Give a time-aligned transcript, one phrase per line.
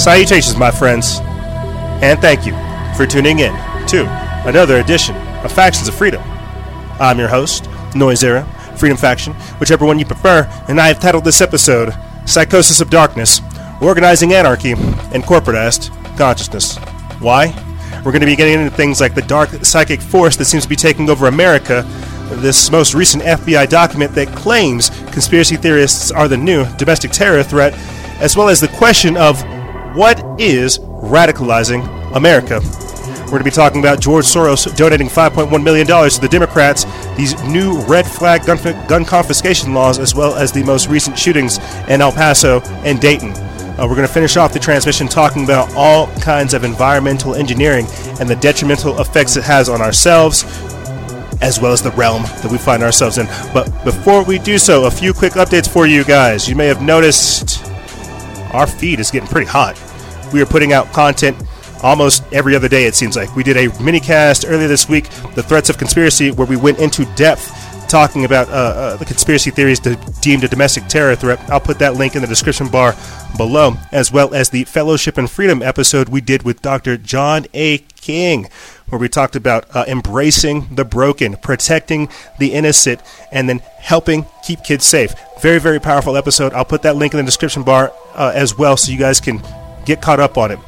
[0.00, 1.18] Salutations, my friends,
[2.00, 2.54] and thank you
[2.96, 3.52] for tuning in
[3.86, 4.06] to
[4.46, 6.22] another edition of Factions of Freedom.
[6.98, 8.44] I'm your host, Noise Era,
[8.78, 11.92] Freedom Faction, whichever one you prefer, and I have titled this episode
[12.24, 13.42] Psychosis of Darkness
[13.82, 16.78] Organizing Anarchy and Corporatized Consciousness.
[17.18, 17.48] Why?
[18.02, 20.68] We're going to be getting into things like the dark psychic force that seems to
[20.70, 21.82] be taking over America,
[22.36, 27.74] this most recent FBI document that claims conspiracy theorists are the new domestic terror threat,
[28.22, 29.44] as well as the question of
[29.94, 32.60] what is radicalizing America?
[33.30, 36.84] We're going to be talking about George Soros donating $5.1 million to the Democrats,
[37.16, 38.58] these new red flag gun,
[38.88, 41.58] gun confiscation laws, as well as the most recent shootings
[41.88, 43.30] in El Paso and Dayton.
[43.30, 47.86] Uh, we're going to finish off the transmission talking about all kinds of environmental engineering
[48.18, 50.44] and the detrimental effects it has on ourselves,
[51.40, 53.26] as well as the realm that we find ourselves in.
[53.54, 56.48] But before we do so, a few quick updates for you guys.
[56.48, 57.64] You may have noticed
[58.52, 59.80] our feed is getting pretty hot.
[60.32, 61.36] We are putting out content
[61.82, 63.34] almost every other day, it seems like.
[63.34, 66.78] We did a mini cast earlier this week, The Threats of Conspiracy, where we went
[66.78, 67.56] into depth
[67.90, 69.80] talking about uh, uh, the conspiracy theories
[70.20, 71.40] deemed a domestic terror threat.
[71.50, 72.94] I'll put that link in the description bar
[73.36, 76.96] below, as well as the Fellowship and Freedom episode we did with Dr.
[76.96, 77.78] John A.
[78.00, 78.48] King,
[78.88, 82.08] where we talked about uh, embracing the broken, protecting
[82.38, 83.00] the innocent,
[83.32, 85.12] and then helping keep kids safe.
[85.42, 86.52] Very, very powerful episode.
[86.52, 89.42] I'll put that link in the description bar uh, as well so you guys can
[89.84, 90.58] get caught up on it.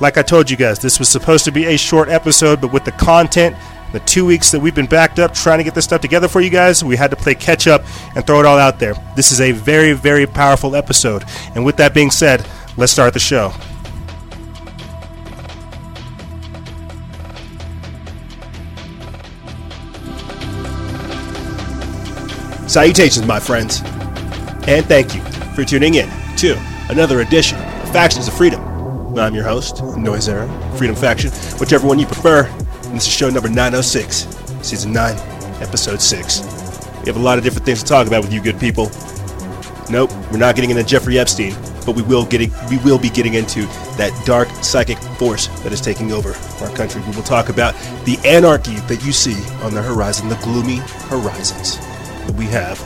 [0.00, 2.84] Like I told you guys, this was supposed to be a short episode, but with
[2.84, 3.56] the content,
[3.92, 6.40] the two weeks that we've been backed up trying to get this stuff together for
[6.40, 7.82] you guys, we had to play catch up
[8.16, 8.94] and throw it all out there.
[9.14, 11.24] This is a very, very powerful episode.
[11.54, 13.52] And with that being said, let's start the show.
[22.66, 23.82] Salutations, my friends,
[24.66, 25.20] and thank you
[25.54, 26.56] for tuning in to
[26.88, 27.58] another edition
[27.92, 28.62] Factions of Freedom.
[29.18, 30.48] I'm your host, Noise Era,
[30.78, 31.30] Freedom Faction,
[31.60, 32.46] whichever one you prefer.
[32.46, 34.26] And this is show number 906,
[34.66, 35.14] season 9,
[35.60, 36.40] episode 6.
[37.00, 38.90] We have a lot of different things to talk about with you good people.
[39.90, 41.54] Nope, we're not getting into Jeffrey Epstein,
[41.84, 43.66] but we will getting we will be getting into
[43.98, 46.32] that dark psychic force that is taking over
[46.64, 47.02] our country.
[47.02, 47.74] We will talk about
[48.06, 50.76] the anarchy that you see on the horizon, the gloomy
[51.10, 51.76] horizons
[52.26, 52.78] that we have,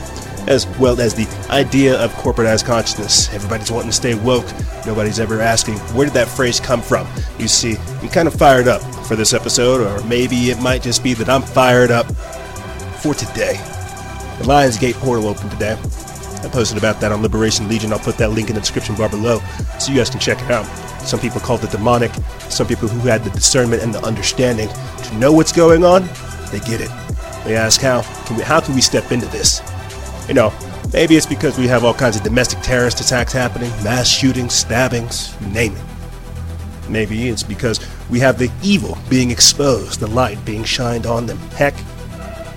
[0.47, 3.33] as well as the idea of corporatized consciousness.
[3.33, 4.47] Everybody's wanting to stay woke.
[4.85, 7.07] Nobody's ever asking, where did that phrase come from?
[7.37, 11.03] You see, I'm kind of fired up for this episode, or maybe it might just
[11.03, 12.05] be that I'm fired up
[13.01, 13.53] for today.
[14.39, 15.73] The Lionsgate portal opened today.
[15.73, 17.91] I posted about that on Liberation Legion.
[17.91, 19.39] I'll put that link in the description bar below
[19.79, 20.65] so you guys can check it out.
[21.01, 22.11] Some people called it demonic.
[22.49, 26.07] Some people who had the discernment and the understanding to know what's going on,
[26.51, 26.91] they get it.
[27.43, 29.61] They ask how can we how can we step into this?
[30.27, 30.53] You know,
[30.91, 35.39] maybe it's because we have all kinds of domestic terrorist attacks happening, mass shootings, stabbings,
[35.41, 35.83] name it.
[36.89, 37.79] Maybe it's because
[38.09, 41.37] we have the evil being exposed, the light being shined on them.
[41.55, 41.73] Heck,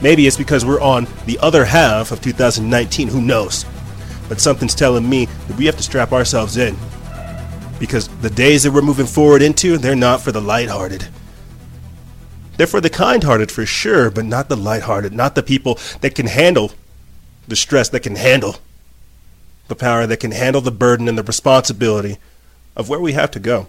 [0.01, 3.65] maybe it's because we're on the other half of 2019, who knows?
[4.29, 6.77] But something's telling me that we have to strap ourselves in.
[7.79, 11.09] Because the days that we're moving forward into, they're not for the lighthearted.
[12.57, 16.15] They're for the kind hearted for sure, but not the light-hearted, not the people that
[16.15, 16.73] can handle
[17.51, 18.57] the stress, that can handle
[19.69, 22.17] the power, that can handle the burden and the responsibility
[22.77, 23.69] of where we have to go.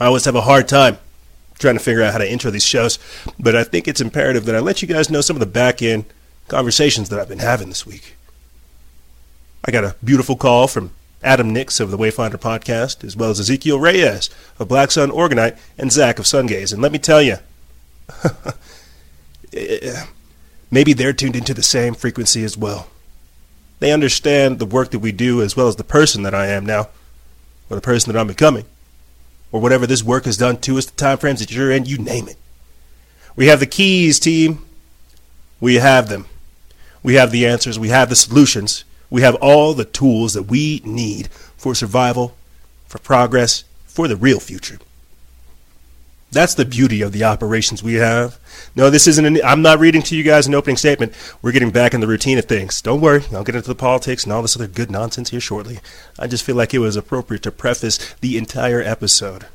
[0.00, 0.98] I always have a hard time
[1.58, 2.98] trying to figure out how to intro these shows,
[3.38, 5.82] but I think it's imperative that I let you guys know some of the back
[5.82, 6.04] end
[6.48, 8.16] conversations that I've been having this week.
[9.64, 10.90] I got a beautiful call from
[11.22, 14.28] Adam Nix of the Wayfinder podcast, as well as Ezekiel Reyes
[14.58, 16.72] of Black Sun Orgonite and Zach of Sungaze.
[16.72, 17.36] And let me tell you,
[20.74, 22.88] maybe they're tuned into the same frequency as well.
[23.78, 26.66] They understand the work that we do as well as the person that I am
[26.66, 26.88] now,
[27.70, 28.64] or the person that I'm becoming,
[29.52, 31.96] or whatever this work has done to us, the time frames that you're in, you
[31.96, 32.36] name it.
[33.36, 34.64] We have the keys, team.
[35.60, 36.26] We have them.
[37.02, 37.78] We have the answers.
[37.78, 38.84] We have the solutions.
[39.10, 42.34] We have all the tools that we need for survival,
[42.86, 44.78] for progress, for the real future.
[46.34, 48.38] That's the beauty of the operations we have.
[48.76, 49.24] No, this isn't.
[49.24, 51.14] An, I'm not reading to you guys an opening statement.
[51.40, 52.82] We're getting back in the routine of things.
[52.82, 55.78] Don't worry, I'll get into the politics and all this other good nonsense here shortly.
[56.18, 59.46] I just feel like it was appropriate to preface the entire episode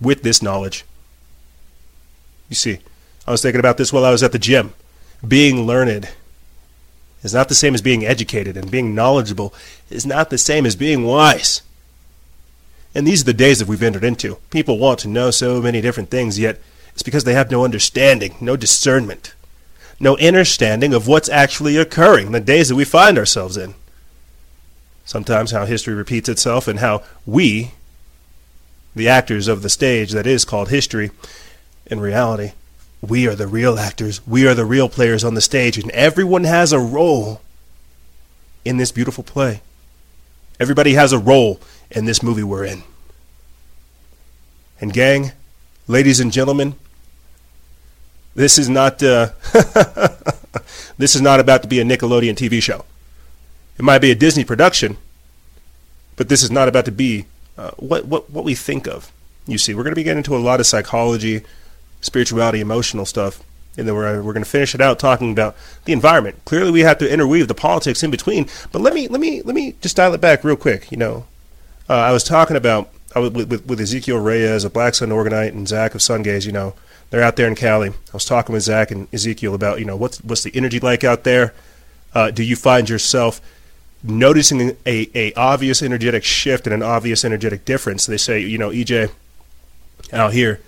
[0.00, 0.84] with this knowledge.
[2.48, 2.78] You see,
[3.26, 4.72] I was thinking about this while I was at the gym.
[5.26, 6.08] Being learned
[7.22, 9.52] is not the same as being educated, and being knowledgeable
[9.90, 11.62] is not the same as being wise.
[12.94, 14.36] And these are the days that we've entered into.
[14.50, 16.58] People want to know so many different things, yet
[16.92, 19.34] it's because they have no understanding, no discernment,
[20.00, 23.74] no understanding of what's actually occurring the days that we find ourselves in.
[25.08, 27.72] sometimes how history repeats itself and how we,
[28.94, 31.10] the actors of the stage that is called history,
[31.86, 32.52] in reality,
[33.00, 34.20] we are the real actors.
[34.26, 37.40] We are the real players on the stage, and everyone has a role
[38.66, 39.62] in this beautiful play.
[40.60, 41.58] Everybody has a role
[41.90, 42.82] in this movie we're in.
[44.80, 45.32] And, gang,
[45.86, 46.74] ladies and gentlemen,
[48.34, 49.30] this is not uh,
[50.98, 52.84] this is not about to be a Nickelodeon TV show.
[53.76, 54.96] It might be a Disney production,
[56.16, 57.26] but this is not about to be
[57.56, 59.10] uh, what what what we think of.
[59.46, 61.42] You see, we're going to be getting into a lot of psychology,
[62.00, 63.42] spirituality, emotional stuff,
[63.76, 66.44] and then we're we're going to finish it out talking about the environment.
[66.44, 68.46] Clearly, we have to interweave the politics in between.
[68.70, 70.92] But let me let me let me just dial it back real quick.
[70.92, 71.26] You know,
[71.88, 75.48] uh, I was talking about I was with, with, Ezekiel Reyes of Black Sun Orgonite
[75.48, 76.44] and Zach of Sungaze.
[76.44, 76.74] You know,
[77.10, 77.88] they're out there in Cali.
[77.88, 81.04] I was talking with Zach and Ezekiel about you know what's what's the energy like
[81.04, 81.54] out there.
[82.14, 83.40] Uh, do you find yourself
[84.02, 88.06] noticing a, a obvious energetic shift and an obvious energetic difference?
[88.06, 89.10] They say you know EJ
[90.12, 90.60] out here.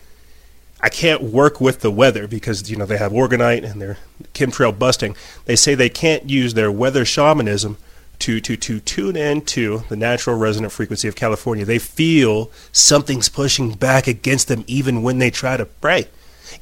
[0.83, 3.99] I can't work with the weather because you know they have orgonite and they're
[4.33, 5.15] chemtrail busting.
[5.45, 7.77] They say they can't use their weather shamanism
[8.21, 11.65] to to to tune into the natural resonant frequency of California.
[11.65, 16.09] They feel something's pushing back against them even when they try to pray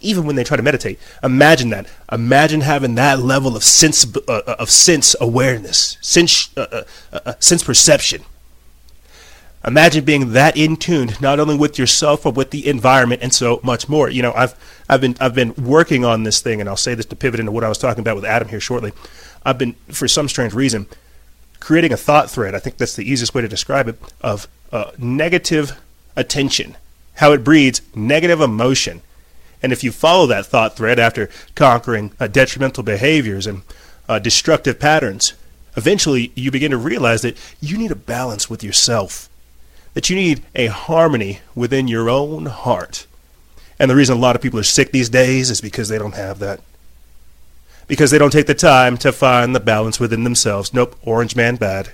[0.01, 0.99] even when they try to meditate.
[1.23, 1.87] Imagine that.
[2.13, 6.83] Imagine having that level of sense uh, uh of sense awareness, sense uh, uh,
[7.13, 8.23] uh, uh, sense perception.
[9.67, 13.61] Imagine being that in tune, not only with yourself but with the environment and so
[13.63, 14.09] much more.
[14.09, 14.55] You know, I've
[14.89, 17.53] I've been I've been working on this thing, and I'll say this to pivot into
[17.53, 18.93] what I was talking about with Adam here shortly.
[19.45, 20.87] I've been, for some strange reason,
[21.61, 22.55] creating a thought thread.
[22.55, 24.49] I think that's the easiest way to describe it of
[24.99, 25.81] negative
[26.17, 26.77] attention,
[27.15, 29.03] how it breeds negative emotion
[29.63, 33.63] and if you follow that thought thread after conquering uh, detrimental behaviors and
[34.09, 35.35] uh, destructive patterns,
[35.77, 39.29] eventually you begin to realize that you need a balance with yourself,
[39.95, 43.07] that you need a harmony within your own heart.
[43.79, 46.15] And the reason a lot of people are sick these days is because they don't
[46.15, 46.61] have that.
[47.89, 50.73] Because they don't take the time to find the balance within themselves.
[50.73, 51.91] Nope, Orange Man bad.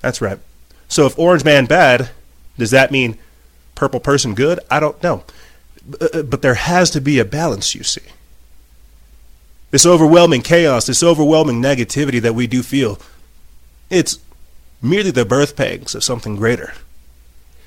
[0.00, 0.38] That's right.
[0.88, 2.10] So if Orange Man bad,
[2.58, 3.18] does that mean
[3.74, 4.60] Purple Person good?
[4.70, 5.24] I don't know.
[6.00, 8.02] Uh, but there has to be a balance, you see.
[9.70, 12.98] This overwhelming chaos, this overwhelming negativity that we do feel,
[13.88, 14.18] it's
[14.82, 16.74] merely the birth pangs of something greater.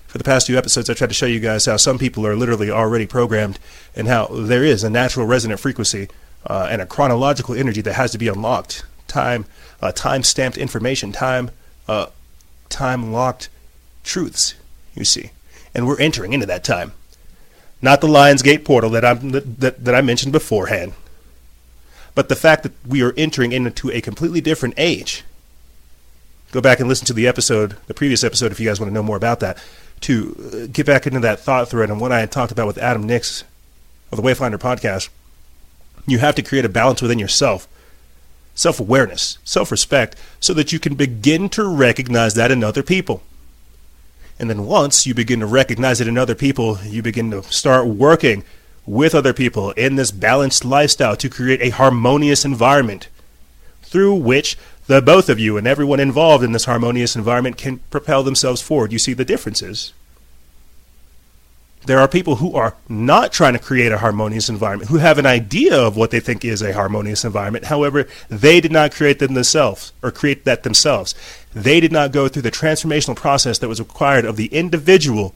[0.07, 2.35] For the past few episodes, I tried to show you guys how some people are
[2.35, 3.57] literally already programmed
[3.95, 6.07] and how there is a natural resonant frequency
[6.47, 8.83] uh, and a chronological energy that has to be unlocked.
[9.07, 9.45] Time,
[9.81, 11.51] uh, time stamped information, time,
[11.87, 12.07] uh,
[12.69, 13.49] time locked
[14.03, 14.55] truths,
[14.95, 15.31] you see.
[15.75, 16.93] And we're entering into that time
[17.83, 20.93] not the Lionsgate portal that, i that, that I mentioned beforehand,
[22.15, 25.23] but the fact that we are entering into a completely different age.
[26.53, 28.93] Go back and listen to the episode, the previous episode, if you guys want to
[28.93, 29.61] know more about that,
[30.01, 32.77] to uh, get back into that thought thread and what I had talked about with
[32.77, 33.43] Adam Nix
[34.11, 35.09] of the Wayfinder podcast.
[36.05, 37.67] You have to create a balance within yourself
[38.55, 43.23] self awareness, self respect, so that you can begin to recognize that in other people.
[44.39, 47.87] And then once you begin to recognize it in other people, you begin to start
[47.87, 48.43] working
[48.85, 53.07] with other people in this balanced lifestyle to create a harmonious environment
[53.81, 58.23] through which the both of you and everyone involved in this harmonious environment can propel
[58.23, 58.91] themselves forward.
[58.91, 59.93] You see the differences.
[61.85, 65.25] There are people who are not trying to create a harmonious environment, who have an
[65.25, 67.65] idea of what they think is a harmonious environment.
[67.65, 71.13] However, they did not create them themselves or create that themselves.
[71.53, 75.35] They did not go through the transformational process that was required of the individual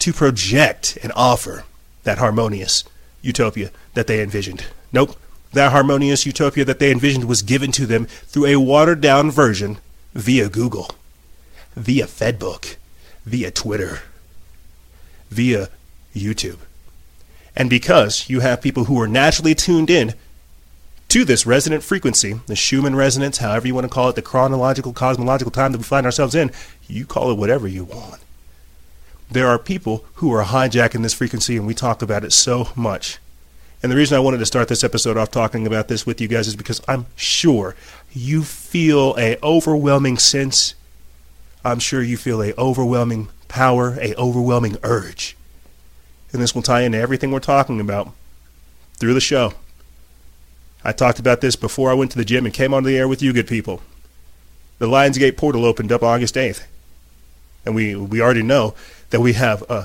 [0.00, 1.64] to project and offer
[2.02, 2.84] that harmonious
[3.22, 4.66] utopia that they envisioned.
[4.92, 5.16] Nope.
[5.52, 9.78] That harmonious utopia that they envisioned was given to them through a watered down version
[10.12, 10.90] via Google,
[11.76, 12.74] via Fedbook,
[13.24, 14.00] via Twitter
[15.30, 15.68] via
[16.14, 16.58] YouTube.
[17.56, 20.14] And because you have people who are naturally tuned in
[21.08, 24.92] to this resonant frequency, the Schumann resonance, however you want to call it, the chronological,
[24.92, 26.50] cosmological time that we find ourselves in,
[26.88, 28.20] you call it whatever you want.
[29.30, 33.18] There are people who are hijacking this frequency, and we talk about it so much.
[33.82, 36.26] And the reason I wanted to start this episode off talking about this with you
[36.26, 37.76] guys is because I'm sure
[38.12, 40.74] you feel a overwhelming sense.
[41.64, 45.36] I'm sure you feel a overwhelming power, a overwhelming urge.
[46.32, 48.12] And this will tie into everything we're talking about
[48.94, 49.52] through the show.
[50.82, 53.06] I talked about this before I went to the gym and came on the air
[53.06, 53.80] with you good people.
[54.80, 56.64] The Lionsgate portal opened up August 8th.
[57.64, 58.74] And we, we already know
[59.10, 59.84] that we have uh,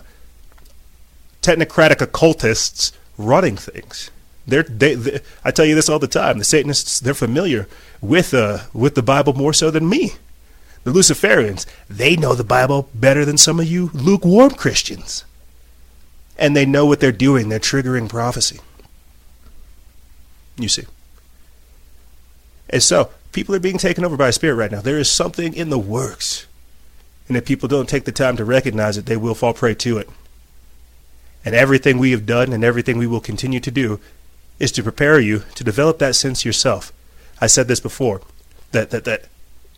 [1.44, 4.10] technocratic occultists running things.
[4.48, 6.40] They're, they, they, I tell you this all the time.
[6.40, 7.68] The Satanists, they're familiar
[8.02, 10.14] with, uh, with the Bible more so than me.
[10.84, 15.26] The Luciferians, they know the Bible better than some of you lukewarm Christians.
[16.38, 17.50] And they know what they're doing.
[17.50, 18.60] They're triggering prophecy.
[20.58, 20.86] You see.
[22.70, 24.82] And so, people are being taken over by a spirit right now.
[24.82, 26.46] There is something in the works.
[27.28, 29.98] And if people don't take the time to recognize it, they will fall prey to
[29.98, 30.10] it.
[31.46, 34.00] And everything we have done and everything we will continue to do
[34.60, 36.92] is to prepare you to develop that sense yourself.
[37.40, 38.22] I said this before
[38.72, 39.26] that, that, that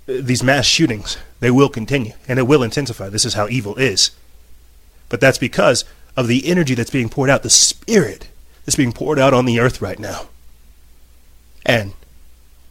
[0.05, 3.09] these mass shootings, they will continue and it will intensify.
[3.09, 4.11] This is how evil is.
[5.09, 8.27] But that's because of the energy that's being poured out, the spirit
[8.65, 10.29] that's being poured out on the earth right now.
[11.65, 11.93] And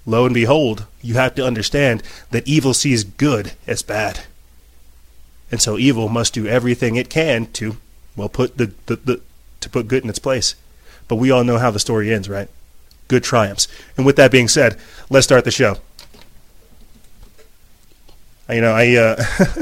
[0.06, 4.20] lo and behold, you have to understand that evil sees good as bad.
[5.50, 7.76] And so evil must do everything it can to,
[8.16, 9.20] well, put the, the, the
[9.60, 10.54] to put good in its place.
[11.08, 12.48] But we all know how the story ends, right?
[13.08, 13.66] Good triumphs.
[13.96, 14.78] And with that being said,
[15.10, 15.78] let's start the show.
[18.50, 19.24] You know, I uh,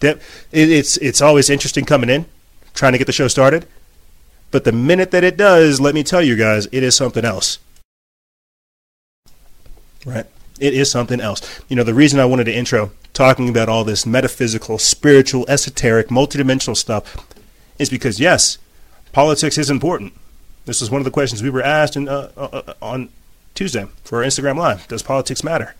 [0.00, 0.20] it,
[0.52, 2.26] it's it's always interesting coming in,
[2.74, 3.66] trying to get the show started.
[4.50, 7.58] But the minute that it does, let me tell you guys, it is something else.
[10.04, 10.26] Right?
[10.58, 11.60] It is something else.
[11.68, 16.08] You know, the reason I wanted to intro talking about all this metaphysical, spiritual, esoteric,
[16.08, 17.16] multidimensional stuff
[17.78, 18.58] is because yes,
[19.12, 20.14] politics is important.
[20.66, 23.08] This was one of the questions we were asked in, uh, uh, uh, on
[23.54, 24.86] Tuesday for our Instagram Live.
[24.88, 25.74] Does politics matter?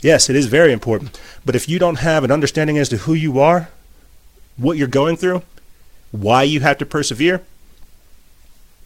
[0.00, 1.18] Yes, it is very important.
[1.44, 3.68] But if you don't have an understanding as to who you are,
[4.56, 5.42] what you're going through,
[6.12, 7.42] why you have to persevere,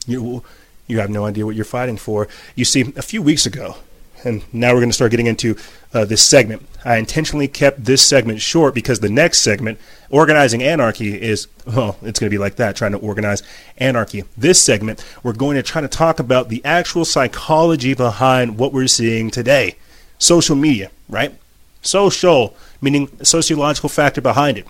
[0.07, 0.43] you,
[0.87, 2.29] you have no idea what you're fighting for.
[2.55, 3.76] You see, a few weeks ago,
[4.25, 5.57] and now we're going to start getting into
[5.95, 6.67] uh, this segment.
[6.85, 9.79] I intentionally kept this segment short because the next segment,
[10.11, 13.43] Organizing Anarchy, is, well, it's going to be like that, trying to organize
[13.79, 14.25] anarchy.
[14.37, 18.87] This segment, we're going to try to talk about the actual psychology behind what we're
[18.87, 19.76] seeing today.
[20.20, 21.34] Social media, right?
[21.82, 24.66] Social, meaning sociological factor behind it.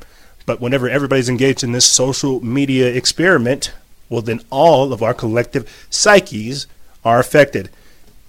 [0.46, 3.72] But whenever everybody's engaged in this social media experiment,
[4.08, 6.66] well, then all of our collective psyches
[7.04, 7.68] are affected.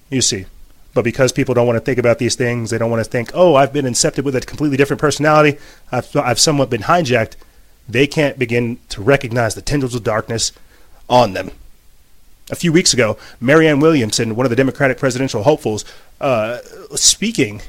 [0.09, 0.45] You see,
[0.93, 3.31] but because people don't want to think about these things, they don't want to think,
[3.33, 5.57] oh, I've been incepted with a completely different personality,
[5.91, 7.35] I've, I've somewhat been hijacked,
[7.87, 10.51] they can't begin to recognize the tendrils of darkness
[11.09, 11.51] on them.
[12.51, 15.85] A few weeks ago, Marianne Williamson, one of the Democratic presidential hopefuls,
[16.19, 16.59] uh,
[16.95, 17.61] speaking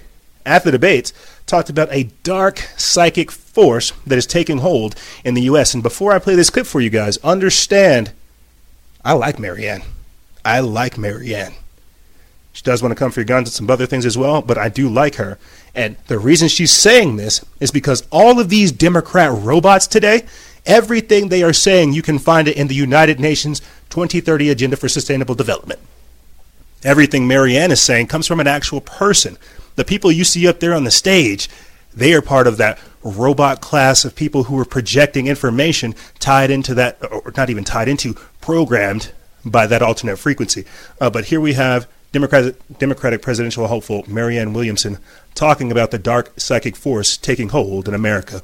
[0.44, 1.12] at the debates,
[1.46, 5.72] talked about a dark psychic force that is taking hold in the U.S.
[5.72, 8.12] And before I play this clip for you guys, understand
[9.04, 9.82] I like Marianne.
[10.44, 11.54] I like Marianne.
[12.52, 14.58] She does want to come for your guns and some other things as well, but
[14.58, 15.38] I do like her.
[15.74, 20.26] And the reason she's saying this is because all of these Democrat robots today,
[20.66, 23.62] everything they are saying, you can find it in the United Nations
[23.92, 25.78] 2030 Agenda for Sustainable Development.
[26.82, 29.36] Everything Marianne is saying comes from an actual person.
[29.76, 31.50] The people you see up there on the stage,
[31.94, 36.74] they are part of that robot class of people who are projecting information tied into
[36.74, 39.12] that, or not even tied into, programmed
[39.44, 40.64] by that alternate frequency.
[40.98, 44.96] Uh, but here we have Democratic, Democratic presidential hopeful Marianne Williamson
[45.34, 48.40] talking about the dark psychic force taking hold in America.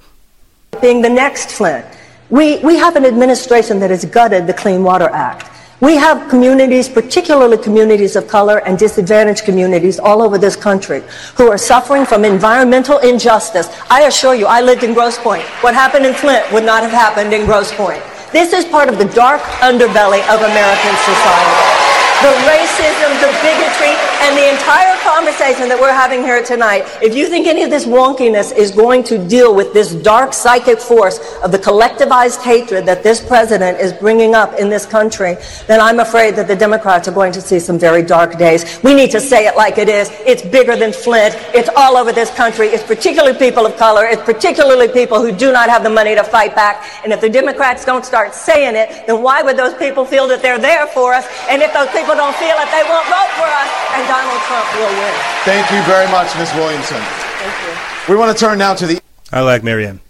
[0.82, 1.86] Being the next Flint,
[2.30, 5.50] we, we have an administration that has gutted the Clean Water Act.
[5.80, 11.04] We have communities, particularly communities of color and disadvantaged communities all over this country
[11.36, 13.68] who are suffering from environmental injustice.
[13.88, 15.46] I assure you, I lived in Grosse Pointe.
[15.62, 18.02] What happened in Flint would not have happened in Grosse Pointe.
[18.32, 21.87] This is part of the dark underbelly of American society
[22.22, 23.94] the racism, the bigotry,
[24.26, 27.86] and the entire conversation that we're having here tonight, if you think any of this
[27.86, 33.04] wonkiness is going to deal with this dark psychic force of the collectivized hatred that
[33.04, 35.36] this president is bringing up in this country,
[35.68, 38.80] then I'm afraid that the Democrats are going to see some very dark days.
[38.82, 40.10] We need to say it like it is.
[40.26, 41.36] It's bigger than Flint.
[41.54, 42.66] It's all over this country.
[42.66, 44.04] It's particularly people of color.
[44.06, 46.84] It's particularly people who do not have the money to fight back.
[47.04, 50.42] And if the Democrats don't start saying it, then why would those people feel that
[50.42, 51.24] they're there for us?
[51.48, 54.40] And if those people people don't feel it, they won't vote for us, and Donald
[54.48, 55.14] Trump will win.
[55.44, 56.50] Thank you very much, Ms.
[56.54, 56.96] Williamson.
[56.96, 58.14] Thank you.
[58.14, 59.02] We want to turn now to the.
[59.30, 60.00] I like Marianne.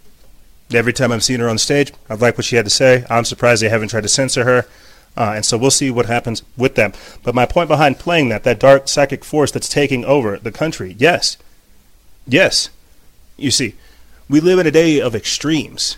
[0.73, 3.05] Every time I've seen her on stage, I've liked what she had to say.
[3.09, 4.65] I'm surprised they haven't tried to censor her.
[5.17, 6.93] Uh, and so we'll see what happens with them.
[7.21, 10.95] But my point behind playing that, that dark psychic force that's taking over the country,
[10.97, 11.35] yes.
[12.25, 12.69] Yes.
[13.35, 13.75] You see,
[14.29, 15.97] we live in a day of extremes.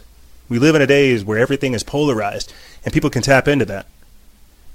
[0.50, 2.52] We live in a day where everything is polarized,
[2.84, 3.86] and people can tap into that.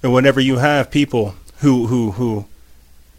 [0.03, 2.47] And whenever you have people who who who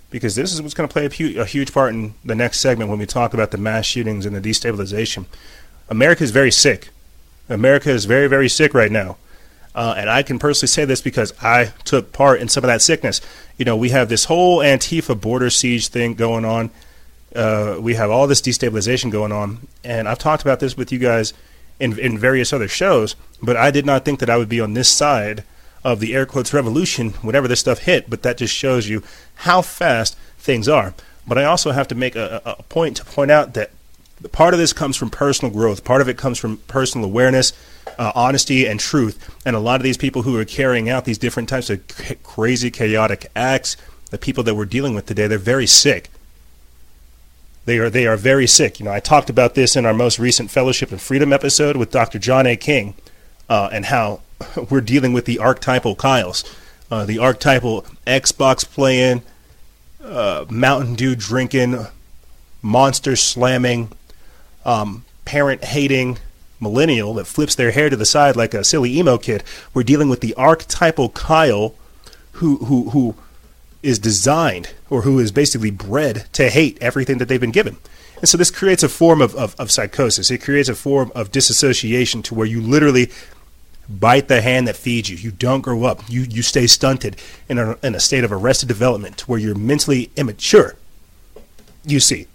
[0.10, 2.62] because this is what's going to play a, hu- a, huge part in the next
[2.62, 5.26] segment when we talk about the mass shootings and the destabilization.
[5.90, 6.90] America is very sick.
[7.50, 9.18] America is very very sick right now.
[9.76, 12.82] Uh, and I can personally say this because I took part in some of that
[12.82, 13.22] sickness.
[13.58, 16.72] You know, we have this whole Antifa border siege thing going on.
[17.36, 19.68] Uh, we have all this destabilization going on.
[19.84, 21.34] And I've talked about this with you guys
[21.80, 24.74] in, in various other shows, but I did not think that I would be on
[24.74, 25.44] this side
[25.84, 28.10] of the air quotes revolution whenever this stuff hit.
[28.10, 29.04] But that just shows you
[29.36, 30.94] how fast things are.
[31.28, 33.72] But I also have to make a, a point to point out that
[34.32, 35.84] part of this comes from personal growth.
[35.84, 37.54] Part of it comes from personal awareness,
[38.00, 39.36] uh, honesty, and truth.
[39.46, 41.82] And a lot of these people who are carrying out these different types of
[42.24, 43.78] crazy, chaotic acts,
[44.10, 46.10] the people that we're dealing with today, they're very sick.
[47.66, 48.80] They are they are very sick.
[48.80, 51.92] You know, I talked about this in our most recent Fellowship and Freedom episode with
[51.92, 52.18] Dr.
[52.18, 52.56] John A.
[52.56, 52.94] King,
[53.50, 54.22] uh, and how
[54.70, 56.44] we're dealing with the archetypal Kyles,
[56.90, 59.22] uh, the archetypal Xbox playing,
[60.04, 61.86] uh, Mountain Dew drinking,
[62.62, 63.92] monster slamming,
[64.66, 66.18] um, parent hating
[66.60, 69.44] millennial that flips their hair to the side like a silly emo kid.
[69.74, 71.76] We're dealing with the archetypal Kyle,
[72.34, 73.16] who who who
[73.84, 77.78] is designed or who is basically bred to hate everything that they've been given.
[78.18, 80.32] And so this creates a form of, of, of, psychosis.
[80.32, 83.12] It creates a form of disassociation to where you literally
[83.90, 85.18] bite the hand that feeds you.
[85.18, 86.02] You don't grow up.
[86.10, 87.18] You, you stay stunted
[87.48, 90.76] in a, in a state of arrested development where you're mentally immature.
[91.86, 92.28] You see.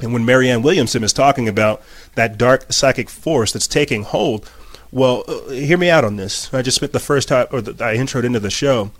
[0.00, 1.82] And when Marianne Williamson is talking about
[2.14, 4.50] that dark psychic force that's taking hold,
[4.90, 6.52] well, uh, hear me out on this.
[6.54, 8.90] I just spent the first time, or the, I introed into the show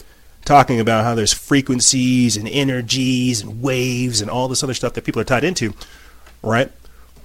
[0.45, 5.05] talking about how there's frequencies and energies and waves and all this other stuff that
[5.05, 5.75] people are tied into,
[6.43, 6.71] right?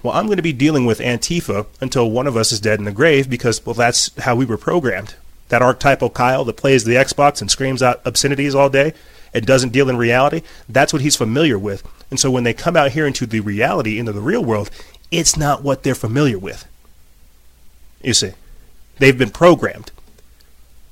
[0.02, 2.84] Well, I'm going to be dealing with Antifa until one of us is dead in
[2.84, 5.14] the grave because, well, that's how we were programmed.
[5.48, 8.94] That archetypal Kyle that plays the Xbox and screams out obscenities all day
[9.32, 11.86] and doesn't deal in reality, that's what he's familiar with.
[12.10, 14.70] And so when they come out here into the reality, into the real world,
[15.10, 16.66] it's not what they're familiar with.
[18.02, 18.32] You see,
[18.98, 19.90] they've been programmed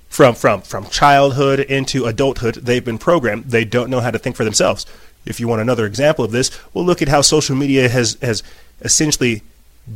[0.09, 4.37] from from from childhood into adulthood they've been programmed they don't know how to think
[4.37, 4.87] for themselves
[5.27, 8.41] if you want another example of this well look at how social media has has
[8.81, 9.43] essentially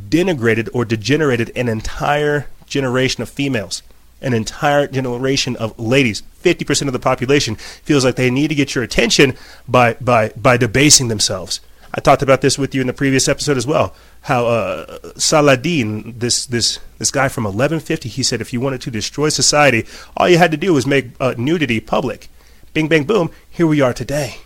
[0.09, 3.81] denigrated or degenerated an entire generation of females
[4.21, 8.75] an entire generation of ladies 50% of the population feels like they need to get
[8.75, 9.35] your attention
[9.67, 11.61] by by by debasing themselves
[11.93, 13.95] I talked about this with you in the previous episode as well.
[14.21, 18.91] How uh, Saladin, this this this guy from 1150, he said if you wanted to
[18.91, 22.27] destroy society, all you had to do was make uh, nudity public.
[22.73, 23.31] Bing, bang, boom.
[23.49, 24.37] Here we are today.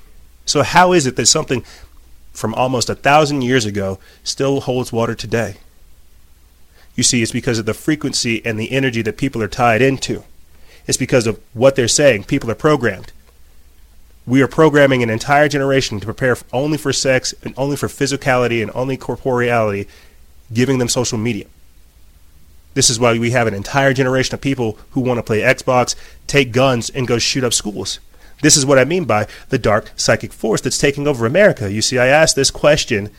[0.45, 1.65] So how is it that something
[2.33, 5.57] from almost a thousand years ago still holds water today?
[6.95, 10.23] You see, it's because of the frequency and the energy that people are tied into.
[10.85, 12.25] It's because of what they're saying.
[12.25, 13.11] People are programmed.
[14.25, 18.61] We are programming an entire generation to prepare only for sex and only for physicality
[18.61, 19.87] and only corporeality,
[20.53, 21.45] giving them social media.
[22.73, 25.95] This is why we have an entire generation of people who want to play Xbox,
[26.25, 27.99] take guns, and go shoot up schools.
[28.43, 31.71] This is what I mean by the dark psychic force that's taking over America.
[31.71, 33.09] You see, I asked this question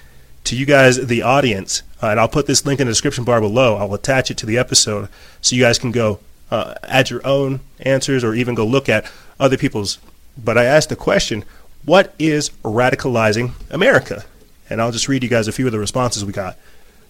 [0.44, 3.40] to you guys, the audience, uh, and I'll put this link in the description bar
[3.40, 3.76] below.
[3.76, 5.08] I'll attach it to the episode
[5.40, 9.10] so you guys can go uh, add your own answers or even go look at
[9.40, 9.98] other people's
[10.36, 11.44] but I asked the question,
[11.84, 14.24] what is radicalizing America?
[14.68, 16.56] And I'll just read you guys a few of the responses we got.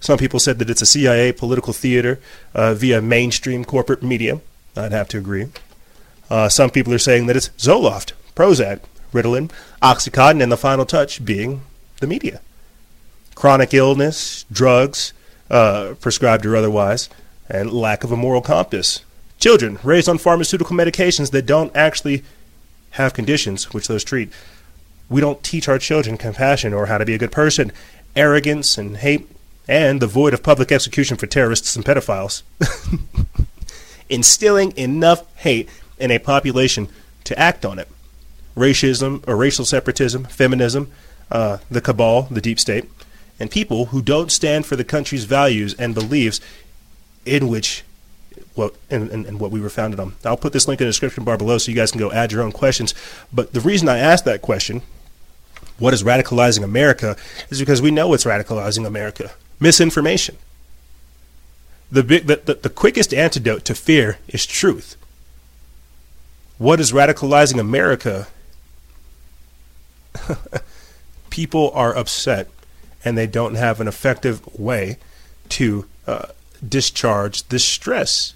[0.00, 2.20] Some people said that it's a CIA political theater
[2.54, 4.40] uh, via mainstream corporate media.
[4.76, 5.48] I'd have to agree.
[6.34, 8.80] Uh, some people are saying that it's Zoloft, Prozac,
[9.12, 11.62] Ritalin, Oxycontin, and the final touch being
[12.00, 12.40] the media.
[13.36, 15.12] Chronic illness, drugs,
[15.48, 17.08] uh, prescribed or otherwise,
[17.48, 19.04] and lack of a moral compass.
[19.38, 22.24] Children raised on pharmaceutical medications that don't actually
[22.98, 24.32] have conditions which those treat.
[25.08, 27.70] We don't teach our children compassion or how to be a good person,
[28.16, 29.30] arrogance and hate,
[29.68, 32.42] and the void of public execution for terrorists and pedophiles.
[34.08, 36.88] Instilling enough hate in a population
[37.24, 37.88] to act on it.
[38.56, 40.90] Racism or racial separatism, feminism,
[41.30, 42.84] uh, the cabal, the deep state,
[43.40, 46.40] and people who don't stand for the country's values and beliefs
[47.26, 47.82] in which
[48.54, 50.14] what and, and, and, what we were founded on.
[50.24, 52.30] I'll put this link in the description bar below so you guys can go add
[52.30, 52.94] your own questions.
[53.32, 54.82] But the reason I asked that question,
[55.78, 57.16] what is radicalizing America,
[57.50, 60.36] is because we know what's radicalizing America misinformation.
[61.90, 64.96] The, big, the, the, the quickest antidote to fear is truth.
[66.58, 68.28] What is radicalizing America?
[71.30, 72.48] People are upset
[73.04, 74.98] and they don't have an effective way
[75.50, 76.26] to uh,
[76.66, 78.34] discharge this stress.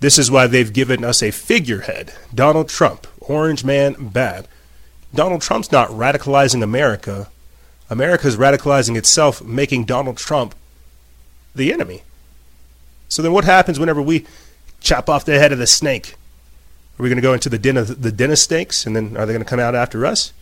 [0.00, 4.46] This is why they've given us a figurehead Donald Trump, orange man bad.
[5.14, 7.28] Donald Trump's not radicalizing America.
[7.90, 10.54] America's radicalizing itself, making Donald Trump
[11.54, 12.02] the enemy.
[13.08, 14.26] So then what happens whenever we
[14.80, 16.14] chop off the head of the snake?
[16.98, 19.16] Are we going to go into the den of the den of snakes, and then
[19.16, 20.32] are they going to come out after us?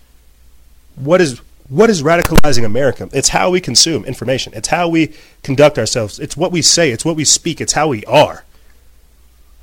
[0.95, 3.09] What is what is radicalizing America?
[3.13, 4.53] It's how we consume information.
[4.55, 6.19] It's how we conduct ourselves.
[6.19, 6.91] It's what we say.
[6.91, 7.61] It's what we speak.
[7.61, 8.45] It's how we are.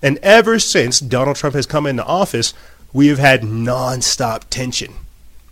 [0.02, 2.54] And ever since Donald Trump has come into office,
[2.92, 4.94] we have had nonstop tension.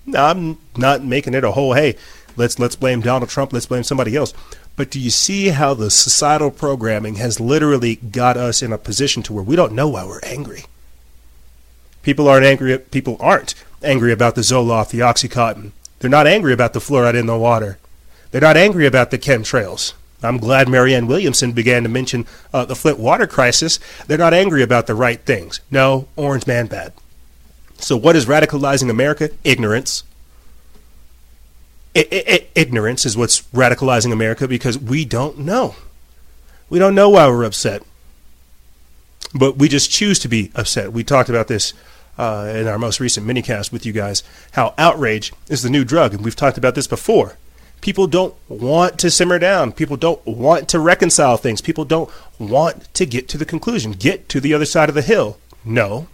[0.06, 1.95] Now, I'm not making it a whole hey,
[2.36, 4.34] let's let's blame Donald Trump, let's blame somebody else.
[4.75, 9.23] But do you see how the societal programming has literally got us in a position
[9.23, 10.65] to where we don't know why we're angry?
[12.01, 12.77] People aren't angry.
[12.77, 15.71] People aren't angry about the Zoloft, the OxyContin.
[15.99, 17.77] They're not angry about the fluoride in the water.
[18.31, 19.93] They're not angry about the chemtrails.
[20.23, 23.79] I'm glad Marianne Williamson began to mention uh, the Flint water crisis.
[24.07, 25.59] They're not angry about the right things.
[25.71, 26.93] No, Orange Man bad.
[27.77, 29.31] So, what is radicalizing America?
[29.43, 30.03] Ignorance.
[31.95, 35.75] I- I- ignorance is what's radicalizing America because we don't know.
[36.69, 37.81] We don't know why we're upset.
[39.33, 40.91] But we just choose to be upset.
[40.91, 41.73] We talked about this
[42.17, 46.13] uh, in our most recent minicast with you guys how outrage is the new drug.
[46.13, 47.37] And we've talked about this before.
[47.79, 49.71] People don't want to simmer down.
[49.71, 51.61] People don't want to reconcile things.
[51.61, 55.01] People don't want to get to the conclusion, get to the other side of the
[55.01, 55.37] hill.
[55.65, 56.07] No,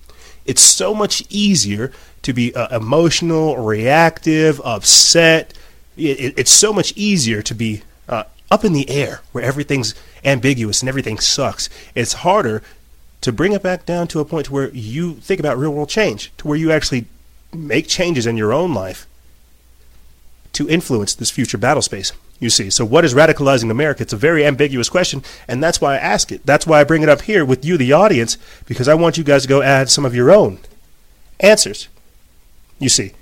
[0.46, 5.54] it's so much easier to be uh, emotional, reactive, upset.
[5.98, 9.94] It, it, it's so much easier to be uh, up in the air where everything's
[10.24, 11.70] ambiguous and everything sucks.
[11.96, 12.64] It's harder
[13.22, 15.90] to bring it back down to a point to where you think about real world
[15.90, 17.06] change, to where you actually
[17.54, 19.08] make changes in your own life
[20.54, 22.12] to influence this future battle space.
[22.40, 24.04] You see, so what is radicalizing America?
[24.04, 26.46] It's a very ambiguous question, and that's why I ask it.
[26.46, 29.24] That's why I bring it up here with you, the audience, because I want you
[29.24, 30.60] guys to go add some of your own
[31.40, 31.88] answers.
[32.80, 33.14] You see,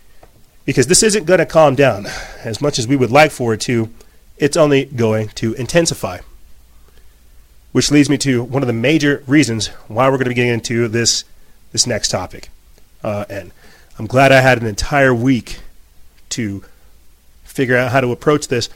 [0.66, 2.08] because this isn't going to calm down
[2.44, 3.90] as much as we would like for it to,
[4.38, 6.20] it's only going to intensify.
[7.76, 10.54] Which leads me to one of the major reasons why we're going to be getting
[10.54, 11.26] into this
[11.74, 12.50] this next topic.
[13.04, 13.52] Uh, and
[14.00, 15.60] I'm glad I had an entire week
[16.30, 16.64] to
[17.44, 18.70] figure out how to approach this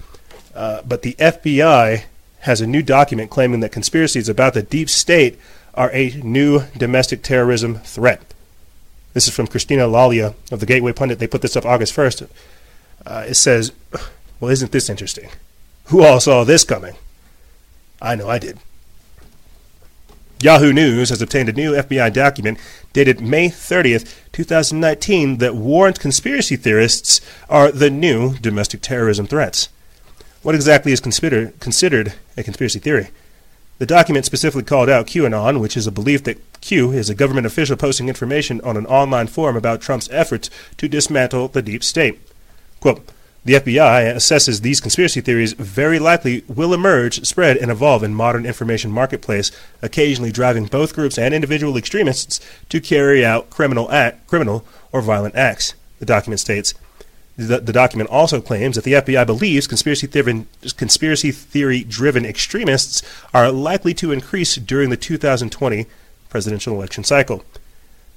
[0.60, 2.04] uh, but the FBI
[2.40, 5.40] has a new document claiming that conspiracies about the deep state
[5.74, 8.34] are a new domestic terrorism threat.
[9.14, 11.20] This is from Cristina Laila of the Gateway Pundit.
[11.20, 12.30] They put this up August 1st.
[13.06, 13.72] Uh, it says,
[14.40, 15.30] Well, isn't this interesting?
[15.86, 16.96] Who all saw this coming?
[18.02, 18.60] I know I did.
[20.42, 22.58] Yahoo News has obtained a new FBI document
[22.94, 29.68] dated May 30th, 2019, that warns conspiracy theorists are the new domestic terrorism threats.
[30.42, 33.10] What exactly is considered, considered a conspiracy theory?
[33.80, 37.46] The document specifically called out QAnon, which is a belief that Q is a government
[37.46, 42.18] official posting information on an online forum about Trump's efforts to dismantle the deep state.
[42.80, 43.06] Quote,
[43.50, 48.46] the FBI assesses these conspiracy theories very likely will emerge, spread, and evolve in modern
[48.46, 54.64] information marketplace, occasionally driving both groups and individual extremists to carry out criminal act, criminal
[54.92, 55.74] or violent acts.
[55.98, 56.76] The document states.
[57.38, 60.46] The, the document also claims that the FBI believes conspiracy theory,
[60.78, 63.02] conspiracy theory driven extremists
[63.34, 65.88] are likely to increase during the 2020
[66.30, 67.44] presidential election cycle.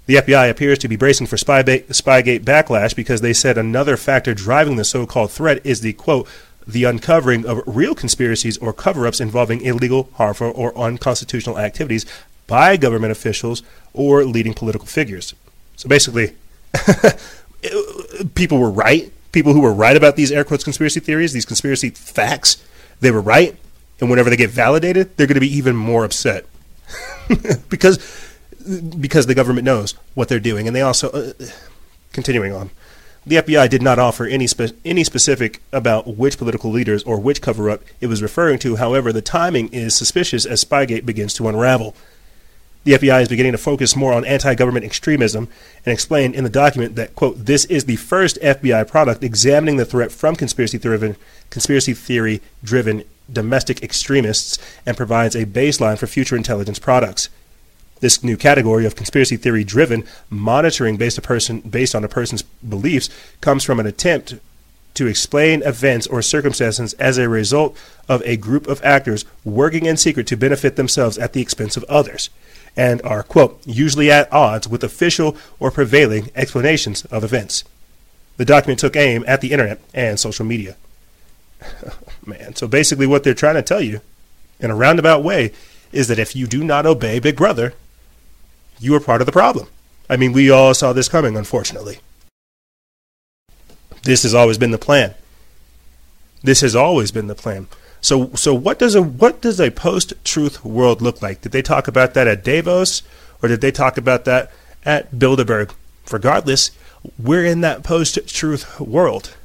[0.07, 4.77] The FBI appears to be bracing for Spygate, backlash because they said another factor driving
[4.77, 6.29] the so called threat is the quote,
[6.67, 12.05] the uncovering of real conspiracies or cover ups involving illegal, harmful, or unconstitutional activities
[12.47, 13.63] by government officials
[13.93, 15.35] or leading political figures.
[15.77, 16.35] So basically,
[18.35, 19.13] people were right.
[19.31, 22.63] People who were right about these air quotes conspiracy theories, these conspiracy facts,
[23.01, 23.57] they were right.
[24.01, 26.45] And whenever they get validated, they're going to be even more upset
[27.69, 27.99] because
[29.01, 31.33] because the government knows what they're doing, and they also uh,
[32.13, 32.71] continuing on.
[33.25, 37.41] The FBI did not offer any spe- any specific about which political leaders or which
[37.41, 38.77] cover up it was referring to.
[38.77, 41.95] However, the timing is suspicious as Spygate begins to unravel.
[42.85, 45.49] The FBI is beginning to focus more on anti government extremism
[45.87, 49.85] and explain in the document that, quote, this is the first FBI product examining the
[49.85, 50.79] threat from conspiracy
[51.49, 57.29] conspiracy theory driven domestic extremists and provides a baseline for future intelligence products.
[58.03, 62.43] This new category of conspiracy theory driven monitoring based, a person, based on a person's
[62.43, 63.09] beliefs
[63.41, 64.35] comes from an attempt
[64.95, 69.97] to explain events or circumstances as a result of a group of actors working in
[69.97, 72.29] secret to benefit themselves at the expense of others
[72.77, 77.63] and are, quote, usually at odds with official or prevailing explanations of events.
[78.37, 80.77] The document took aim at the internet and social media.
[82.27, 84.01] Man, so basically, what they're trying to tell you
[84.59, 85.53] in a roundabout way
[85.93, 87.75] is that if you do not obey Big Brother,
[88.83, 89.69] you are part of the problem.
[90.11, 92.01] I mean, we all saw this coming, unfortunately.
[94.03, 95.15] This has always been the plan.
[96.43, 97.69] This has always been the plan.
[98.01, 101.41] So so what does a what does a post-truth world look like?
[101.41, 103.03] Did they talk about that at Davos,
[103.41, 104.51] or did they talk about that
[104.85, 105.73] at Bilderberg?
[106.11, 106.73] Regardless,
[107.17, 109.37] we're in that post-truth world.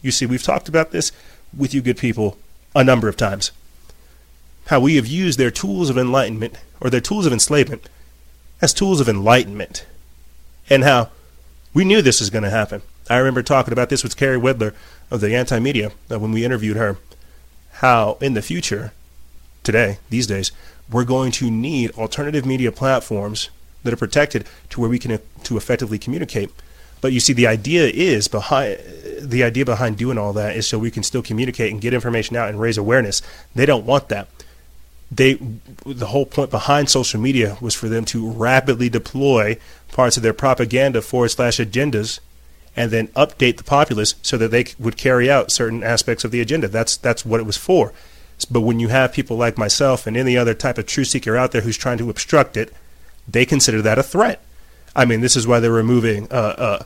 [0.00, 1.12] You see, we've talked about this
[1.54, 2.38] with you good people
[2.74, 3.52] a number of times.
[4.68, 7.86] How we have used their tools of enlightenment or their tools of enslavement
[8.60, 9.86] as tools of enlightenment.
[10.68, 11.10] And how
[11.74, 12.82] we knew this was going to happen.
[13.08, 14.74] I remember talking about this with Carey Wedler
[15.10, 16.96] of the Anti Media uh, when we interviewed her.
[17.74, 18.92] How in the future,
[19.62, 20.50] today, these days,
[20.90, 23.50] we're going to need alternative media platforms
[23.84, 26.50] that are protected to where we can to effectively communicate.
[27.00, 28.78] But you see, the idea is behind
[29.20, 32.36] the idea behind doing all that is so we can still communicate and get information
[32.36, 33.22] out and raise awareness.
[33.54, 34.28] They don't want that.
[35.10, 35.34] They
[35.84, 39.58] the whole point behind social media was for them to rapidly deploy
[39.92, 42.18] parts of their propaganda forward slash agendas
[42.76, 46.40] and then update the populace so that they would carry out certain aspects of the
[46.40, 46.68] agenda.
[46.68, 47.92] That's that's what it was for.
[48.50, 51.52] But when you have people like myself and any other type of truth seeker out
[51.52, 52.72] there who's trying to obstruct it,
[53.26, 54.42] they consider that a threat.
[54.94, 56.82] I mean, this is why they're removing uh, uh,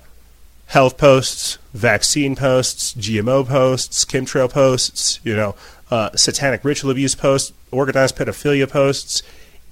[0.67, 5.57] health posts, vaccine posts, GMO posts, chemtrail posts, you know,
[5.91, 9.23] uh, satanic ritual abuse posts, organized pedophilia posts,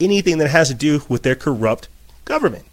[0.00, 1.88] anything that has to do with their corrupt
[2.24, 2.64] government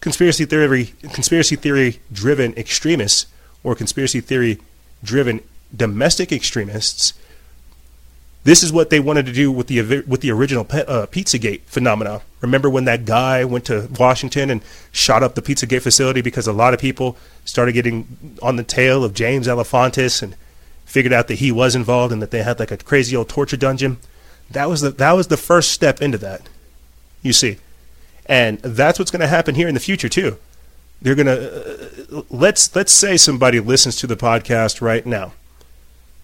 [0.00, 3.26] conspiracy theory conspiracy theory driven extremists
[3.64, 4.58] or conspiracy theory
[5.02, 5.40] driven
[5.74, 7.12] domestic extremists
[8.44, 12.22] this is what they wanted to do with the with the original uh, Pizzagate phenomena.
[12.40, 16.52] Remember when that guy went to Washington and shot up the Pizzagate facility because a
[16.52, 20.36] lot of people started getting on the tail of James Alefantis and
[20.86, 23.56] figured out that he was involved and that they had like a crazy old torture
[23.56, 23.98] dungeon.
[24.50, 26.48] That was the that was the first step into that.
[27.22, 27.58] You see,
[28.26, 30.38] and that's what's going to happen here in the future too.
[31.02, 35.32] They're going to uh, let's let's say somebody listens to the podcast right now,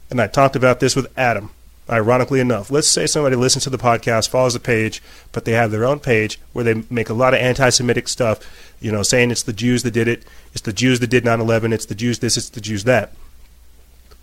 [0.09, 1.51] and I talked about this with Adam.
[1.90, 5.72] Ironically enough, let's say somebody listens to the podcast, follows the page, but they have
[5.72, 8.38] their own page where they make a lot of anti-Semitic stuff.
[8.81, 11.72] You know, saying it's the Jews that did it, it's the Jews that did 9/11,
[11.75, 13.12] it's the Jews this, it's the Jews that.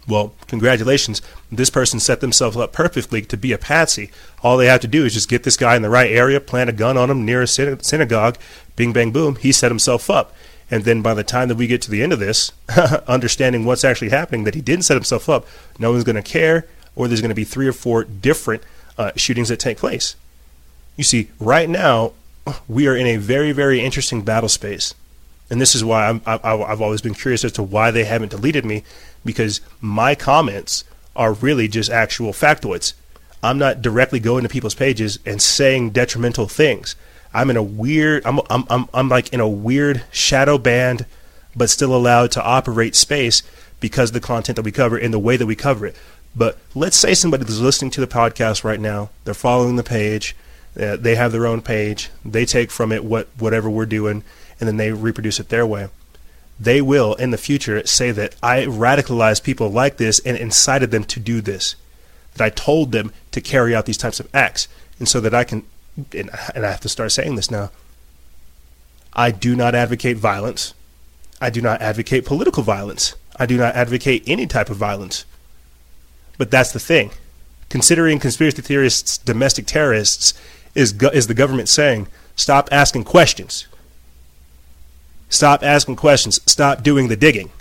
[0.10, 1.22] Well, congratulations.
[1.52, 4.10] This person set themselves up perfectly to be a patsy.
[4.42, 6.70] All they have to do is just get this guy in the right area, plant
[6.70, 8.38] a gun on him near a synagogue,
[8.76, 10.34] bing, bang, boom, he set himself up.
[10.72, 12.52] And then by the time that we get to the end of this,
[13.08, 15.46] understanding what's actually happening, that he didn't set himself up,
[15.78, 18.64] no one's going to care, or there's going to be three or four different
[18.98, 20.16] uh, shootings that take place.
[20.96, 22.14] You see, right now,
[22.68, 24.96] we are in a very, very interesting battle space.
[25.50, 28.66] And this is why I, I've always been curious as to why they haven't deleted
[28.66, 28.84] me
[29.26, 30.84] because my comments
[31.16, 32.94] are really just actual factoids.
[33.42, 36.96] I'm not directly going to people's pages and saying detrimental things.
[37.34, 41.06] I'm in a weird I'm I'm I'm, I'm like in a weird shadow ban
[41.56, 43.44] but still allowed to operate space
[43.80, 45.96] because of the content that we cover in the way that we cover it.
[46.36, 50.36] But let's say somebody is listening to the podcast right now, they're following the page,
[50.80, 54.24] uh, they have their own page, they take from it what whatever we're doing
[54.60, 55.90] and then they reproduce it their way
[56.60, 61.06] they will in the future say that I radicalized people like this and incited them
[61.06, 61.76] to do this.
[62.36, 64.68] That I told them to carry out these types of acts.
[65.00, 65.64] And so that I can,
[66.14, 67.72] and, I have to start saying this now,
[69.14, 70.74] I do not advocate violence.
[71.42, 73.16] I do not advocate political violence.
[73.38, 75.26] I do not advocate any type of violence.
[76.38, 77.12] But that's the thing.
[77.70, 80.34] Considering conspiracy theorists domestic terrorists
[80.76, 83.68] is, is the government saying, stop asking questions.
[85.30, 86.42] Stop asking questions.
[86.52, 87.52] Stop doing the digging.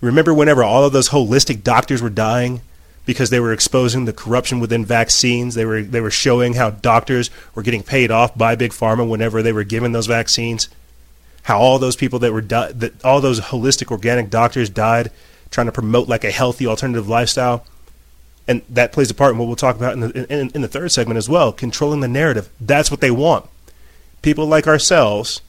[0.00, 2.62] Remember whenever all of those holistic doctors were dying
[3.04, 5.54] because they were exposing the corruption within vaccines?
[5.54, 9.42] They were they were showing how doctors were getting paid off by big pharma whenever
[9.42, 10.70] they were given those vaccines.
[11.42, 15.10] How all those people that were di- that all those holistic organic doctors died
[15.50, 17.66] trying to promote like a healthy alternative lifestyle.
[18.48, 20.68] And that plays a part in what we'll talk about in the in, in the
[20.68, 22.48] third segment as well, controlling the narrative.
[22.58, 23.46] That's what they want.
[24.22, 25.42] People like ourselves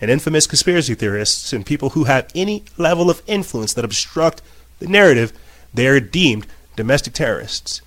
[0.00, 4.42] and infamous conspiracy theorists and people who have any level of influence that obstruct
[4.78, 5.32] the narrative,
[5.72, 7.80] they are deemed domestic terrorists.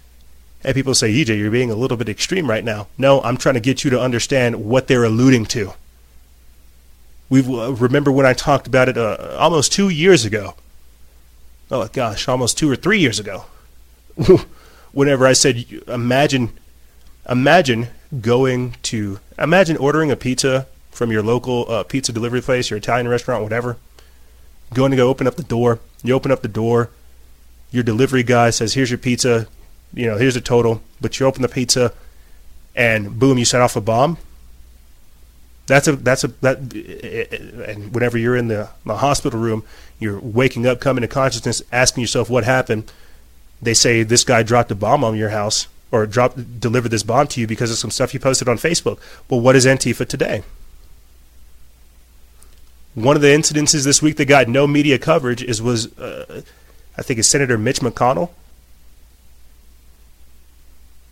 [0.63, 2.88] And people say, EJ, you're being a little bit extreme right now.
[2.98, 5.74] No, I'm trying to get you to understand what they're alluding to.
[7.30, 10.56] We uh, remember when I talked about it uh, almost two years ago.
[11.72, 13.45] Oh gosh, almost two or three years ago.
[14.91, 16.58] Whenever I said, imagine,
[17.30, 22.78] imagine going to, imagine ordering a pizza from your local uh, pizza delivery place, your
[22.78, 23.78] Italian restaurant, whatever.
[24.73, 25.80] Going to go open up the door.
[26.04, 26.89] You open up the door.
[27.71, 29.47] Your delivery guy says, "Here's your pizza.
[29.93, 31.93] You know, here's the total." But you open the pizza,
[32.75, 34.17] and boom, you set off a bomb.
[35.67, 36.58] That's a that's a that,
[37.67, 39.63] and whenever you're in the, the hospital room,
[39.99, 42.91] you're waking up, coming to consciousness, asking yourself what happened.
[43.62, 47.28] they say this guy dropped a bomb on your house or dropped delivered this bomb
[47.28, 48.99] to you because of some stuff you posted on Facebook.
[49.30, 50.43] Well, what is Antifa today?
[52.95, 56.41] One of the incidences this week that got no media coverage is was uh,
[56.97, 58.30] I think it's Senator Mitch McConnell.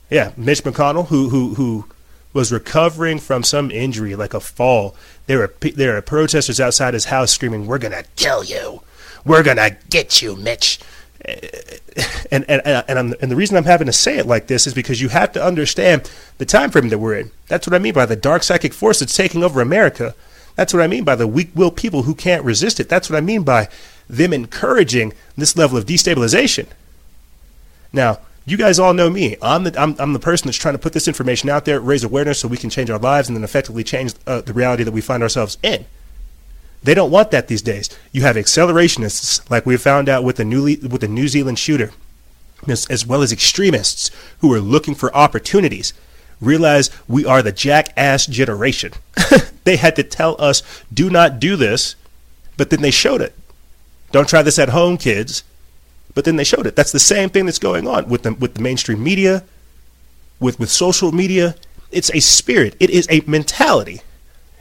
[0.09, 1.85] Yeah, Mitch McConnell, who who who
[2.33, 4.95] was recovering from some injury like a fall.
[5.27, 8.81] There were there were protesters outside his house screaming, "We're gonna kill you!
[9.25, 10.79] We're gonna get you, Mitch!"
[12.29, 14.73] And and and, I'm, and the reason I'm having to say it like this is
[14.73, 17.31] because you have to understand the time frame that we're in.
[17.47, 20.13] That's what I mean by the dark psychic force that's taking over America.
[20.57, 22.89] That's what I mean by the weak-willed people who can't resist it.
[22.89, 23.69] That's what I mean by
[24.09, 26.67] them encouraging this level of destabilization.
[27.93, 29.37] Now, you guys all know me.
[29.41, 32.03] I'm the I'm, I'm the person that's trying to put this information out there, raise
[32.03, 34.93] awareness, so we can change our lives, and then effectively change uh, the reality that
[34.93, 35.85] we find ourselves in.
[36.81, 37.89] They don't want that these days.
[38.11, 41.91] You have accelerationists, like we found out with the newly with the New Zealand shooter,
[42.67, 45.93] as, as well as extremists who are looking for opportunities.
[46.39, 48.93] Realize we are the jackass generation.
[49.63, 50.61] they had to tell us,
[50.93, 51.95] "Do not do this,"
[52.57, 53.33] but then they showed it.
[54.11, 55.43] Don't try this at home, kids.
[56.13, 56.75] But then they showed it.
[56.75, 59.43] That's the same thing that's going on with the, with the mainstream media,
[60.39, 61.55] with, with social media.
[61.91, 64.01] It's a spirit, it is a mentality.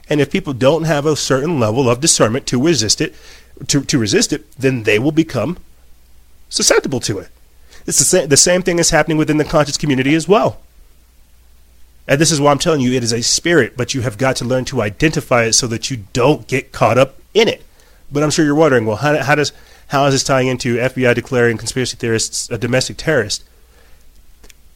[0.08, 3.14] And if people don't have a certain level of discernment to resist it,
[3.68, 5.56] to, to resist it, then they will become
[6.50, 7.28] susceptible to it.
[7.86, 10.60] It's the same, the same thing is happening within the conscious community as well.
[12.08, 14.36] And this is why I'm telling you it is a spirit, but you have got
[14.36, 17.62] to learn to identify it so that you don't get caught up in it.
[18.10, 19.52] But I'm sure you're wondering, well, how, how does
[19.88, 23.44] how is this tying into FBI declaring conspiracy theorists a domestic terrorist?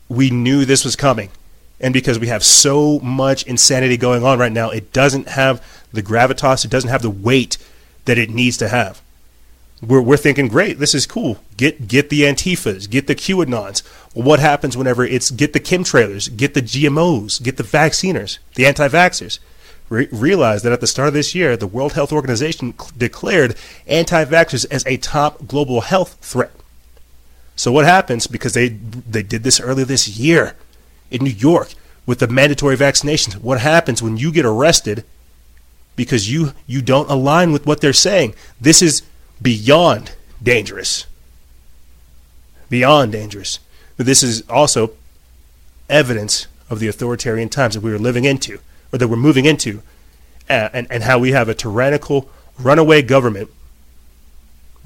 [0.08, 1.30] We knew this was coming.
[1.80, 6.02] And because we have so much insanity going on right now, it doesn't have the
[6.02, 7.56] gravitas, it doesn't have the weight
[8.04, 9.00] that it needs to have.
[9.82, 11.38] We're, we're thinking, great, this is cool.
[11.56, 13.82] Get get the Antifas, get the QAnons.
[14.12, 18.88] What happens whenever it's get the chemtrailers, get the GMOs, get the vacciners, the anti
[18.88, 19.38] vaxxers?
[19.90, 23.56] re- realized that at the start of this year, the World Health Organization cl- declared
[23.86, 26.52] anti vaxxers as a top global health threat.
[27.56, 30.54] So, what happens because they, they did this earlier this year
[31.10, 31.74] in New York
[32.06, 33.34] with the mandatory vaccinations?
[33.34, 35.04] What happens when you get arrested
[35.96, 38.34] because you, you don't align with what they're saying?
[38.58, 39.02] This is
[39.42, 41.04] beyond dangerous.
[42.70, 43.58] Beyond dangerous.
[44.00, 44.92] But this is also
[45.90, 48.58] evidence of the authoritarian times that we are living into
[48.90, 49.82] or that we're moving into,
[50.48, 53.50] uh, and, and how we have a tyrannical runaway government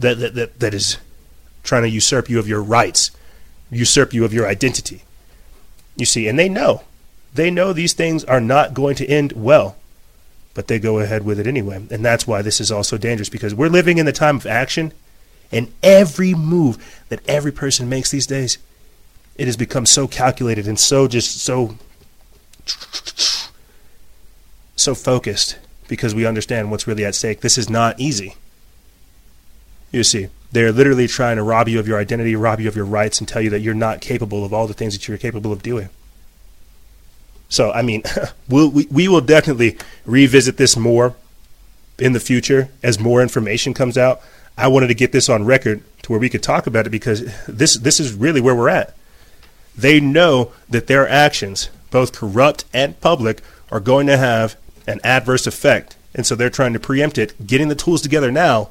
[0.01, 0.99] that, that, that, that is
[1.63, 3.13] trying to usurp you of your rights,
[3.71, 5.05] usurp you of your identity.
[5.95, 6.83] You see, and they know.
[7.33, 9.77] They know these things are not going to end well,
[10.55, 11.77] but they go ahead with it anyway.
[11.89, 14.93] And that's why this is also dangerous because we're living in the time of action,
[15.53, 18.59] and every move that every person makes these days,
[19.37, 21.77] it has become so calculated and so just so
[24.77, 27.41] so focused because we understand what's really at stake.
[27.41, 28.37] This is not easy.
[29.93, 32.85] You see, they're literally trying to rob you of your identity, rob you of your
[32.85, 35.53] rights, and tell you that you're not capable of all the things that you're capable
[35.53, 35.89] of doing.
[37.49, 38.03] So, I mean,
[38.49, 41.15] we'll, we, we will definitely revisit this more
[41.99, 44.21] in the future as more information comes out.
[44.57, 47.23] I wanted to get this on record to where we could talk about it because
[47.47, 48.95] this this is really where we're at.
[49.77, 54.57] They know that their actions, both corrupt and public, are going to have
[54.87, 58.71] an adverse effect, and so they're trying to preempt it, getting the tools together now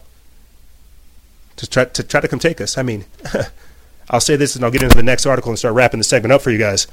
[1.55, 2.77] to try to try to come take us.
[2.77, 3.05] I mean,
[4.09, 6.31] I'll say this, and I'll get into the next article and start wrapping the segment
[6.31, 6.87] up for you guys.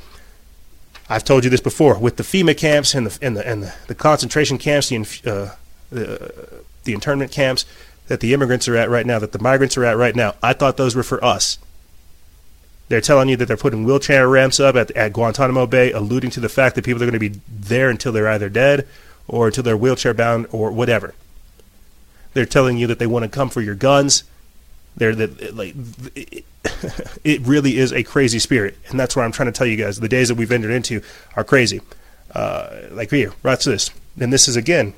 [1.09, 3.75] I've told you this before with the FEMA camps and the and the and the,
[3.89, 5.55] the concentration camps, the, uh,
[5.91, 7.65] the the internment camps
[8.07, 10.35] that the immigrants are at right now, that the migrants are at right now.
[10.43, 11.59] I thought those were for us.
[12.91, 16.41] They're telling you that they're putting wheelchair ramps up at, at Guantanamo Bay, alluding to
[16.41, 18.89] the fact that people are going to be there until they're either dead
[19.29, 21.15] or until they're wheelchair bound or whatever.
[22.35, 24.25] They're telling you that they want to come for your guns.
[24.97, 25.77] They're that like
[26.17, 26.45] it,
[27.23, 30.01] it really is a crazy spirit, and that's what I'm trying to tell you guys.
[30.01, 31.01] The days that we've entered into
[31.37, 31.81] are crazy.
[32.35, 34.95] Uh, like here, watch this, and this is again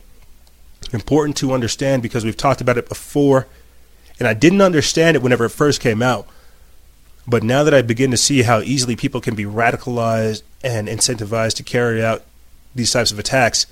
[0.95, 3.47] important to understand because we've talked about it before,
[4.19, 6.27] and I didn't understand it whenever it first came out.
[7.27, 11.55] But now that I begin to see how easily people can be radicalized and incentivized
[11.55, 12.23] to carry out
[12.75, 13.67] these types of attacks,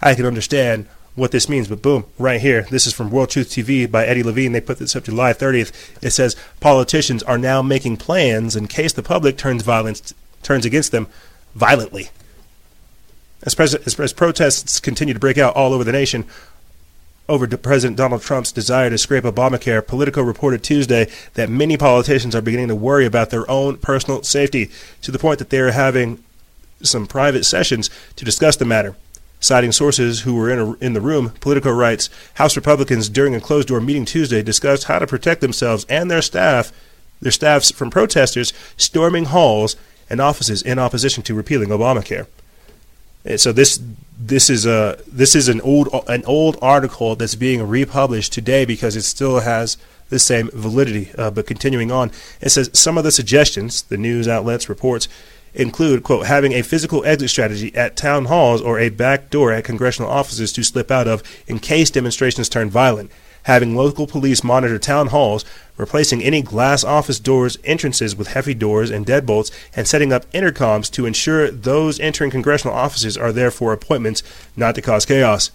[0.00, 1.68] I can understand what this means.
[1.68, 4.52] But boom, right here, this is from World Truth TV by Eddie Levine.
[4.52, 5.72] They put this up July 30th.
[6.02, 10.92] It says politicians are now making plans in case the public turns violence turns against
[10.92, 11.08] them
[11.54, 12.10] violently.
[13.44, 16.24] As, pres- as, as protests continue to break out all over the nation
[17.32, 22.42] over President Donald Trump's desire to scrape Obamacare, Politico reported Tuesday that many politicians are
[22.42, 24.70] beginning to worry about their own personal safety
[25.00, 26.22] to the point that they are having
[26.82, 28.94] some private sessions to discuss the matter.
[29.40, 33.40] Citing sources who were in, a, in the room, Politico writes House Republicans during a
[33.40, 36.70] closed door meeting Tuesday discussed how to protect themselves and their staff,
[37.22, 39.74] their staffs from protesters storming halls
[40.10, 42.26] and offices in opposition to repealing Obamacare.
[43.24, 43.80] And so this
[44.18, 48.96] this is a this is an old an old article that's being republished today because
[48.96, 49.76] it still has
[50.08, 51.10] the same validity.
[51.16, 52.10] Uh, but continuing on,
[52.40, 55.08] it says some of the suggestions the news outlets reports
[55.54, 59.64] include quote having a physical exit strategy at town halls or a back door at
[59.64, 63.10] congressional offices to slip out of in case demonstrations turn violent
[63.44, 65.44] having local police monitor town halls,
[65.76, 70.90] replacing any glass office doors entrances with heavy doors and deadbolts, and setting up intercoms
[70.90, 74.22] to ensure those entering congressional offices are there for appointments,
[74.56, 75.50] not to cause chaos.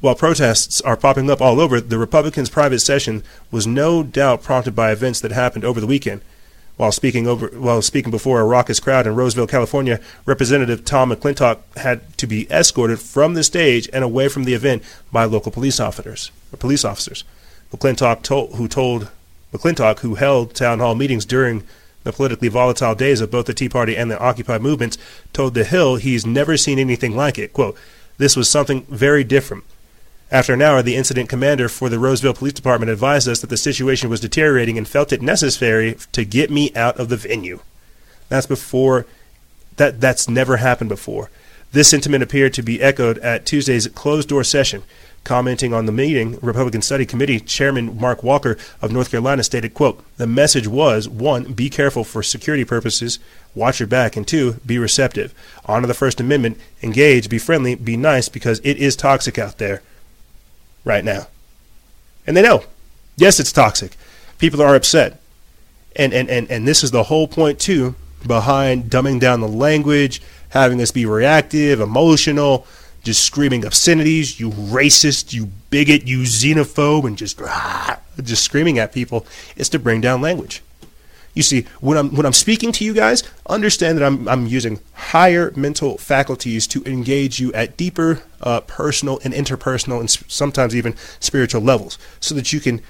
[0.00, 4.74] While protests are popping up all over, the Republicans' private session was no doubt prompted
[4.74, 6.22] by events that happened over the weekend.
[6.76, 11.58] While speaking over while speaking before a raucous crowd in Roseville, California, Representative Tom McClintock
[11.76, 15.78] had to be escorted from the stage and away from the event by local police
[15.78, 16.32] officers.
[16.56, 17.24] Police officers.
[17.72, 19.10] McClintock told, who told
[19.52, 21.64] McClintock, who held town hall meetings during
[22.04, 24.98] the politically volatile days of both the Tea Party and the Occupy movements,
[25.32, 27.52] told The Hill he's never seen anything like it.
[27.52, 27.76] Quote,
[28.18, 29.64] This was something very different.
[30.30, 33.56] After an hour, the incident commander for the Roseville Police Department advised us that the
[33.58, 37.60] situation was deteriorating and felt it necessary to get me out of the venue.
[38.30, 39.06] That's before
[39.76, 41.30] that that's never happened before.
[41.72, 44.82] This sentiment appeared to be echoed at Tuesday's closed door session.
[45.24, 50.02] Commenting on the meeting, Republican Study Committee Chairman Mark Walker of North Carolina stated, quote,
[50.16, 53.20] The message was one, be careful for security purposes,
[53.54, 55.32] watch your back, and two, be receptive.
[55.64, 59.82] Honor the First Amendment, engage, be friendly, be nice, because it is toxic out there
[60.84, 61.28] right now.
[62.26, 62.64] And they know.
[63.16, 63.96] Yes, it's toxic.
[64.38, 65.20] People are upset.
[65.94, 67.94] And, and, and, and this is the whole point, too,
[68.26, 72.66] behind dumbing down the language, having us be reactive, emotional,
[73.02, 78.92] just screaming obscenities, you racist, you bigot, you xenophobe, and just, ah, just screaming at
[78.92, 79.26] people
[79.56, 80.62] is to bring down language.
[81.34, 84.80] You see, when I'm when I'm speaking to you guys, understand that I'm I'm using
[84.92, 90.94] higher mental faculties to engage you at deeper uh, personal and interpersonal and sometimes even
[91.20, 92.82] spiritual levels, so that you can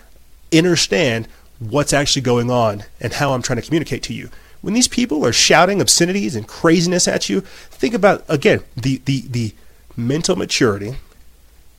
[0.53, 1.29] understand
[1.61, 4.29] what's actually going on and how I'm trying to communicate to you.
[4.61, 9.21] When these people are shouting obscenities and craziness at you, think about again the the
[9.29, 9.55] the
[9.97, 10.97] mental maturity,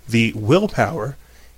[0.07, 1.17] the willpower,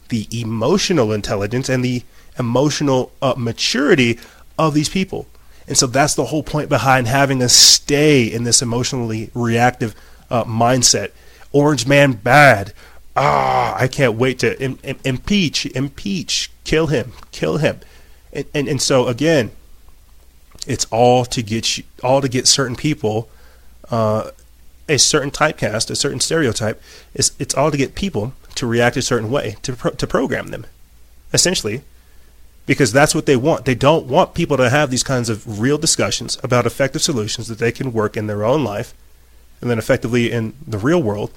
[0.10, 2.03] the emotional intelligence, and the
[2.38, 4.20] emotional uh, maturity
[4.58, 5.28] of these people.
[5.68, 9.95] And so that's the whole point behind having us stay in this emotionally reactive
[10.30, 11.12] uh, mindset.
[11.51, 12.74] Orange man bad.
[13.16, 17.80] Ah, I can't wait to Im- Im- impeach, impeach, kill him, kill him.
[18.34, 19.51] And, and, and so again,
[20.68, 23.30] it's all to get you, all to get certain people
[23.89, 24.32] uh,
[24.88, 26.81] a certain typecast, a certain stereotype.
[27.13, 30.47] It's, it's all to get people to react a certain way, to, pro- to program
[30.47, 30.65] them,
[31.33, 31.81] essentially
[32.65, 33.65] because that's what they want.
[33.65, 37.59] They don't want people to have these kinds of real discussions about effective solutions that
[37.59, 38.93] they can work in their own life
[39.61, 41.31] and then effectively in the real world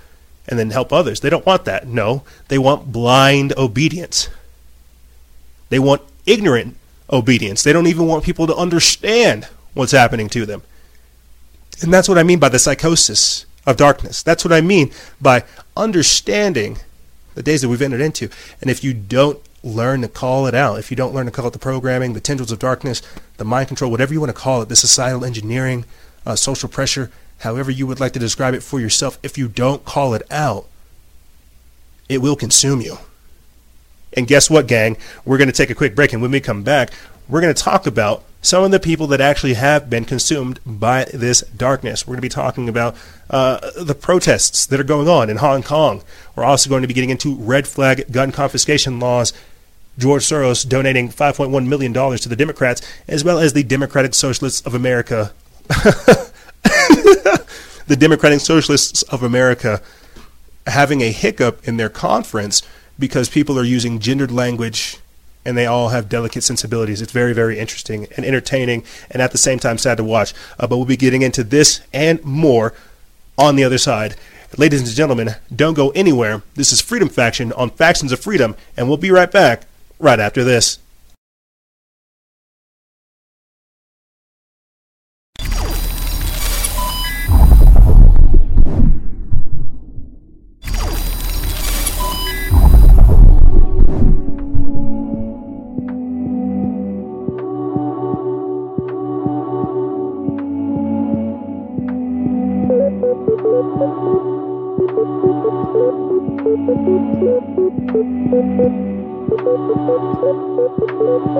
[0.46, 1.20] and then help others.
[1.20, 1.86] They don't want that.
[1.86, 4.28] No, they want blind obedience.
[5.68, 6.76] They want ignorant
[7.10, 7.62] obedience.
[7.62, 10.62] They don't even want people to understand what's happening to them.
[11.82, 14.22] And that's what I mean by the psychosis of darkness.
[14.22, 15.44] That's what I mean by
[15.76, 16.78] understanding
[17.34, 18.28] the days that we've entered into.
[18.60, 21.46] And if you don't learn to call it out, if you don't learn to call
[21.46, 23.02] it the programming, the tendrils of darkness,
[23.36, 25.84] the mind control, whatever you want to call it, the societal engineering,
[26.26, 29.84] uh, social pressure, however you would like to describe it for yourself, if you don't
[29.84, 30.66] call it out,
[32.08, 32.98] it will consume you.
[34.16, 34.96] And guess what, gang?
[35.24, 36.90] We're going to take a quick break, and when we come back,
[37.28, 41.06] we're going to talk about some of the people that actually have been consumed by
[41.12, 42.06] this darkness.
[42.06, 42.96] We're going to be talking about
[43.30, 46.02] uh, the protests that are going on in Hong Kong.
[46.36, 49.32] We're also going to be getting into red flag gun confiscation laws.
[49.98, 54.72] George Soros donating $5.1 million to the Democrats, as well as the Democratic Socialists of
[54.74, 55.32] America.
[57.88, 59.82] the Democratic Socialists of America
[60.68, 62.62] having a hiccup in their conference
[62.98, 64.98] because people are using gendered language
[65.48, 67.00] and they all have delicate sensibilities.
[67.00, 70.34] It's very, very interesting and entertaining, and at the same time sad to watch.
[70.60, 72.74] Uh, but we'll be getting into this and more
[73.38, 74.14] on the other side.
[74.58, 76.42] Ladies and gentlemen, don't go anywhere.
[76.54, 79.62] This is Freedom Faction on Factions of Freedom, and we'll be right back
[79.98, 80.80] right after this.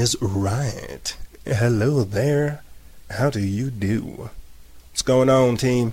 [0.00, 1.14] is right.
[1.44, 2.62] Hello there.
[3.10, 4.30] How do you do?
[4.90, 5.92] What's going on, team?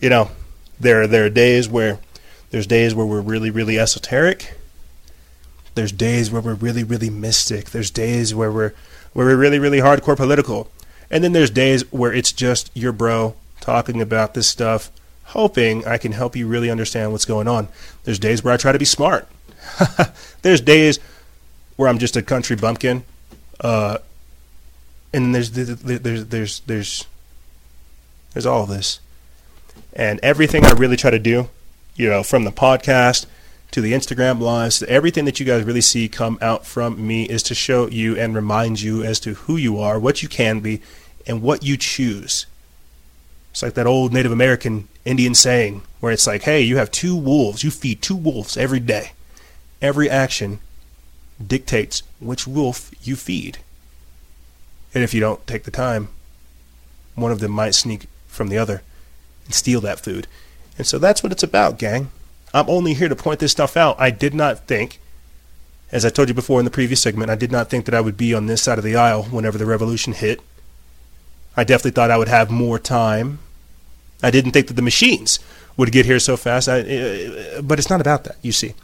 [0.00, 0.30] You know,
[0.80, 2.00] there are, there are days where
[2.50, 4.54] there's days where we're really really esoteric.
[5.76, 7.70] There's days where we're really really mystic.
[7.70, 8.74] There's days where we're
[9.12, 10.68] where we're really really hardcore political.
[11.08, 14.90] And then there's days where it's just your bro talking about this stuff,
[15.26, 17.68] hoping I can help you really understand what's going on.
[18.02, 19.28] There's days where I try to be smart.
[20.42, 20.98] there's days
[21.76, 23.04] where I'm just a country bumpkin,
[23.60, 23.98] uh,
[25.12, 25.78] and there's there's
[26.26, 27.06] there's there's
[28.32, 29.00] there's all of this,
[29.92, 31.48] and everything I really try to do,
[31.96, 33.26] you know, from the podcast
[33.72, 37.42] to the Instagram lives, everything that you guys really see come out from me is
[37.44, 40.82] to show you and remind you as to who you are, what you can be,
[41.26, 42.46] and what you choose.
[43.50, 47.16] It's like that old Native American Indian saying where it's like, hey, you have two
[47.16, 49.12] wolves, you feed two wolves every day.
[49.80, 50.60] Every action
[51.44, 53.58] dictates which wolf you feed.
[54.94, 56.08] And if you don't take the time,
[57.14, 58.82] one of them might sneak from the other
[59.44, 60.26] and steal that food.
[60.78, 62.10] And so that's what it's about, gang.
[62.54, 63.98] I'm only here to point this stuff out.
[63.98, 65.00] I did not think,
[65.90, 68.00] as I told you before in the previous segment, I did not think that I
[68.00, 70.40] would be on this side of the aisle whenever the revolution hit.
[71.56, 73.38] I definitely thought I would have more time.
[74.22, 75.38] I didn't think that the machines
[75.76, 76.68] would get here so fast.
[76.68, 78.74] I, uh, but it's not about that, you see.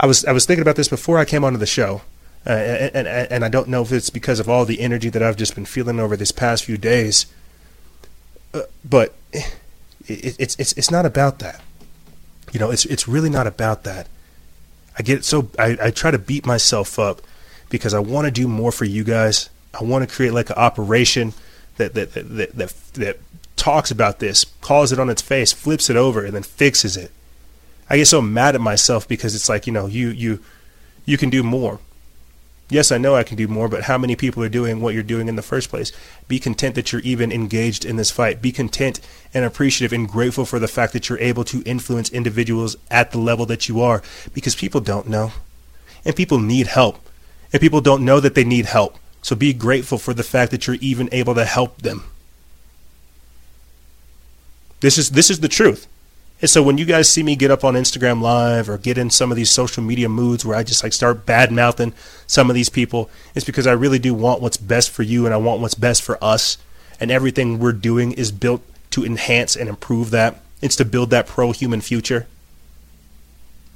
[0.00, 2.02] I was I was thinking about this before I came onto the show,
[2.46, 5.22] uh, and, and and I don't know if it's because of all the energy that
[5.22, 7.26] I've just been feeling over these past few days.
[8.54, 11.60] uh, but it, it's it's it's not about that.
[12.52, 14.08] You know, it's it's really not about that.
[14.98, 17.20] I get so I, I try to beat myself up
[17.68, 19.50] because I want to do more for you guys.
[19.78, 21.34] I want to create like an operation
[21.76, 23.18] that that that that, that, that
[23.56, 27.10] talks about this, calls it on its face, flips it over, and then fixes it.
[27.90, 30.40] I get so mad at myself because it's like you know you you
[31.04, 31.80] you can do more.
[32.70, 35.02] Yes, I know I can do more, but how many people are doing what you're
[35.02, 35.90] doing in the first place?
[36.28, 38.42] Be content that you're even engaged in this fight.
[38.42, 39.00] Be content
[39.32, 43.18] and appreciative and grateful for the fact that you're able to influence individuals at the
[43.18, 44.02] level that you are
[44.34, 45.32] because people don't know.
[46.04, 46.98] And people need help.
[47.54, 48.98] And people don't know that they need help.
[49.22, 52.04] So be grateful for the fact that you're even able to help them.
[54.80, 55.86] This is this is the truth.
[56.40, 59.10] And so when you guys see me get up on Instagram Live or get in
[59.10, 61.92] some of these social media moods where I just like start bad mouthing
[62.28, 65.34] some of these people, it's because I really do want what's best for you and
[65.34, 66.56] I want what's best for us.
[67.00, 70.40] And everything we're doing is built to enhance and improve that.
[70.62, 72.26] It's to build that pro human future.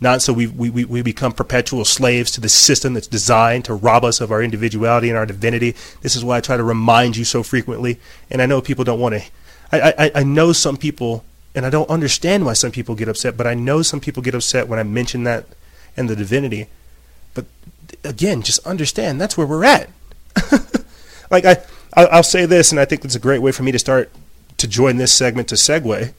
[0.00, 4.04] Not so we, we, we become perpetual slaves to the system that's designed to rob
[4.04, 5.76] us of our individuality and our divinity.
[6.00, 8.00] This is why I try to remind you so frequently.
[8.28, 9.22] And I know people don't want to.
[9.70, 13.36] I, I, I know some people and I don't understand why some people get upset,
[13.36, 15.46] but I know some people get upset when I mention that
[15.96, 16.68] and the divinity.
[17.34, 17.46] But
[18.04, 19.90] again, just understand that's where we're at.
[21.30, 21.58] like I,
[21.94, 24.10] I'll say this, and I think it's a great way for me to start
[24.56, 26.12] to join this segment to segue.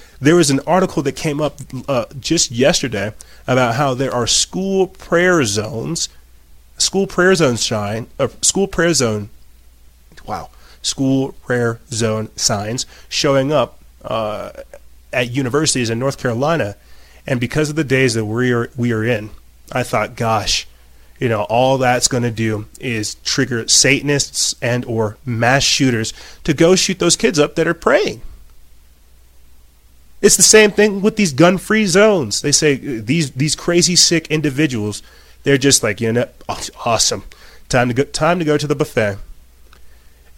[0.20, 3.12] there was an article that came up uh, just yesterday
[3.46, 6.08] about how there are school prayer zones,
[6.76, 9.28] school prayer zone shine, uh, school prayer zone,
[10.26, 10.50] wow,
[10.82, 14.50] school prayer zone signs showing up uh,
[15.12, 16.76] at universities in North Carolina,
[17.26, 19.30] and because of the days that we are we are in,
[19.72, 20.66] I thought, gosh,
[21.18, 26.12] you know, all that's going to do is trigger Satanists and or mass shooters
[26.44, 28.22] to go shoot those kids up that are praying.
[30.22, 32.42] It's the same thing with these gun-free zones.
[32.42, 35.02] They say these these crazy sick individuals,
[35.44, 36.28] they're just like, you know,
[36.84, 37.24] awesome.
[37.68, 39.18] Time to go time to go to the buffet.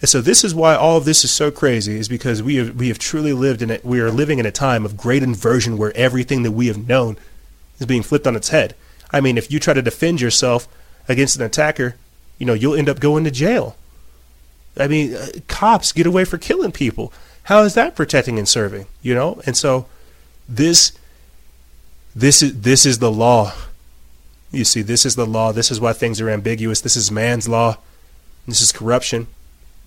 [0.03, 2.75] And so this is why all of this is so crazy is because we have
[2.75, 3.85] we have truly lived in it.
[3.85, 7.17] We are living in a time of great inversion where everything that we have known
[7.79, 8.75] is being flipped on its head.
[9.13, 10.67] I mean, if you try to defend yourself
[11.09, 11.95] against an attacker,
[12.37, 13.77] you know you'll end up going to jail.
[14.77, 17.13] I mean, uh, cops get away for killing people.
[17.45, 18.87] How is that protecting and serving?
[19.03, 19.87] You know, and so
[20.49, 20.99] this
[22.13, 23.53] this is this is the law.
[24.51, 25.53] You see, this is the law.
[25.53, 26.81] This is why things are ambiguous.
[26.81, 27.79] This is man's law.
[28.49, 29.29] This is corruption.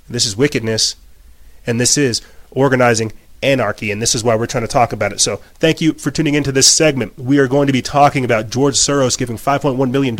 [0.09, 0.95] This is wickedness,
[1.65, 5.21] and this is organizing anarchy, and this is why we're trying to talk about it.
[5.21, 7.17] So, thank you for tuning into this segment.
[7.17, 10.15] We are going to be talking about George Soros giving $5.1 million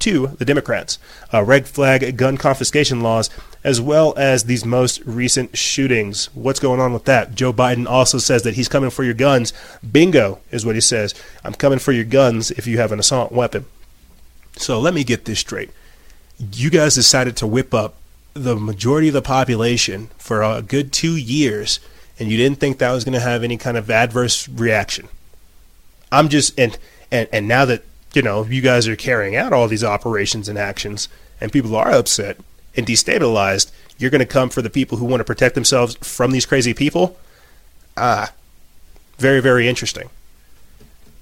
[0.00, 0.98] to the Democrats,
[1.32, 3.30] uh, red flag gun confiscation laws,
[3.62, 6.26] as well as these most recent shootings.
[6.34, 7.34] What's going on with that?
[7.34, 9.52] Joe Biden also says that he's coming for your guns.
[9.88, 11.14] Bingo is what he says.
[11.44, 13.66] I'm coming for your guns if you have an assault weapon.
[14.56, 15.70] So let me get this straight.
[16.52, 17.94] You guys decided to whip up
[18.34, 21.80] the majority of the population for a good two years,
[22.18, 25.08] and you didn't think that was going to have any kind of adverse reaction.
[26.12, 26.76] I'm just and
[27.10, 27.82] and and now that
[28.14, 31.08] you know you guys are carrying out all these operations and actions,
[31.40, 32.38] and people are upset
[32.76, 36.30] and destabilized, you're going to come for the people who want to protect themselves from
[36.30, 37.16] these crazy people.
[37.96, 38.32] Ah,
[39.18, 40.10] very very interesting.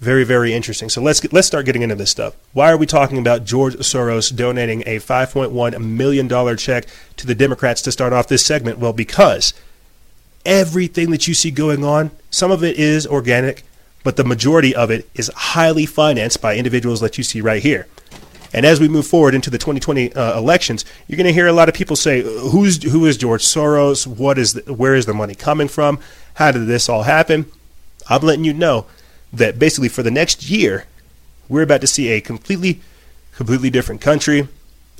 [0.00, 0.88] Very, very interesting.
[0.88, 2.36] So let's get, let's start getting into this stuff.
[2.52, 6.86] Why are we talking about George Soros donating a 5.1 million dollar check
[7.16, 8.78] to the Democrats to start off this segment?
[8.78, 9.54] Well, because
[10.46, 13.64] everything that you see going on, some of it is organic,
[14.04, 17.88] but the majority of it is highly financed by individuals that you see right here.
[18.52, 21.52] And as we move forward into the 2020 uh, elections, you're going to hear a
[21.52, 24.06] lot of people say, "Who's who is George Soros?
[24.06, 25.98] What is the, where is the money coming from?
[26.34, 27.46] How did this all happen?"
[28.08, 28.86] I'm letting you know
[29.32, 30.86] that basically for the next year,
[31.48, 32.80] we're about to see a completely,
[33.32, 34.48] completely different country,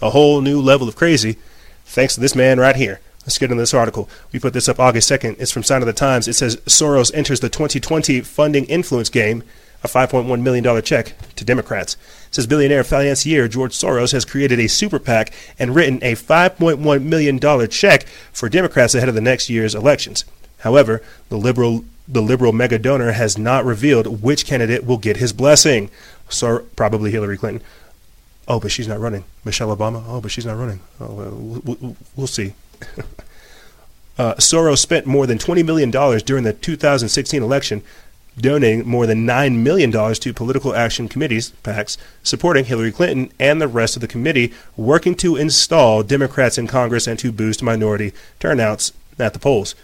[0.01, 1.37] a whole new level of crazy,
[1.85, 3.01] thanks to this man right here.
[3.23, 4.09] Let's get into this article.
[4.33, 5.39] We put this up August 2nd.
[5.39, 6.29] It's from Sign of the Times.
[6.29, 9.43] It says Soros enters the 2020 funding influence game,
[9.85, 11.95] a $5.1 million check to Democrats.
[12.29, 17.03] It says billionaire financier George Soros has created a super PAC and written a $5.1
[17.03, 20.25] million check for Democrats ahead of the next year's elections.
[20.61, 25.33] However, the liberal the liberal mega donor has not revealed which candidate will get his
[25.33, 25.91] blessing.
[26.29, 27.63] So probably Hillary Clinton.
[28.49, 29.25] Oh, but she's not running.
[29.45, 30.03] Michelle Obama.
[30.07, 30.81] Oh, but she's not running.
[30.99, 32.55] Oh, well, we'll, see.
[34.19, 37.83] uh, Soros spent more than $20 million during the 2016 election,
[38.39, 43.69] donating more than $9 million to political action committees, PACs, supporting Hillary Clinton and the
[43.69, 48.93] rest of the committee, working to install Democrats in Congress and to boost minority turnouts
[49.19, 49.75] at the polls.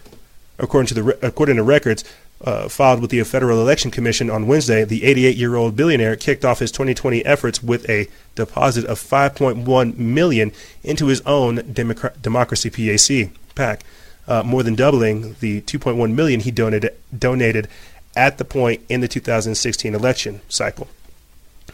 [0.57, 2.03] According to the according to records
[2.43, 6.71] uh, filed with the Federal Election Commission on Wednesday, the 88-year-old billionaire kicked off his
[6.71, 10.51] 2020 efforts with a deposit of 5.1 million
[10.83, 13.83] into his own Democra- Democracy PAC PAC,
[14.27, 17.67] uh, more than doubling the 2.1 million he donated donated
[18.15, 20.87] at the point in the 2016 election cycle.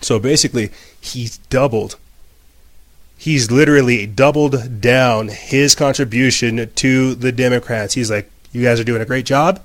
[0.02, 1.98] So basically, he's doubled.
[3.18, 7.94] He's literally doubled down his contribution to the Democrats.
[7.94, 9.62] He's like, "You guys are doing a great job.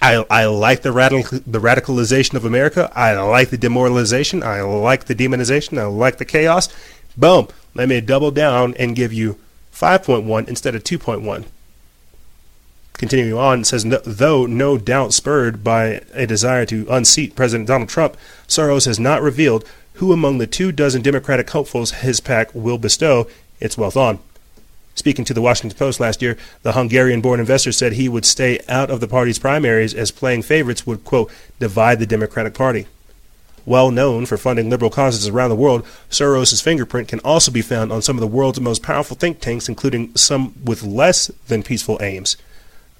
[0.00, 2.90] I, I like the radical the radicalization of America.
[2.94, 4.42] I like the demoralization.
[4.42, 5.78] I like the demonization.
[5.78, 6.68] I like the chaos.
[7.16, 7.46] Boom.
[7.74, 9.38] Let me double down and give you
[9.72, 11.44] 5.1 instead of 2.1.
[12.94, 17.88] Continuing on, it says, though no doubt spurred by a desire to unseat President Donald
[17.88, 18.16] Trump,
[18.46, 19.64] Soros has not revealed
[19.94, 23.26] who among the two dozen Democratic hopefuls his PAC will bestow
[23.60, 24.18] its wealth on.
[24.94, 28.60] Speaking to the Washington Post last year, the Hungarian born investor said he would stay
[28.68, 32.86] out of the party's primaries as playing favorites would, quote, divide the Democratic Party.
[33.64, 37.92] Well known for funding liberal causes around the world, Soros' fingerprint can also be found
[37.92, 41.98] on some of the world's most powerful think tanks, including some with less than peaceful
[42.02, 42.36] aims.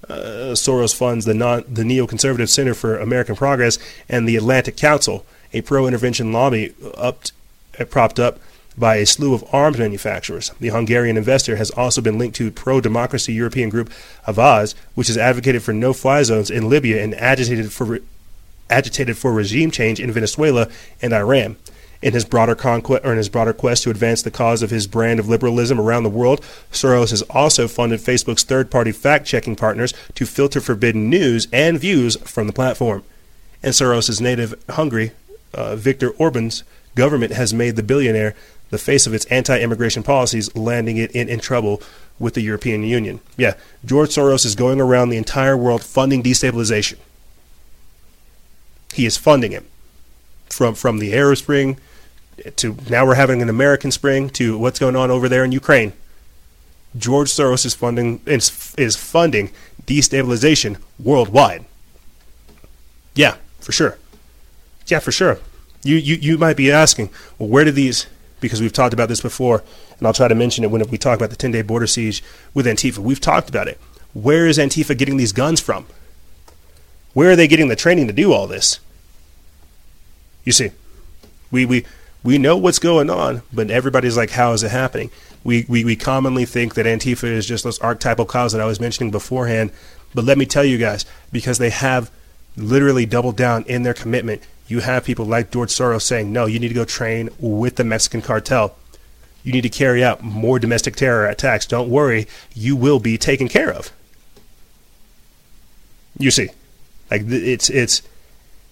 [0.09, 3.77] Uh, Soros funds the, non, the neoconservative Center for American Progress
[4.09, 7.33] and the Atlantic Council, a pro-intervention lobby upped,
[7.79, 8.39] uh, propped up
[8.77, 10.51] by a slew of arms manufacturers.
[10.59, 13.91] The Hungarian investor has also been linked to pro-democracy European group
[14.27, 18.01] Avaaz, which has advocated for no-fly zones in Libya and agitated for re-
[18.69, 20.69] agitated for regime change in Venezuela
[21.01, 21.55] and Iran.
[22.01, 24.87] In his broader conquest, or in his broader quest to advance the cause of his
[24.87, 30.25] brand of liberalism around the world, Soros has also funded Facebook's third-party fact-checking partners to
[30.25, 33.03] filter forbidden news and views from the platform.
[33.61, 35.11] And Soros' native Hungary,
[35.53, 36.63] uh, Viktor Orban's
[36.95, 38.35] government has made the billionaire
[38.73, 41.81] the face of its anti-immigration policies, landing it in, in trouble
[42.19, 43.19] with the European Union.
[43.37, 43.53] Yeah,
[43.85, 46.97] George Soros is going around the entire world funding destabilization.
[48.93, 49.63] He is funding it
[50.49, 51.77] from from the Arab Spring
[52.55, 55.93] to now we're having an American spring to what's going on over there in Ukraine.
[56.97, 59.51] George Soros is funding is, is funding
[59.85, 61.65] destabilization worldwide.
[63.15, 63.97] Yeah, for sure.
[64.87, 65.39] Yeah, for sure.
[65.83, 68.07] You, you you might be asking, well, where do these?
[68.43, 69.63] Because we've talked about this before,
[69.97, 72.23] and I'll try to mention it when we talk about the 10-day border siege
[72.53, 72.99] with Antifa.
[72.99, 73.79] We've talked about it.
[74.13, 75.85] Where is Antifa getting these guns from?
[77.13, 78.79] Where are they getting the training to do all this?
[80.43, 80.71] You see,
[81.51, 81.85] we we
[82.23, 85.11] we know what's going on, but everybody's like, how is it happening?
[85.43, 88.79] We, we, we commonly think that Antifa is just those archetypal cows that I was
[88.79, 89.71] mentioning beforehand.
[90.15, 92.09] But let me tell you guys, because they have
[92.55, 96.59] literally doubled down in their commitment, you have people like George Soros saying, no, you
[96.59, 98.75] need to go train with the Mexican cartel.
[99.43, 101.65] You need to carry out more domestic terror attacks.
[101.65, 103.91] Don't worry, you will be taken care of.
[106.17, 106.49] You see,
[107.11, 108.01] like it's it's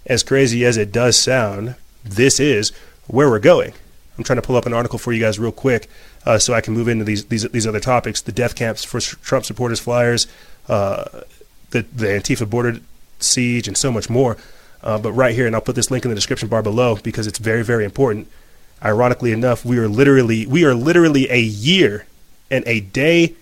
[0.05, 1.75] as crazy as it does sound.
[2.03, 2.71] This is
[3.07, 3.73] where we're going.
[4.17, 5.89] I'm trying to pull up an article for you guys real quick
[6.25, 8.99] uh, so I can move into these, these these other topics: the death camps for
[8.99, 10.27] Trump supporters, flyers,
[10.69, 11.21] uh,
[11.71, 12.79] the the Antifa border
[13.19, 14.37] siege, and so much more.
[14.83, 17.27] Uh, but right here, and I'll put this link in the description bar below because
[17.27, 18.27] it's very very important.
[18.83, 22.05] Ironically enough, we are literally we are literally a year
[22.49, 23.35] and a day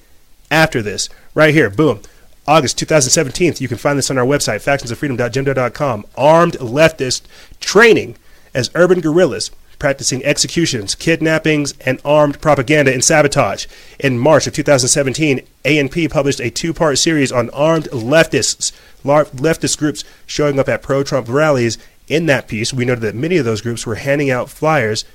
[0.51, 1.09] after this.
[1.33, 2.01] Right here, boom.
[2.47, 3.55] August 2017.
[3.59, 6.05] You can find this on our website, factionsoffreedom.jimdo.com.
[6.17, 7.21] Armed leftist
[7.59, 8.15] training
[8.55, 13.65] as urban guerrillas practicing executions, kidnappings, and armed propaganda and sabotage.
[13.99, 18.71] In March of 2017, ANP published a two part series on armed leftists,
[19.03, 21.77] leftist groups showing up at pro Trump rallies.
[22.07, 25.05] In that piece, we noted that many of those groups were handing out flyers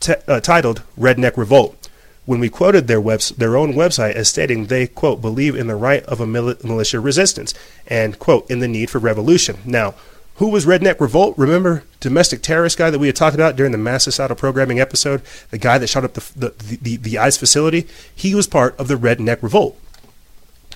[0.00, 1.88] t- uh, titled Redneck Revolt.
[2.24, 5.76] When we quoted their, webs- their own website as stating they, quote, believe in the
[5.76, 7.54] right of a mil- militia resistance
[7.86, 9.58] and, quote, in the need for revolution.
[9.64, 9.94] Now,
[10.36, 11.36] who was Redneck Revolt?
[11.38, 14.06] Remember domestic terrorist guy that we had talked about during the mass
[14.36, 15.22] programming episode?
[15.50, 17.86] The guy that shot up the, the, the, the ICE facility?
[18.14, 19.78] He was part of the Redneck Revolt.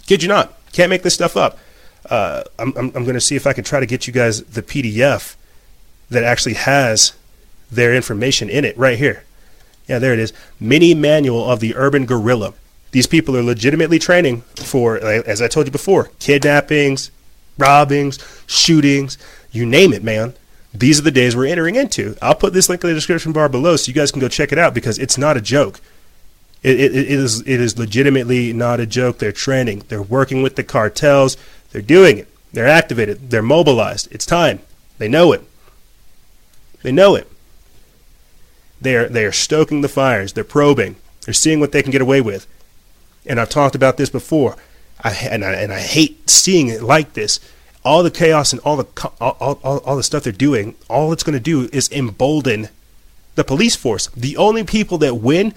[0.06, 0.58] Kid you not.
[0.72, 1.58] Can't make this stuff up.
[2.08, 4.42] Uh, I'm, I'm, I'm going to see if I can try to get you guys
[4.42, 5.36] the PDF
[6.08, 7.12] that actually has
[7.70, 9.24] their information in it right here.
[9.86, 10.32] Yeah, there it is.
[10.58, 12.54] Mini manual of the urban guerrilla.
[12.92, 17.10] These people are legitimately training for, as I told you before, kidnappings,
[17.58, 19.18] robbings, shootings,
[19.50, 20.34] you name it, man.
[20.72, 22.16] These are the days we're entering into.
[22.22, 24.52] I'll put this link in the description bar below so you guys can go check
[24.52, 25.80] it out because it's not a joke.
[26.62, 29.18] It, it, it is it is legitimately not a joke.
[29.18, 29.84] They're training.
[29.88, 31.36] They're working with the cartels.
[31.72, 32.28] They're doing it.
[32.52, 33.30] They're activated.
[33.30, 34.08] They're mobilized.
[34.12, 34.60] It's time.
[34.98, 35.42] They know it.
[36.82, 37.30] They know it.
[38.80, 40.34] They are they are stoking the fires.
[40.34, 40.96] They're probing.
[41.24, 42.46] They're seeing what they can get away with.
[43.26, 44.56] And I've talked about this before.
[45.02, 47.40] I and I and I hate seeing it like this.
[47.84, 51.22] All the chaos and all the all, all, all the stuff they're doing, all it's
[51.22, 52.68] going to do is embolden
[53.36, 54.08] the police force.
[54.08, 55.54] The only people that win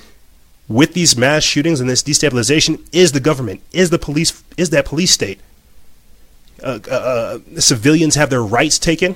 [0.67, 4.85] with these mass shootings and this destabilization is the government, is the police, is that
[4.85, 5.39] police state.
[6.63, 9.15] Uh, uh, uh civilians have their rights taken.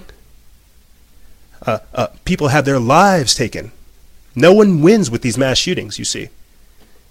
[1.66, 3.72] Uh, uh, people have their lives taken.
[4.36, 6.30] No one wins with these mass shootings, you see.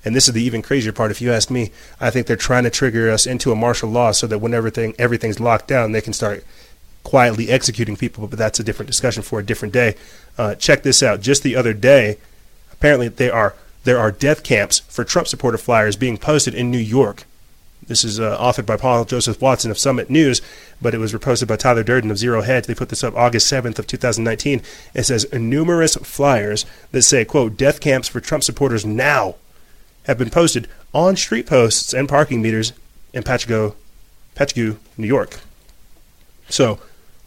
[0.06, 1.10] And this is the even crazier part.
[1.10, 4.12] If you ask me, I think they're trying to trigger us into a martial law
[4.12, 6.44] so that when everything everything's locked down, they can start
[7.02, 8.28] quietly executing people.
[8.28, 9.96] But that's a different discussion for a different day.
[10.38, 11.20] Uh, check this out.
[11.20, 12.18] Just the other day,
[12.72, 16.78] apparently there are there are death camps for Trump supporter flyers being posted in New
[16.78, 17.24] York.
[17.88, 20.40] This is uh, authored by Paul Joseph Watson of Summit News,
[20.80, 22.66] but it was reposted by Tyler Durden of Zero Hedge.
[22.66, 24.62] They put this up August 7th of 2019.
[24.94, 29.34] It says numerous flyers that say, quote, death camps for Trump supporters now
[30.06, 32.72] have been posted on street posts and parking meters
[33.12, 33.74] in Patchogue,
[34.34, 35.40] Patchogue, New York.
[36.48, 36.78] So,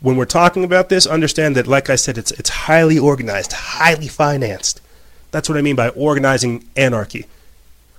[0.01, 4.07] when we're talking about this, understand that, like I said, it's it's highly organized, highly
[4.07, 4.81] financed.
[5.31, 7.25] That's what I mean by organizing anarchy.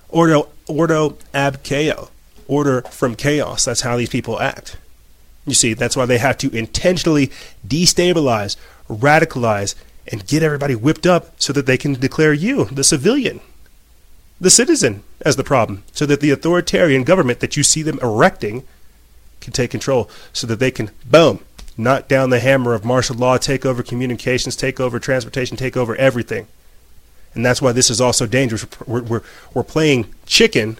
[0.09, 2.11] Ordo, ordo ab chaos.
[2.49, 3.64] Order from chaos.
[3.64, 4.76] That's how these people act.
[5.47, 7.31] You see, that's why they have to intentionally
[7.66, 8.57] destabilize,
[8.89, 9.74] radicalize,
[10.11, 13.41] and get everybody whipped up so that they can declare you, the civilian,
[14.41, 18.64] the citizen as the problem so that the authoritarian government that you see them erecting
[19.41, 21.41] can take control so that they can, boom,
[21.76, 25.95] knock down the hammer of martial law, take over communications, take over transportation, take over
[25.97, 26.47] everything.
[27.34, 28.66] And that's why this is also dangerous.
[28.86, 29.22] We're, we're,
[29.55, 30.78] we're playing chicken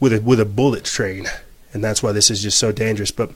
[0.00, 1.26] with a, with a bullet train.
[1.72, 3.10] And that's why this is just so dangerous.
[3.10, 3.30] But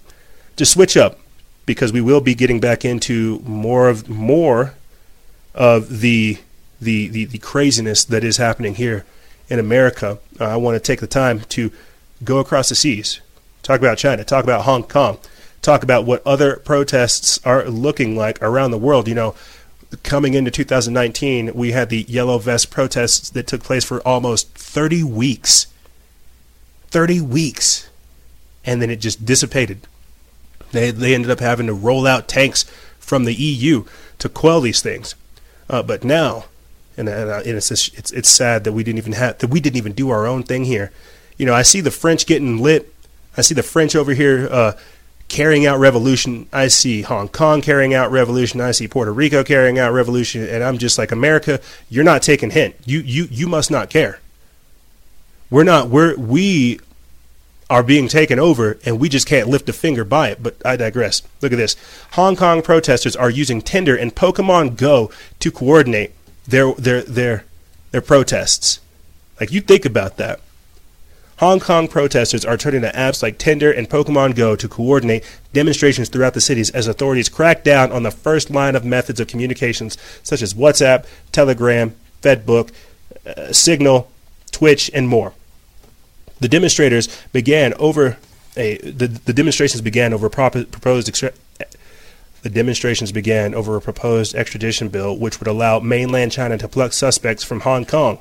[0.56, 1.18] just switch up
[1.66, 4.74] because we will be getting back into more of more
[5.54, 6.38] of the
[6.82, 9.04] the, the, the craziness that is happening here
[9.48, 11.70] in America, uh, I want to take the time to
[12.24, 13.20] go across the seas,
[13.62, 15.18] talk about China, talk about Hong Kong,
[15.60, 19.08] talk about what other protests are looking like around the world.
[19.08, 19.34] You know,
[20.02, 25.02] coming into 2019, we had the yellow vest protests that took place for almost 30
[25.04, 25.66] weeks.
[26.88, 27.88] 30 weeks.
[28.64, 29.86] And then it just dissipated.
[30.72, 32.64] They, they ended up having to roll out tanks
[32.98, 33.84] from the EU
[34.18, 35.14] to quell these things.
[35.68, 36.46] Uh, but now,
[36.96, 39.48] and, and, uh, and it's, just, it's it's sad that we didn't even have that
[39.48, 40.92] we didn't even do our own thing here.
[41.36, 42.92] You know, I see the French getting lit.
[43.36, 44.72] I see the French over here uh,
[45.28, 46.46] carrying out revolution.
[46.52, 48.60] I see Hong Kong carrying out revolution.
[48.60, 51.60] I see Puerto Rico carrying out revolution, and I'm just like America.
[51.88, 52.76] You're not taking hint.
[52.84, 54.20] You you you must not care.
[55.50, 55.88] We're not.
[55.88, 56.80] We're we
[57.70, 60.42] are being taken over, and we just can't lift a finger by it.
[60.42, 61.22] But I digress.
[61.40, 61.76] Look at this.
[62.12, 66.12] Hong Kong protesters are using Tinder and Pokemon Go to coordinate
[66.46, 67.44] their their their
[67.90, 68.80] their protests.
[69.40, 70.40] Like you think about that.
[71.38, 76.08] Hong Kong protesters are turning to apps like Tinder and Pokemon Go to coordinate demonstrations
[76.08, 79.98] throughout the cities as authorities crack down on the first line of methods of communications
[80.22, 82.70] such as WhatsApp, Telegram, Fedbook,
[83.26, 84.08] uh, Signal,
[84.52, 85.32] Twitch, and more.
[86.38, 88.18] The demonstrators began over
[88.56, 91.08] a the, the demonstrations began over proposed
[92.42, 96.92] the demonstrations began over a proposed extradition bill which would allow mainland China to pluck
[96.92, 98.18] suspects from Hong Kong.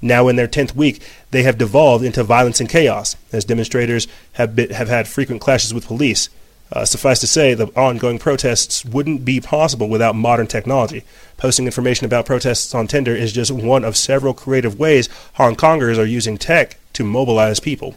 [0.00, 4.54] Now, in their 10th week, they have devolved into violence and chaos as demonstrators have,
[4.54, 6.28] been, have had frequent clashes with police.
[6.70, 11.02] Uh, suffice to say, the ongoing protests wouldn't be possible without modern technology.
[11.36, 15.98] Posting information about protests on Tinder is just one of several creative ways Hong Kongers
[15.98, 17.94] are using tech to mobilize people.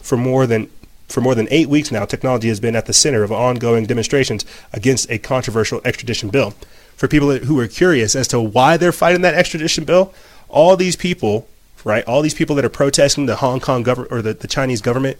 [0.00, 0.70] For more than
[1.08, 4.44] for more than eight weeks now, technology has been at the center of ongoing demonstrations
[4.72, 6.54] against a controversial extradition bill.
[6.96, 10.12] For people who are curious as to why they're fighting that extradition bill,
[10.48, 11.48] all these people,
[11.84, 14.82] right, all these people that are protesting the Hong Kong government or the, the Chinese
[14.82, 15.16] government,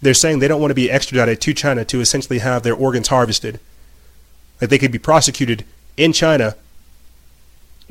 [0.00, 3.08] they're saying they don't want to be extradited to China to essentially have their organs
[3.08, 3.60] harvested.
[4.58, 5.64] That they could be prosecuted
[5.96, 6.56] in China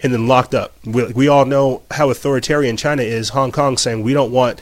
[0.01, 0.74] and then locked up.
[0.84, 3.30] We, we all know how authoritarian China is.
[3.30, 4.62] Hong Kong saying we don't want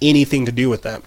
[0.00, 1.02] anything to do with that.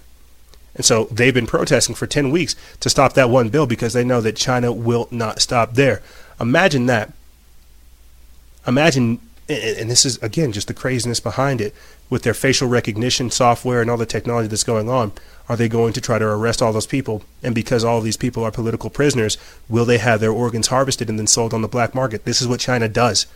[0.76, 4.04] And so they've been protesting for 10 weeks to stop that one bill because they
[4.04, 6.02] know that China will not stop there.
[6.38, 7.12] Imagine that.
[8.66, 11.74] Imagine, and this is, again, just the craziness behind it
[12.10, 15.12] with their facial recognition software and all the technology that's going on.
[15.48, 17.22] Are they going to try to arrest all those people?
[17.42, 21.18] And because all these people are political prisoners, will they have their organs harvested and
[21.18, 22.24] then sold on the black market?
[22.24, 23.26] This is what China does.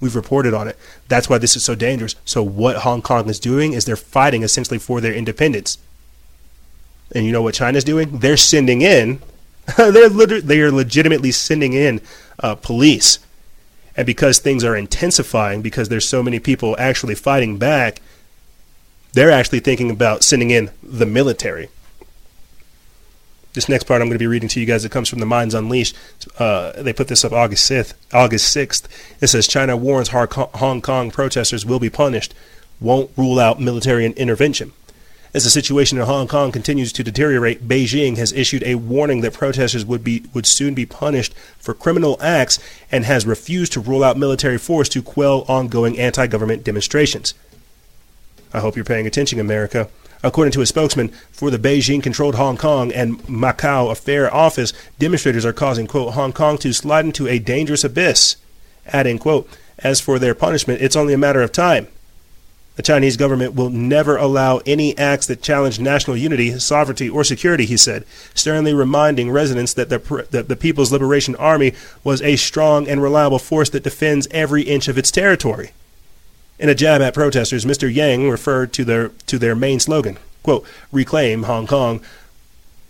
[0.00, 0.76] We've reported on it.
[1.08, 2.16] That's why this is so dangerous.
[2.24, 5.78] So, what Hong Kong is doing is they're fighting essentially for their independence.
[7.14, 8.18] And you know what China's doing?
[8.18, 9.20] They're sending in,
[9.76, 12.00] they're liter- they are legitimately sending in
[12.38, 13.18] uh, police.
[13.96, 18.00] And because things are intensifying, because there's so many people actually fighting back,
[19.12, 21.68] They're actually thinking about sending in the military.
[23.54, 24.84] This next part I'm going to be reading to you guys.
[24.84, 25.96] It comes from the Minds Unleashed.
[26.38, 27.94] Uh, they put this up August 6th.
[28.12, 28.86] August 6th.
[29.20, 32.32] It says China warns Hong Kong protesters will be punished.
[32.78, 34.72] Won't rule out military intervention.
[35.32, 39.32] As the situation in Hong Kong continues to deteriorate, Beijing has issued a warning that
[39.32, 42.58] protesters would be would soon be punished for criminal acts
[42.90, 47.34] and has refused to rule out military force to quell ongoing anti-government demonstrations.
[48.52, 49.88] I hope you're paying attention, America.
[50.24, 55.44] According to a spokesman for the Beijing controlled Hong Kong and Macau Affair Office, demonstrators
[55.44, 58.34] are causing, quote, Hong Kong to slide into a dangerous abyss.
[58.88, 61.86] Adding, quote, as for their punishment, it's only a matter of time.
[62.80, 67.66] The Chinese government will never allow any acts that challenge national unity, sovereignty, or security,
[67.66, 72.88] he said, sternly reminding residents that the, that the People's Liberation Army was a strong
[72.88, 75.72] and reliable force that defends every inch of its territory.
[76.58, 77.94] In a jab at protesters, Mr.
[77.94, 82.00] Yang referred to their to their main slogan, quote, "Reclaim Hong Kong."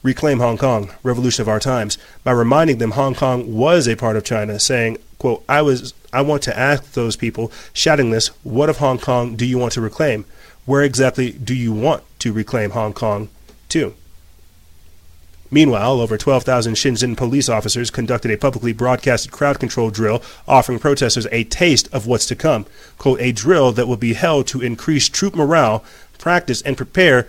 [0.02, 4.16] Reclaim Hong Kong, revolution of our times, by reminding them Hong Kong was a part
[4.16, 8.68] of China, saying, quote, I was I want to ask those people shouting this, what
[8.68, 10.24] of Hong Kong do you want to reclaim?
[10.64, 13.28] Where exactly do you want to reclaim Hong Kong
[13.68, 13.94] to?
[15.52, 21.26] Meanwhile, over 12,000 Shenzhen police officers conducted a publicly broadcasted crowd control drill, offering protesters
[21.32, 22.66] a taste of what's to come.
[22.98, 25.84] Quote, a drill that will be held to increase troop morale,
[26.18, 27.26] practice, and prepare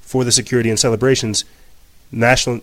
[0.00, 1.44] for the security and celebrations
[2.14, 2.60] national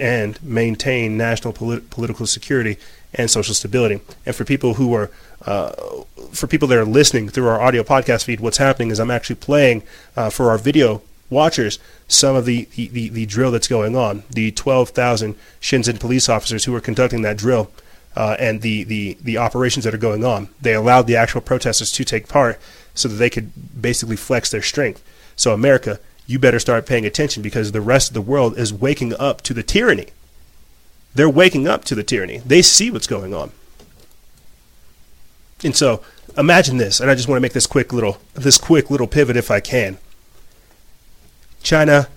[0.00, 2.76] and maintain national polit- political security
[3.14, 4.00] and social stability.
[4.26, 5.10] And for people who are
[5.46, 5.72] uh,
[6.32, 9.36] for people that are listening through our audio podcast feed, what's happening is I'm actually
[9.36, 9.82] playing
[10.16, 11.78] uh, for our video watchers
[12.08, 14.24] some of the, the, the, drill that's going on.
[14.30, 17.70] The 12,000 Shenzhen police officers who are conducting that drill
[18.16, 20.48] uh, and the, the, the operations that are going on.
[20.60, 22.58] They allowed the actual protesters to take part
[22.94, 25.02] so that they could basically flex their strength.
[25.36, 26.00] So, America,
[26.30, 29.52] you better start paying attention because the rest of the world is waking up to
[29.52, 30.06] the tyranny.
[31.14, 32.38] They're waking up to the tyranny.
[32.38, 33.50] They see what's going on.
[35.64, 36.02] And so,
[36.38, 39.36] imagine this, and I just want to make this quick little this quick little pivot
[39.36, 39.98] if I can.
[41.62, 42.08] China,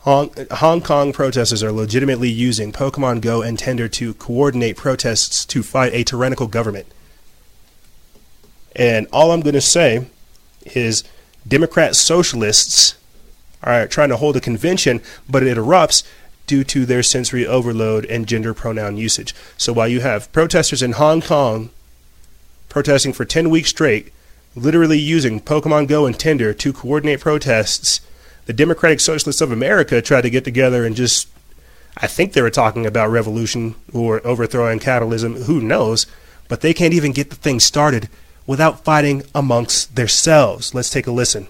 [0.00, 5.62] Hong, Hong Kong protesters are legitimately using Pokemon Go and Tinder to coordinate protests to
[5.62, 6.86] fight a tyrannical government.
[8.76, 10.06] And all I'm going to say
[10.74, 11.02] is
[11.48, 12.96] Democrat socialists
[13.62, 16.02] are trying to hold a convention, but it erupts
[16.46, 19.34] due to their sensory overload and gender pronoun usage.
[19.56, 21.70] So while you have protesters in Hong Kong
[22.68, 24.12] protesting for 10 weeks straight,
[24.54, 28.00] literally using Pokemon Go and Tinder to coordinate protests
[28.46, 31.28] the Democratic Socialists of America tried to get together and just,
[31.96, 36.06] I think they were talking about revolution or overthrowing capitalism, who knows,
[36.48, 38.08] but they can't even get the thing started
[38.46, 40.74] without fighting amongst themselves.
[40.74, 41.46] Let's take a listen.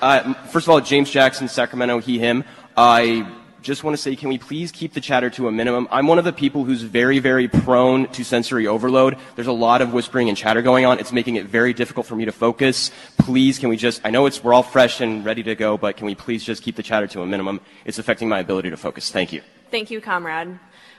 [0.00, 2.44] Uh, first of all, James Jackson, Sacramento, he, him.
[2.76, 3.28] I
[3.62, 5.88] just want to say, can we please keep the chatter to a minimum?
[5.90, 9.16] I'm one of the people who's very, very prone to sensory overload.
[9.34, 11.00] There's a lot of whispering and chatter going on.
[11.00, 12.92] It's making it very difficult for me to focus.
[13.18, 15.96] Please, can we just, I know it's, we're all fresh and ready to go, but
[15.96, 17.60] can we please just keep the chatter to a minimum?
[17.84, 19.10] It's affecting my ability to focus.
[19.10, 19.42] Thank you.
[19.72, 20.58] Thank you, comrade.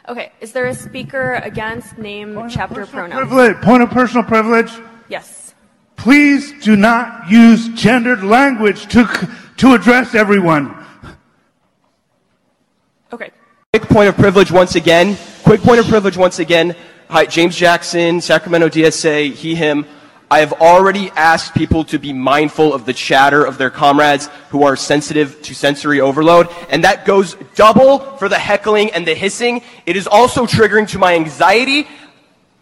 [0.10, 3.12] Okay, is there a speaker against name, point chapter, pronoun?
[3.12, 3.56] Privilege.
[3.62, 4.72] Point of personal privilege.
[5.08, 5.39] Yes.
[6.00, 9.06] Please do not use gendered language to,
[9.58, 10.74] to address everyone.
[13.12, 13.32] Okay.
[13.74, 15.18] Quick point of privilege once again.
[15.44, 16.74] Quick point of privilege once again.
[17.10, 19.86] Hi, James Jackson, Sacramento DSA, he, him.
[20.32, 24.64] I have already asked people to be mindful of the chatter of their comrades who
[24.64, 29.64] are sensitive to sensory overload, and that goes double for the heckling and the hissing.
[29.86, 31.90] It is also triggering to my anxiety.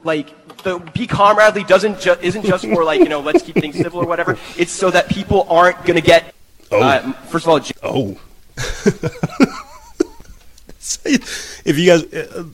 [0.04, 0.34] Like,
[0.68, 4.02] the be comradely doesn't ju- isn't just for like you know let's keep things civil
[4.02, 4.38] or whatever.
[4.58, 6.36] It's so that people aren't gonna get.
[6.72, 6.82] Oh.
[6.82, 8.20] Uh, first of all, oh.
[11.06, 12.46] if you guys, uh,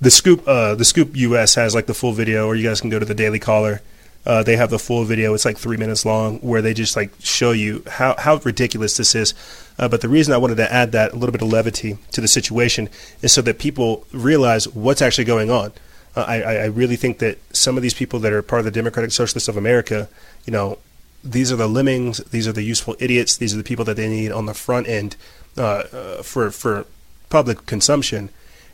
[0.00, 2.90] the scoop, uh, the scoop US has like the full video, or you guys can
[2.90, 3.80] go to the Daily Caller.
[4.26, 5.34] Uh, they have the full video.
[5.34, 9.14] It's like three minutes long, where they just like show you how how ridiculous this
[9.14, 9.34] is.
[9.78, 12.20] Uh, but the reason I wanted to add that a little bit of levity to
[12.20, 12.88] the situation
[13.22, 15.72] is so that people realize what's actually going on.
[16.16, 19.10] I, I really think that some of these people that are part of the Democratic
[19.10, 20.08] Socialists of America,
[20.44, 20.78] you know,
[21.24, 24.08] these are the lemmings, these are the useful idiots, these are the people that they
[24.08, 25.16] need on the front end
[25.56, 26.86] uh, uh, for for
[27.30, 28.28] public consumption.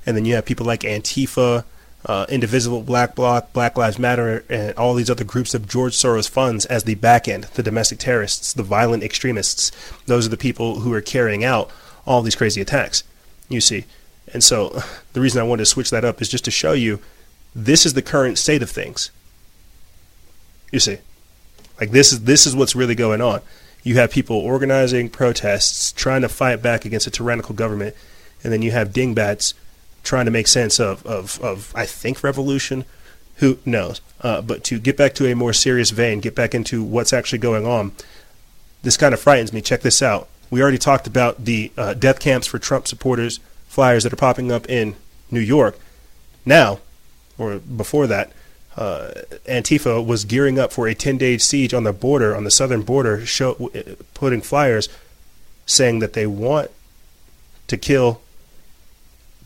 [0.05, 1.65] And then you have people like Antifa,
[2.07, 6.29] uh, Indivisible, Black Bloc, Black Lives Matter, and all these other groups of George Soros
[6.29, 9.71] funds as the back end, the domestic terrorists, the violent extremists.
[10.07, 11.71] Those are the people who are carrying out
[12.07, 13.05] all these crazy attacks,
[13.49, 13.85] you see.
[14.33, 14.83] And so
[15.13, 17.01] the reason I wanted to switch that up is just to show you
[17.55, 19.11] this is the current state of things.
[20.73, 20.99] You see.
[21.81, 23.41] Like this is this is what's really going on.
[23.83, 27.97] You have people organizing protests, trying to fight back against a tyrannical government,
[28.45, 29.55] and then you have dingbats
[30.03, 32.85] trying to make sense of, of, of I think revolution.
[33.37, 34.03] Who knows?
[34.21, 37.39] Uh, but to get back to a more serious vein, get back into what's actually
[37.39, 37.93] going on,
[38.83, 39.63] this kind of frightens me.
[39.63, 40.29] Check this out.
[40.51, 44.53] We already talked about the uh, death camps for Trump supporters, flyers that are popping
[44.53, 44.97] up in
[45.31, 45.79] New York.
[46.45, 46.81] Now,
[47.41, 48.33] or before that,
[48.77, 49.11] uh,
[49.47, 52.83] Antifa was gearing up for a 10 day siege on the border, on the southern
[52.83, 53.71] border, show,
[54.15, 54.89] putting flyers
[55.67, 56.71] saying that they want
[57.67, 58.21] to kill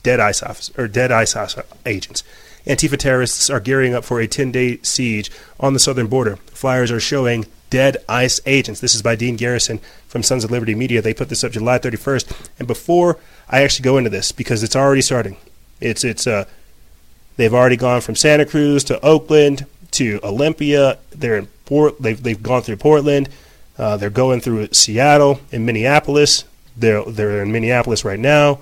[0.03, 2.23] dead ICE officers, or dead ICE agents.
[2.67, 5.31] Antifa terrorists are gearing up for a 10 day siege
[5.61, 6.37] on the southern border.
[6.37, 8.81] Flyers are showing dead ICE agents.
[8.81, 11.03] This is by Dean Garrison from Sons of Liberty Media.
[11.03, 12.49] They put this up July 31st.
[12.59, 13.19] And before
[13.49, 15.37] I actually go into this, because it's already starting,
[15.81, 16.45] it's, it's, uh,
[17.37, 20.99] They've already gone from Santa Cruz to Oakland to Olympia.
[21.11, 22.01] They're in Port.
[22.01, 23.29] They've they've gone through Portland.
[23.77, 26.45] Uh, they're going through Seattle and Minneapolis.
[26.77, 28.61] They're they're in Minneapolis right now,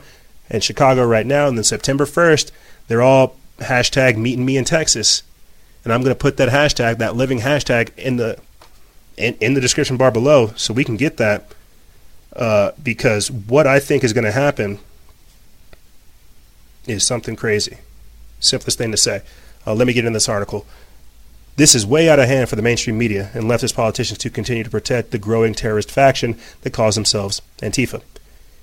[0.49, 1.49] and Chicago right now.
[1.49, 2.53] And then September first,
[2.89, 5.23] they're all hashtag meeting me in Texas,
[5.85, 8.39] and I'm going to put that hashtag, that living hashtag, in the
[9.17, 11.53] in, in the description bar below, so we can get that.
[12.35, 14.79] Uh, because what I think is going to happen
[16.87, 17.77] is something crazy
[18.43, 19.23] simplest thing to say.
[19.67, 20.67] Uh, let me get in this article.
[21.57, 24.65] This is way out of hand for the mainstream media and leftist politicians to continue
[24.65, 28.03] to protect the growing terrorist faction that calls themselves Antifa.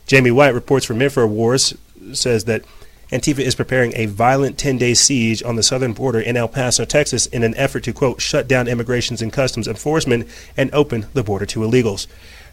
[0.08, 1.78] Jamie White reports from InfoWars
[2.14, 2.64] says that
[3.12, 6.86] Antifa is preparing a violent 10 day siege on the southern border in El Paso,
[6.86, 10.28] Texas, in an effort to, quote, shut down immigrations and customs enforcement
[10.58, 12.08] and open the border to illegals.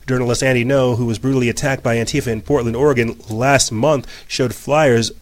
[0.06, 4.54] Journalist Andy Ngo, who was brutally attacked by Antifa in Portland, Oregon last month, showed
[4.54, 5.12] flyers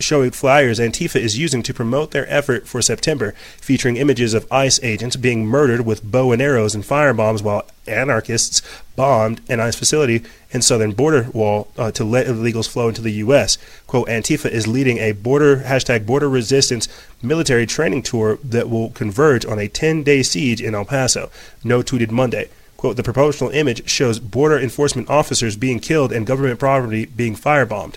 [0.00, 4.80] showing flyers Antifa is using to promote their effort for September, featuring images of ICE
[4.82, 8.62] agents being murdered with bow and arrows and firebombs while anarchists
[8.96, 13.12] bombed an ICE facility in southern border wall uh, to let illegals flow into the
[13.12, 13.58] U.S.
[13.86, 16.88] Quote, Antifa is leading a border hashtag border resistance
[17.22, 21.30] military training tour that will converge on a 10-day siege in El Paso,
[21.64, 22.48] Ngo tweeted Monday.
[22.76, 27.94] Quote, the promotional image shows border enforcement officers being killed and government property being firebombed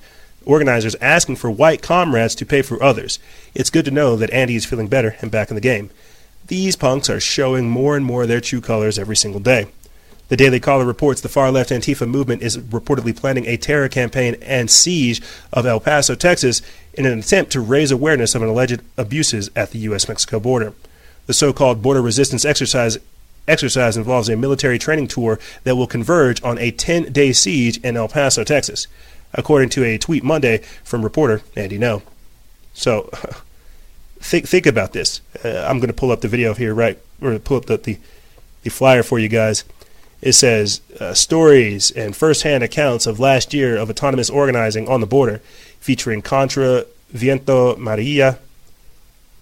[0.48, 3.20] organizers asking for white comrades to pay for others.
[3.54, 5.90] It's good to know that Andy is feeling better and back in the game.
[6.48, 9.68] These punks are showing more and more their true colors every single day.
[10.30, 14.36] The Daily Caller reports the far left Antifa movement is reportedly planning a terror campaign
[14.42, 15.22] and siege
[15.54, 16.62] of El Paso, Texas,
[16.94, 20.08] in an attempt to raise awareness of alleged abuses at the U.S.
[20.08, 20.74] Mexico border.
[21.28, 22.98] The so called border resistance exercise
[23.48, 27.96] exercise involves a military training tour that will converge on a 10 day siege in
[27.96, 28.88] El Paso, Texas
[29.38, 32.02] according to a tweet Monday from reporter Andy Ngo.
[32.74, 33.10] So
[34.20, 35.22] think think about this.
[35.46, 37.98] Uh, I'm going to pull up the video here, right, or pull up the the,
[38.64, 39.64] the flyer for you guys.
[40.20, 45.06] It says uh, stories and firsthand accounts of last year of autonomous organizing on the
[45.06, 45.40] border,
[45.80, 48.40] featuring Contra, Viento Marea,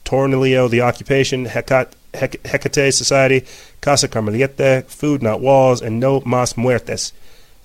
[0.04, 3.46] Tornillo, the Occupation, Hecat, Hecate Society,
[3.80, 7.14] Casa Carmelita, Food Not Walls, and No Mas Muertes.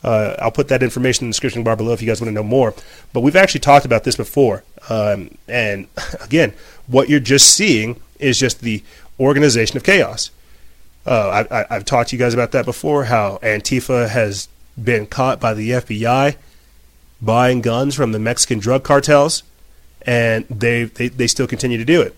[0.02, 2.35] Uh, I'll put that information in the description bar below if you guys want to
[2.35, 2.74] know more.
[3.12, 4.64] But we've actually talked about this before.
[4.89, 5.89] Um, and
[6.20, 6.55] again,
[6.86, 8.82] what you're just seeing is just the
[9.18, 10.31] organization of chaos.
[11.06, 14.48] Uh, I, have talked to you guys about that before, how Antifa has
[14.82, 16.36] been caught by the FBI
[17.22, 19.43] buying guns from the Mexican drug cartels,
[20.02, 22.14] and they, they, they still continue to do it.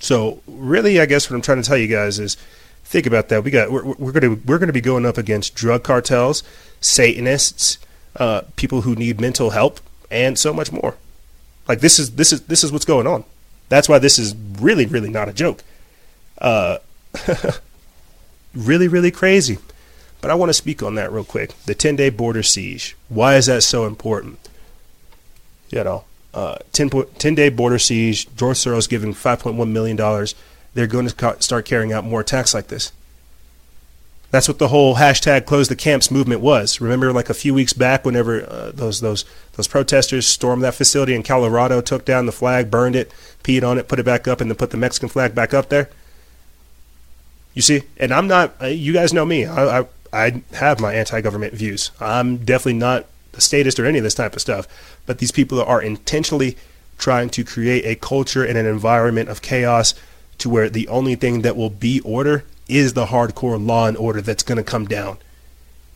[0.00, 2.36] So, really, I guess what I'm trying to tell you guys is
[2.84, 3.44] think about that.
[3.44, 6.42] We got we're, we're going to we're going to be going up against drug cartels
[6.80, 7.78] Satanists,
[8.16, 9.80] uh, people who need mental help,
[10.10, 10.96] and so much more.
[11.68, 13.24] Like this is this is this is what's going on.
[13.68, 15.62] That's why this is really really not a joke.
[16.38, 16.78] Uh,
[18.54, 19.58] really really crazy.
[20.20, 21.52] But I want to speak on that real quick.
[21.66, 22.96] The 10 day border siege.
[23.08, 24.38] Why is that so important?
[25.70, 26.04] You know,
[26.34, 28.26] uh, 10, 10 day border siege.
[28.34, 29.96] George Soros giving $5.1 million.
[30.74, 32.92] They're going to start carrying out more attacks like this.
[34.30, 36.80] That's what the whole hashtag close the camps movement was.
[36.80, 41.14] Remember, like a few weeks back, whenever uh, those those those protesters stormed that facility
[41.14, 43.12] in Colorado, took down the flag, burned it,
[43.44, 45.68] peed on it, put it back up, and then put the Mexican flag back up
[45.68, 45.88] there.
[47.54, 48.54] You see, and I'm not.
[48.60, 49.46] Uh, you guys know me.
[49.46, 51.90] I, I I have my anti-government views.
[52.00, 54.66] I'm definitely not a statist or any of this type of stuff.
[55.06, 56.56] But these people are intentionally
[56.98, 59.94] trying to create a culture and an environment of chaos
[60.38, 64.20] to where the only thing that will be order is the hardcore law and order
[64.20, 65.18] that's going to come down.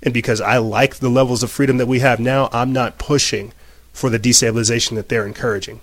[0.03, 3.53] And because I like the levels of freedom that we have now, I'm not pushing
[3.93, 5.81] for the destabilization that they're encouraging.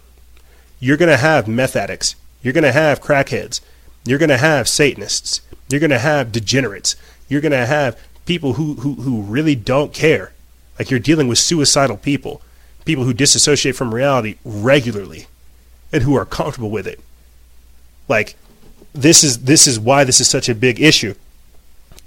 [0.79, 2.15] You're going to have meth addicts.
[2.41, 3.61] You're going to have crackheads.
[4.05, 5.41] You're going to have Satanists.
[5.69, 6.95] You're going to have degenerates.
[7.27, 10.33] You're going to have people who, who, who really don't care.
[10.79, 12.41] Like you're dealing with suicidal people,
[12.85, 15.27] people who disassociate from reality regularly
[15.91, 16.99] and who are comfortable with it.
[18.07, 18.35] Like
[18.97, 21.13] this is this is why this is such a big issue.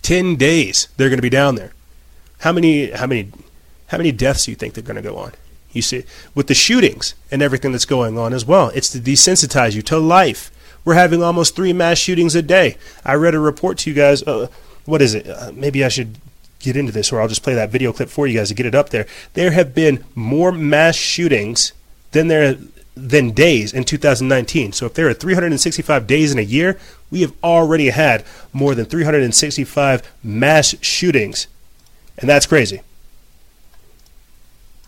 [0.03, 1.73] 10 days they're going to be down there.
[2.41, 3.31] How many how many
[3.89, 5.33] how many deaths do you think they're going to go on?
[5.73, 6.05] You see
[6.35, 8.71] with the shootings and everything that's going on as well.
[8.75, 10.51] It's to desensitize you to life.
[10.85, 12.77] We're having almost 3 mass shootings a day.
[13.05, 14.49] I read a report to you guys uh,
[14.85, 15.29] what is it?
[15.29, 16.19] Uh, maybe I should
[16.59, 18.67] get into this or I'll just play that video clip for you guys to get
[18.67, 19.07] it up there.
[19.35, 21.73] There have been more mass shootings
[22.13, 22.57] than there
[22.97, 24.73] than days in 2019.
[24.73, 26.79] So if there are 365 days in a year,
[27.11, 31.47] we have already had more than 365 mass shootings.
[32.19, 32.83] And that's crazy.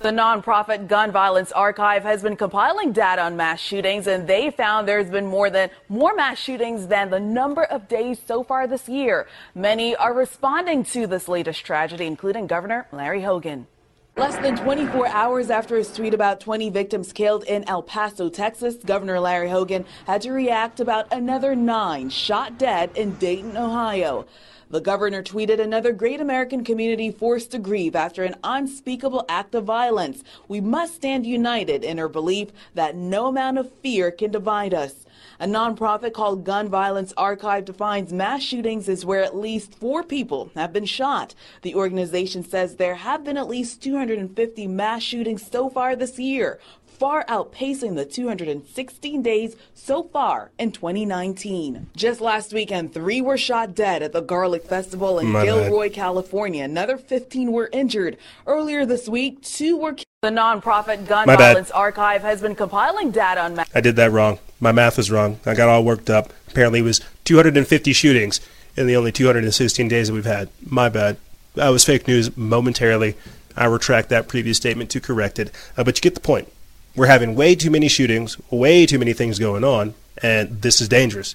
[0.02, 4.88] The nonprofit Gun Violence Archive has been compiling data on mass shootings, and they found
[4.88, 8.88] there's been more than more mass shootings than the number of days so far this
[8.88, 9.28] year.
[9.54, 13.68] Many are responding to this latest tragedy, including Governor Larry Hogan.
[14.14, 18.74] Less than 24 hours after his tweet about 20 victims killed in El Paso, Texas,
[18.76, 24.26] Governor Larry Hogan had to react about another nine shot dead in Dayton, Ohio.
[24.68, 29.64] The governor tweeted another great American community forced to grieve after an unspeakable act of
[29.64, 30.22] violence.
[30.46, 35.06] We must stand united in our belief that no amount of fear can divide us.
[35.42, 40.52] A nonprofit called Gun Violence Archive defines mass shootings as where at least four people
[40.54, 41.34] have been shot.
[41.62, 46.60] The organization says there have been at least 250 mass shootings so far this year,
[46.86, 51.90] far outpacing the 216 days so far in 2019.
[51.96, 55.46] Just last weekend, three were shot dead at the Garlic Festival in My bad.
[55.46, 56.62] Gilroy, California.
[56.62, 58.16] Another 15 were injured.
[58.46, 60.06] Earlier this week, two were killed.
[60.22, 61.54] The nonprofit Gun My bad.
[61.54, 64.38] Violence Archive has been compiling data on mass I did that wrong.
[64.62, 65.40] My math was wrong.
[65.44, 66.32] I got all worked up.
[66.46, 68.40] Apparently, it was 250 shootings
[68.76, 70.50] in the only 216 days that we've had.
[70.64, 71.16] My bad.
[71.56, 73.16] That was fake news momentarily.
[73.56, 75.50] I retract that previous statement to correct it.
[75.76, 76.46] Uh, but you get the point.
[76.94, 80.88] We're having way too many shootings, way too many things going on, and this is
[80.88, 81.34] dangerous.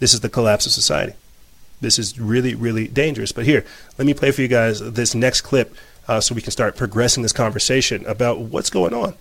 [0.00, 1.12] This is the collapse of society.
[1.80, 3.30] This is really, really dangerous.
[3.30, 3.64] But here,
[3.98, 5.76] let me play for you guys this next clip
[6.08, 9.14] uh, so we can start progressing this conversation about what's going on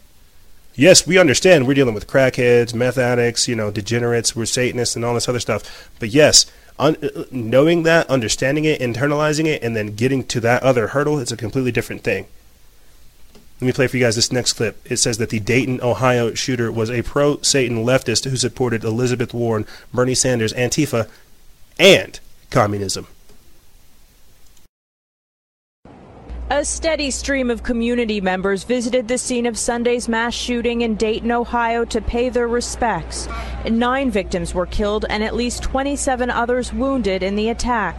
[0.78, 5.04] yes, we understand we're dealing with crackheads, meth addicts, you know, degenerates, we're Satanists, and
[5.04, 5.90] all this other stuff.
[5.99, 6.45] But yes,
[6.80, 11.20] un- uh, knowing that, understanding it, internalizing it, and then getting to that other hurdle
[11.20, 12.28] is a completely different thing.
[13.60, 14.80] Let me play for you guys this next clip.
[14.90, 19.34] It says that the Dayton, Ohio shooter was a pro Satan leftist who supported Elizabeth
[19.34, 21.10] Warren, Bernie Sanders, Antifa,
[21.80, 22.20] and
[22.52, 23.08] communism.
[26.49, 31.30] A steady stream of community members visited the scene of Sunday's mass shooting in Dayton,
[31.30, 33.28] Ohio to pay their respects.
[33.69, 37.98] Nine victims were killed and at least 27 others wounded in the attack.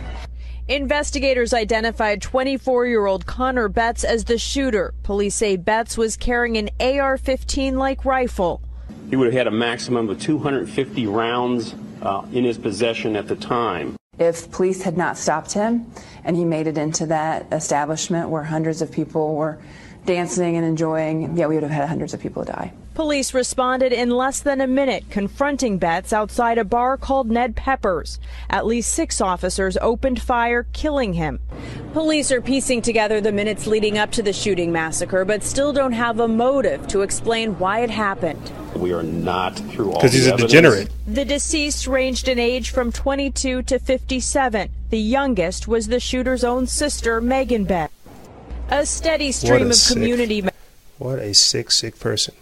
[0.66, 4.95] Investigators identified 24 year old Connor Betts as the shooter.
[5.03, 8.62] Police say Betts was carrying an AR 15 like rifle.
[9.11, 13.37] He would have had a maximum of 250 rounds uh, in his possession at the
[13.37, 13.98] time.
[14.19, 15.93] If police had not stopped him
[16.24, 19.59] and he made it into that establishment where hundreds of people were
[20.05, 22.73] dancing and enjoying, yeah, we would have had hundreds of people die.
[22.99, 28.19] Police responded in less than a minute, confronting Betts outside a bar called Ned Pepper's.
[28.51, 31.39] At least six officers opened fire, killing him.
[31.93, 35.93] Police are piecing together the minutes leading up to the shooting massacre, but still don't
[35.93, 38.51] have a motive to explain why it happened.
[38.75, 40.51] We are not through all Because he's the a evidence.
[40.51, 40.89] degenerate.
[41.07, 44.70] The deceased ranged in age from 22 to 57.
[44.91, 47.93] The youngest was the shooter's own sister, Megan Betts.
[48.70, 50.55] A steady stream a of sick- community members.
[50.99, 52.35] What a sick, sick person.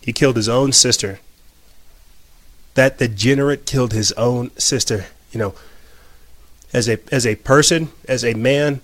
[0.00, 1.20] He killed his own sister.
[2.74, 5.06] That degenerate killed his own sister.
[5.32, 5.54] You know,
[6.72, 8.80] as a as a person, as a man,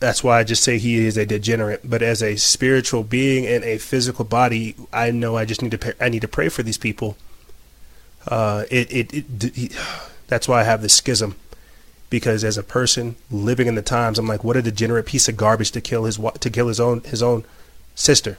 [0.00, 1.80] that's why I just say he is a degenerate.
[1.84, 5.78] But as a spiritual being and a physical body, I know I just need to
[5.78, 7.16] pay, I need to pray for these people.
[8.26, 9.70] Uh, it, it, it he,
[10.28, 11.36] that's why I have this schism
[12.14, 15.36] because as a person living in the times, I'm like, what a degenerate piece of
[15.36, 17.44] garbage to kill his to kill his own his own
[17.96, 18.38] sister,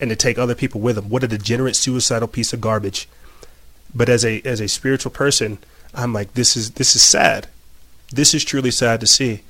[0.00, 1.08] and to take other people with him.
[1.08, 3.08] What a degenerate, suicidal piece of garbage.
[3.94, 5.58] But as a as a spiritual person,
[5.94, 7.48] I'm like, this is this is sad.
[8.12, 9.42] This is truly sad to see,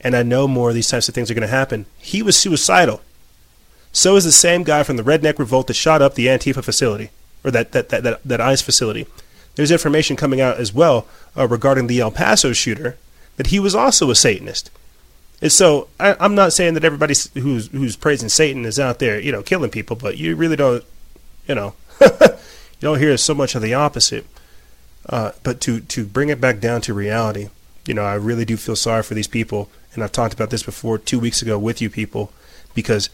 [0.00, 1.86] and I know more of these types of things are going to happen.
[1.98, 3.02] He was suicidal.
[3.92, 7.10] So is the same guy from the Redneck Revolt that shot up the Antifa facility
[7.44, 9.06] or that that that that, that ICE facility.
[9.56, 11.06] There's information coming out as well
[11.36, 12.96] uh, regarding the El Paso shooter
[13.36, 14.70] that he was also a Satanist.
[15.40, 19.20] And so I, I'm not saying that everybody who's who's praising Satan is out there,
[19.20, 20.84] you know, killing people, but you really don't,
[21.46, 22.08] you know, you
[22.80, 24.26] don't hear so much of the opposite.
[25.08, 27.48] Uh, but to to bring it back down to reality,
[27.86, 30.62] You know, I really do feel sorry for these people, and I've talked about this
[30.62, 32.30] before two weeks ago with you people,
[32.74, 33.08] because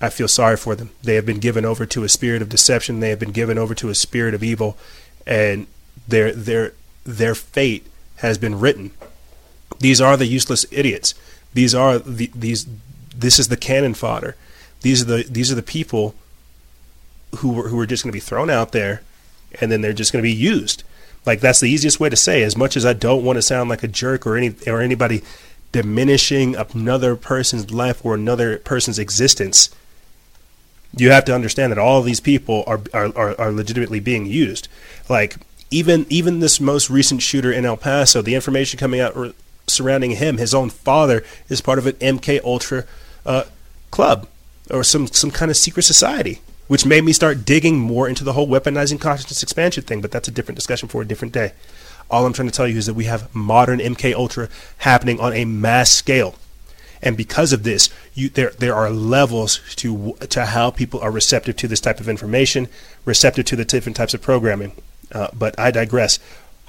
[0.00, 0.90] I feel sorry for them.
[1.02, 3.00] They have been given over to a spirit of deception.
[3.00, 4.76] They have been given over to a spirit of evil,
[5.26, 5.66] and
[6.08, 6.72] their their
[7.04, 7.86] their fate
[8.16, 8.90] has been written.
[9.84, 11.12] These are the useless idiots.
[11.52, 12.66] These are the these.
[13.14, 14.34] This is the cannon fodder.
[14.80, 16.14] These are the these are the people
[17.36, 19.02] who who are just going to be thrown out there,
[19.60, 20.84] and then they're just going to be used.
[21.26, 22.42] Like that's the easiest way to say.
[22.42, 25.22] As much as I don't want to sound like a jerk or any or anybody
[25.70, 29.68] diminishing another person's life or another person's existence,
[30.96, 34.66] you have to understand that all these people are, are, are, are legitimately being used.
[35.10, 35.36] Like
[35.70, 39.34] even even this most recent shooter in El Paso, the information coming out
[39.66, 42.84] surrounding him, his own father is part of an MK Ultra
[43.24, 43.44] uh,
[43.90, 44.26] club
[44.70, 48.32] or some some kind of secret society, which made me start digging more into the
[48.32, 50.00] whole weaponizing consciousness expansion thing.
[50.00, 51.52] But that's a different discussion for a different day.
[52.10, 55.32] All I'm trying to tell you is that we have modern MK Ultra happening on
[55.32, 56.34] a mass scale.
[57.02, 61.56] And because of this, you, there there are levels to to how people are receptive
[61.56, 62.68] to this type of information,
[63.04, 64.72] receptive to the different types of programming.
[65.12, 66.18] Uh, but I digress.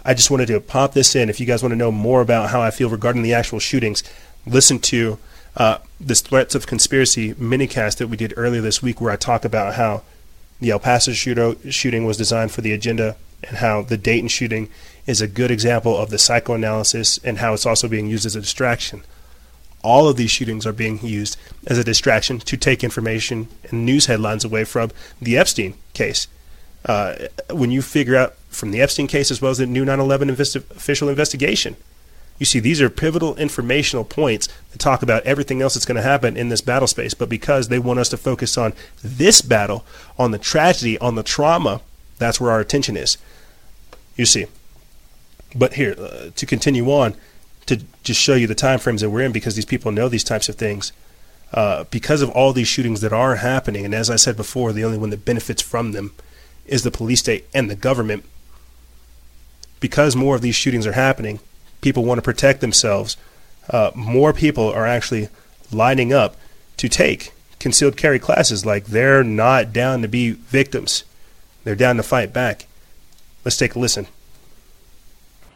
[0.07, 1.29] I just wanted to pop this in.
[1.29, 4.03] If you guys want to know more about how I feel regarding the actual shootings,
[4.45, 5.17] listen to
[5.57, 9.43] uh, this Threats of Conspiracy minicast that we did earlier this week, where I talk
[9.43, 10.03] about how
[10.59, 13.15] the El Paso shooting was designed for the agenda
[13.47, 14.69] and how the Dayton shooting
[15.07, 18.41] is a good example of the psychoanalysis and how it's also being used as a
[18.41, 19.03] distraction.
[19.81, 24.05] All of these shootings are being used as a distraction to take information and news
[24.05, 26.27] headlines away from the Epstein case.
[26.85, 27.15] Uh,
[27.49, 30.29] when you figure out from the Epstein case as well as the new 9 11
[30.29, 31.75] investi- official investigation,
[32.37, 36.01] you see, these are pivotal informational points that talk about everything else that's going to
[36.01, 37.13] happen in this battle space.
[37.13, 39.85] But because they want us to focus on this battle,
[40.19, 41.81] on the tragedy, on the trauma,
[42.17, 43.17] that's where our attention is.
[44.15, 44.47] You see.
[45.55, 47.15] But here, uh, to continue on,
[47.67, 50.23] to just show you the time frames that we're in, because these people know these
[50.23, 50.91] types of things.
[51.53, 54.83] Uh, because of all these shootings that are happening, and as I said before, the
[54.83, 56.11] only one that benefits from them
[56.65, 58.23] is the police state and the government.
[59.79, 61.39] Because more of these shootings are happening,
[61.81, 63.17] people want to protect themselves.
[63.69, 65.29] Uh, more people are actually
[65.71, 66.35] lining up
[66.77, 68.65] to take concealed carry classes.
[68.65, 71.03] Like they're not down to be victims,
[71.63, 72.67] they're down to fight back.
[73.43, 74.07] Let's take a listen.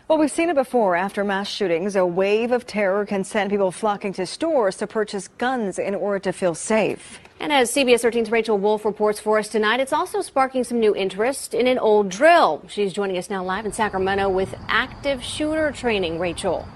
[0.09, 0.95] Well, we've seen it before.
[0.95, 5.27] After mass shootings, a wave of terror can send people flocking to stores to purchase
[5.27, 7.19] guns in order to feel safe.
[7.39, 10.95] And as CBS 13's Rachel Wolf reports for us tonight, it's also sparking some new
[10.95, 12.63] interest in an old drill.
[12.67, 16.17] She's joining us now live in Sacramento with active shooter training.
[16.17, 16.67] Rachel.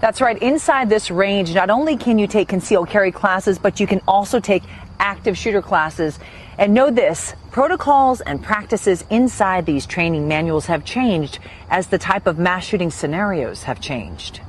[0.00, 0.40] That's right.
[0.40, 4.40] Inside this range, not only can you take concealed carry classes, but you can also
[4.40, 4.62] take
[5.00, 6.18] active shooter classes.
[6.60, 11.38] And know this protocols and practices inside these training manuals have changed
[11.70, 14.40] as the type of mass shooting scenarios have changed.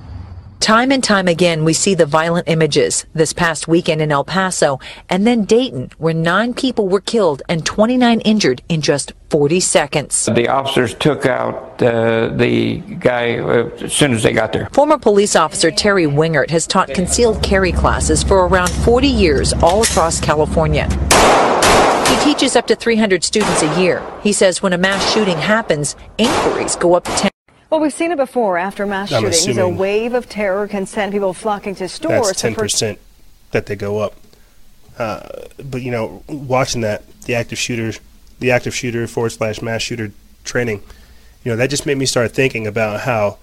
[0.59, 4.77] Time and time again, we see the violent images this past weekend in El Paso
[5.09, 10.25] and then Dayton, where nine people were killed and 29 injured in just 40 seconds.
[10.25, 14.67] The officers took out uh, the guy uh, as soon as they got there.
[14.73, 19.83] Former police officer Terry Wingert has taught concealed carry classes for around 40 years all
[19.83, 20.89] across California.
[22.23, 24.02] He teaches up to 300 students a year.
[24.22, 27.31] He says when a mass shooting happens, inquiries go up to 10.
[27.72, 28.57] Well, we've seen it before.
[28.57, 32.27] After mass I'm shootings, a wave of terror can send people flocking to stores.
[32.27, 32.99] That's ten pur- percent
[33.52, 34.14] that they go up.
[34.99, 35.27] Uh,
[35.64, 37.98] but you know, watching that, the active shooter,
[38.39, 40.11] the active shooter forward slash mass shooter
[40.43, 40.84] training,
[41.43, 43.38] you know, that just made me start thinking about how.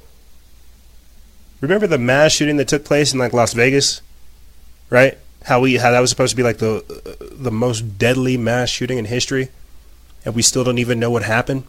[1.60, 4.02] Remember the mass shooting that took place in like Las Vegas,
[4.90, 5.18] right?
[5.44, 8.98] How we how that was supposed to be like the the most deadly mass shooting
[8.98, 9.48] in history,
[10.24, 11.65] and we still don't even know what happened.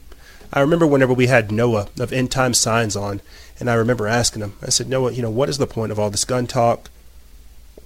[0.51, 3.21] I remember whenever we had Noah of End Time Signs on,
[3.59, 5.99] and I remember asking him, I said, Noah, you know, what is the point of
[5.99, 6.89] all this gun talk?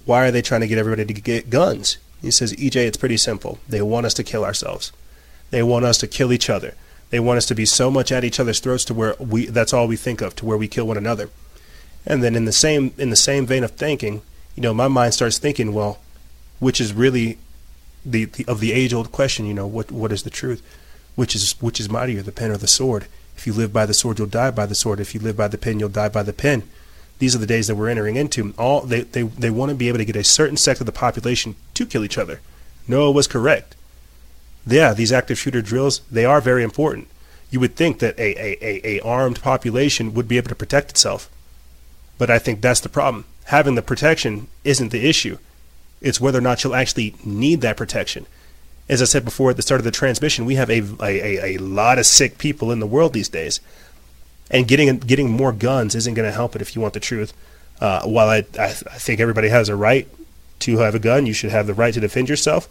[0.06, 1.98] Why are they trying to get everybody to get guns?
[2.22, 3.58] He says, EJ, it's pretty simple.
[3.68, 4.92] They want us to kill ourselves.
[5.50, 6.74] They want us to kill each other.
[7.10, 9.72] They want us to be so much at each other's throats to where we that's
[9.72, 11.30] all we think of, to where we kill one another.
[12.06, 14.22] And then in the same in the same vein of thinking,
[14.54, 15.98] you know, my mind starts thinking, well,
[16.60, 17.38] which is really
[18.04, 20.62] the, the of the age old question, you know, what what is the truth?
[21.14, 23.06] Which is which is mightier, the pen or the sword?
[23.36, 25.00] If you live by the sword, you'll die by the sword.
[25.00, 26.62] If you live by the pen, you'll die by the pen.
[27.18, 28.54] These are the days that we're entering into.
[28.58, 30.92] All they, they, they want to be able to get a certain sect of the
[30.92, 32.40] population to kill each other.
[32.86, 33.76] Noah was correct.
[34.66, 37.08] Yeah, these active shooter drills, they are very important.
[37.50, 40.90] You would think that a, a, a, a armed population would be able to protect
[40.90, 41.30] itself.
[42.18, 43.26] But I think that's the problem.
[43.44, 45.38] Having the protection isn't the issue.
[46.00, 48.26] It's whether or not you'll actually need that protection.
[48.88, 51.58] As I said before at the start of the transmission, we have a, a, a
[51.58, 53.60] lot of sick people in the world these days.
[54.50, 57.32] And getting getting more guns isn't going to help it if you want the truth.
[57.80, 60.06] Uh, while I, I, I think everybody has a right
[60.60, 62.68] to have a gun, you should have the right to defend yourself.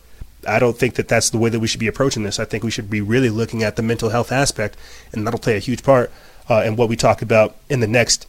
[0.47, 2.39] I don't think that that's the way that we should be approaching this.
[2.39, 4.77] I think we should be really looking at the mental health aspect,
[5.11, 6.11] and that'll play a huge part
[6.49, 8.27] uh, in what we talk about in the next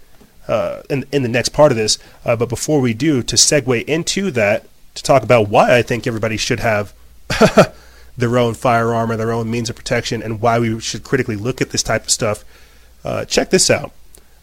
[0.49, 1.99] uh, in, in the next part of this.
[2.25, 6.07] Uh, but before we do, to segue into that, to talk about why I think
[6.07, 6.95] everybody should have
[8.17, 11.61] their own firearm or their own means of protection, and why we should critically look
[11.61, 12.45] at this type of stuff.
[13.05, 13.93] Uh, check this out.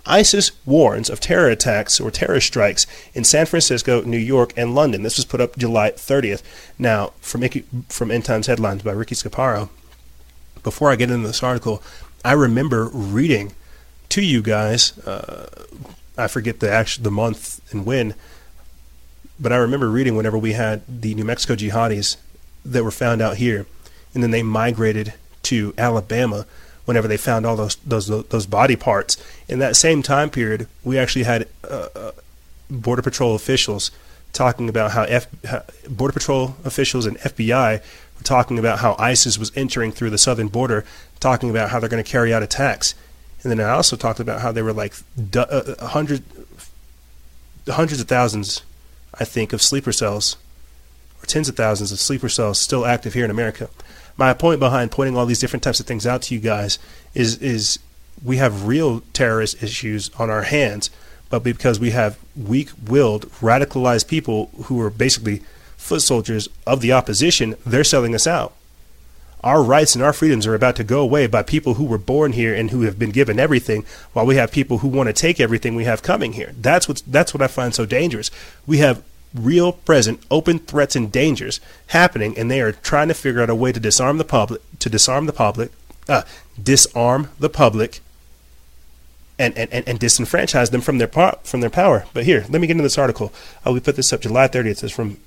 [0.05, 5.03] ISIS warns of terror attacks or terror strikes in San Francisco, New York, and London.
[5.03, 6.41] This was put up July 30th.
[6.79, 7.47] Now, from
[7.87, 9.69] from End Times headlines by Ricky Scaparo.
[10.63, 11.81] Before I get into this article,
[12.25, 13.53] I remember reading
[14.11, 14.97] to you guys.
[14.99, 15.65] Uh,
[16.17, 18.13] I forget the actual the month and when,
[19.39, 22.17] but I remember reading whenever we had the New Mexico jihadis
[22.63, 23.65] that were found out here,
[24.13, 25.13] and then they migrated
[25.43, 26.45] to Alabama
[26.85, 29.17] whenever they found all those those those body parts.
[29.47, 32.11] In that same time period, we actually had uh, uh
[32.69, 33.91] border patrol officials
[34.33, 39.37] talking about how, F, how border patrol officials and FBI were talking about how ISIS
[39.37, 40.85] was entering through the southern border,
[41.19, 42.95] talking about how they're going to carry out attacks.
[43.43, 44.93] And then I also talked about how there were like
[45.35, 46.23] uh, hundred,
[47.67, 48.61] hundreds of thousands,
[49.13, 50.37] I think, of sleeper cells,
[51.21, 53.69] or tens of thousands of sleeper cells still active here in America
[54.21, 56.77] my point behind pointing all these different types of things out to you guys
[57.13, 57.79] is is
[58.23, 60.91] we have real terrorist issues on our hands,
[61.31, 65.41] but because we have weak-willed, radicalized people who are basically
[65.75, 68.53] foot soldiers of the opposition, they're selling us out.
[69.43, 72.33] Our rights and our freedoms are about to go away by people who were born
[72.33, 75.39] here and who have been given everything, while we have people who want to take
[75.39, 76.53] everything we have coming here.
[76.57, 78.29] That's what that's what I find so dangerous.
[78.67, 79.03] We have
[79.33, 83.55] real, present, open threats and dangers happening, and they are trying to figure out a
[83.55, 85.71] way to disarm the public, to disarm the public,
[86.07, 86.23] uh,
[86.61, 88.01] disarm the public,
[89.39, 92.05] and, and, and, disenfranchise them from their par- from their power.
[92.13, 93.33] But here, let me get into this article.
[93.65, 94.83] Uh, we put this up July 30th.
[94.83, 95.17] It's from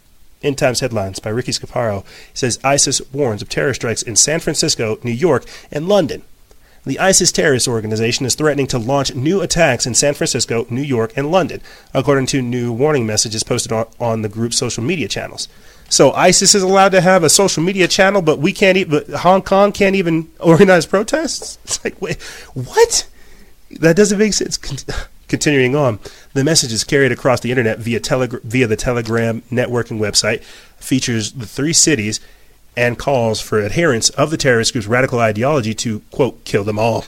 [0.45, 2.05] End Times Headlines by Ricky Scaparo.
[2.35, 6.23] Says ISIS warns of terror strikes in San Francisco, New York, and London.
[6.87, 11.13] The ISIS terrorist organization is threatening to launch new attacks in San Francisco, New York,
[11.17, 11.63] and London,
[11.95, 15.49] according to new warning messages posted on, on the group's social media channels.
[15.89, 19.03] So ISIS is allowed to have a social media channel, but we can't even.
[19.15, 21.59] Hong Kong can't even organize protests.
[21.65, 22.21] It's like, wait,
[22.53, 23.09] what?
[23.81, 24.59] That doesn't make sense.
[25.29, 25.99] Continuing on,
[26.33, 30.43] the message is carried across the internet via, telegra- via the Telegram networking website.
[30.77, 32.21] Features the three cities
[32.77, 37.07] and calls for adherents of the terrorist group's radical ideology to, quote, kill them all.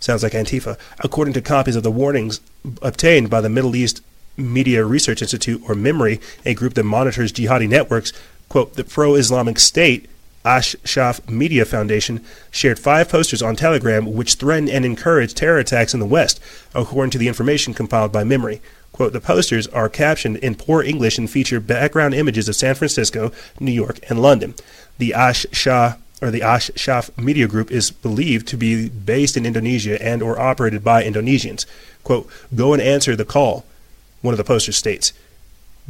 [0.00, 0.78] Sounds like Antifa.
[1.00, 2.40] According to copies of the warnings
[2.82, 4.02] obtained by the Middle East
[4.36, 8.12] Media Research Institute, or MEMRI, a group that monitors jihadi networks,
[8.48, 10.08] quote, the pro Islamic State
[10.46, 16.00] Ashraf Media Foundation shared five posters on Telegram which threaten and encourage terror attacks in
[16.00, 16.40] the West,
[16.74, 18.60] according to the information compiled by MEMRI.
[18.92, 23.32] Quote, the posters are captioned in poor English and feature background images of San Francisco,
[23.60, 24.54] New York, and London.
[24.96, 29.44] The Ash Shah or the Ash Shaf Media Group is believed to be based in
[29.44, 31.66] Indonesia and or operated by Indonesians.
[32.04, 33.66] Quote, go and answer the call,
[34.22, 35.12] one of the posters states.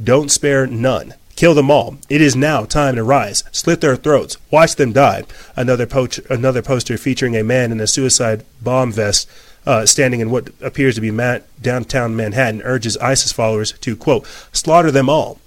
[0.03, 1.15] Don't spare none.
[1.37, 1.99] Kill them all.
[2.09, 3.45] It is now time to rise.
[3.53, 4.39] Slit their throats.
[4.51, 5.25] Watch them die.
[5.55, 5.87] Another,
[6.31, 9.29] another poster featuring a man in a suicide bomb vest
[9.67, 14.91] uh, standing in what appears to be downtown Manhattan, urges ISIS followers to, quote, slaughter
[14.91, 15.39] them all.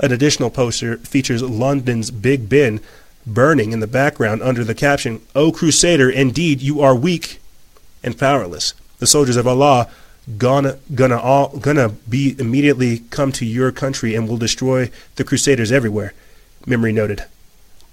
[0.00, 2.80] An additional poster features London's Big Ben
[3.26, 7.40] burning in the background under the caption, O Crusader, indeed you are weak
[8.02, 8.74] and powerless.
[8.98, 9.88] The soldiers of Allah
[10.38, 15.70] gonna gonna all gonna be immediately come to your country and will destroy the crusaders
[15.70, 16.14] everywhere.
[16.66, 17.24] MEMRI noted.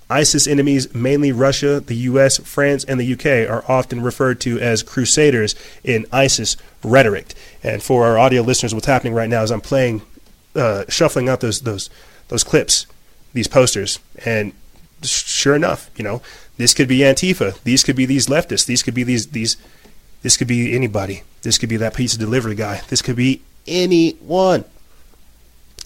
[0.10, 4.84] ISIS enemies, mainly Russia, the US, France, and the UK, are often referred to as
[4.84, 5.56] crusaders
[5.86, 7.34] in ISIS rhetoric.
[7.64, 10.02] And for our audio listeners, what's happening right now is I'm playing,
[10.54, 11.90] uh, shuffling out those those
[12.28, 12.88] those clips,
[13.34, 14.54] these posters, and
[15.02, 16.22] sure enough, you know,
[16.58, 19.56] this could be Antifa, these could be these leftists, these could be these these,
[20.22, 24.66] this could be anybody, this could be that pizza delivery guy, this could be anyone.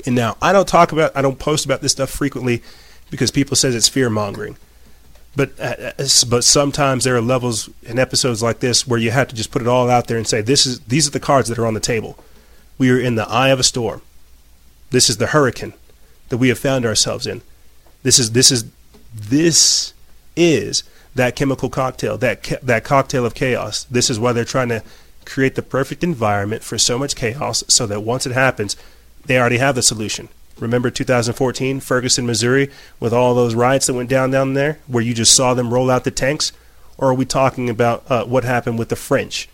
[0.06, 2.62] And now I don't talk about, I don't post about this stuff frequently
[3.10, 4.58] because people says it's fear mongering.
[5.36, 9.28] But uh, uh, but sometimes there are levels in episodes like this where you have
[9.28, 11.50] to just put it all out there and say this is these are the cards
[11.50, 12.18] that are on the table.
[12.78, 14.02] We are in the eye of a storm.
[14.92, 15.74] This is the hurricane
[16.30, 17.42] that we have found ourselves in.
[18.04, 18.66] This is this is
[19.14, 19.94] this
[20.38, 20.84] is
[21.16, 23.86] that chemical cocktail, that that cocktail of chaos.
[23.86, 24.84] This is why they're trying to
[25.26, 28.76] create the perfect environment for so much chaos so that once it happens,
[29.26, 30.30] they already have the solution.
[30.60, 32.70] Remember 2014, Ferguson, Missouri,
[33.00, 35.90] with all those riots that went down down there, where you just saw them roll
[35.90, 36.54] out the tanks?
[36.98, 39.50] Or are we talking about uh, what happened with the French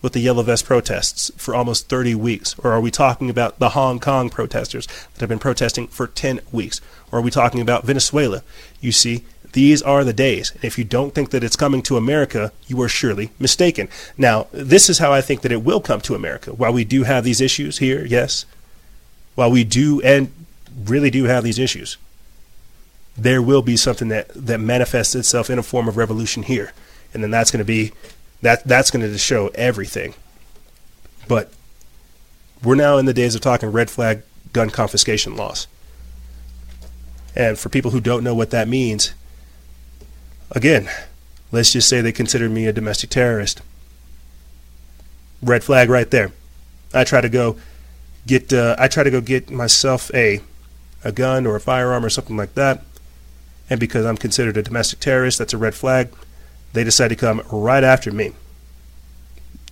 [0.00, 2.58] with the Yellow Vest protests for almost 30 weeks?
[2.58, 6.40] Or are we talking about the Hong Kong protesters that have been protesting for 10
[6.52, 6.80] weeks?
[7.12, 8.42] Or are we talking about Venezuela?
[8.80, 10.52] You see, these are the days.
[10.52, 13.88] And if you don't think that it's coming to America, you are surely mistaken.
[14.16, 16.52] Now, this is how I think that it will come to America.
[16.52, 18.44] While we do have these issues here, yes,
[19.34, 20.32] while we do and
[20.84, 21.96] really do have these issues,
[23.16, 26.72] there will be something that, that manifests itself in a form of revolution here.
[27.12, 27.92] And then that's going to be
[28.42, 30.14] that that's going to show everything.
[31.28, 31.52] But
[32.62, 34.22] we're now in the days of talking red flag
[34.52, 35.66] gun confiscation laws.
[37.36, 39.12] And for people who don't know what that means,
[40.50, 40.88] again,
[41.52, 43.62] let's just say they consider me a domestic terrorist.
[45.42, 46.32] Red flag right there.
[46.92, 47.56] I try to go
[48.26, 50.40] get uh, I try to go get myself a
[51.02, 52.84] a gun or a firearm or something like that.
[53.70, 56.12] And because I'm considered a domestic terrorist, that's a red flag.
[56.72, 58.32] They decide to come right after me.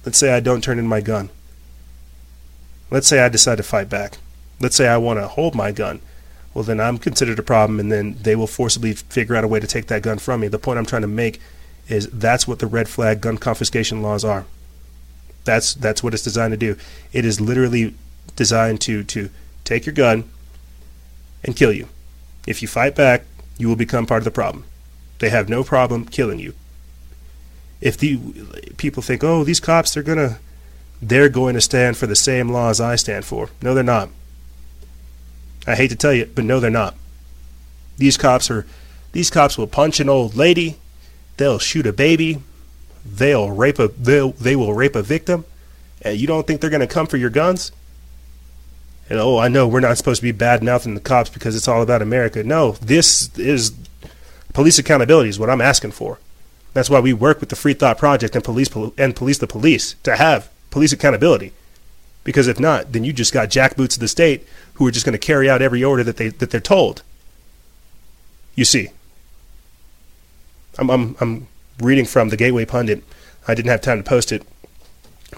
[0.05, 1.31] Let's say I don't turn in my gun.
[2.91, 4.19] Let's say I decide to fight back.
[4.61, 6.01] Let's say I want to hold my gun.
[6.59, 9.61] Well, then I'm considered a problem, and then they will forcibly figure out a way
[9.61, 10.49] to take that gun from me.
[10.49, 11.41] The point I'm trying to make
[11.87, 14.45] is that's what the red flag gun confiscation laws are.
[15.45, 16.77] That's that's what it's designed to do.
[17.13, 17.95] It is literally
[18.35, 19.31] designed to to
[19.63, 20.29] take your gun
[21.45, 21.87] and kill you.
[22.45, 23.23] If you fight back,
[23.57, 24.65] you will become part of the problem.
[25.21, 26.55] They have no problem killing you.
[27.81, 28.19] If the
[28.79, 30.39] people think, "Oh, these cops they're going to
[31.01, 34.09] they're going to stand for the same laws I stand for." No, they're not.
[35.69, 36.95] I hate to tell you, but no they're not.
[37.99, 38.67] These cops are
[39.13, 40.79] these cops will punch an old lady,
[41.37, 42.43] they'll shoot a baby,
[43.05, 45.45] they'll rape a they'll, they will rape a victim,
[46.03, 47.73] and you don't think they're going to come for your guns?
[49.11, 51.69] And oh, I know we're not supposed to be bad mouthing the cops because it's
[51.69, 52.43] all about America.
[52.43, 53.73] No, this is
[54.53, 56.19] police accountability is what I'm asking for.
[56.75, 58.69] That's why we work with the Free Thought Project and police
[58.99, 61.53] and police the police to have police accountability.
[62.25, 64.47] Because if not, then you just got jackboots of the state
[64.79, 67.03] who are just going to carry out every order that they that they're told.
[68.55, 68.89] You see,
[70.79, 71.49] I'm I'm I'm
[71.81, 73.05] reading from the Gateway Pundit.
[73.47, 74.43] I didn't have time to post it,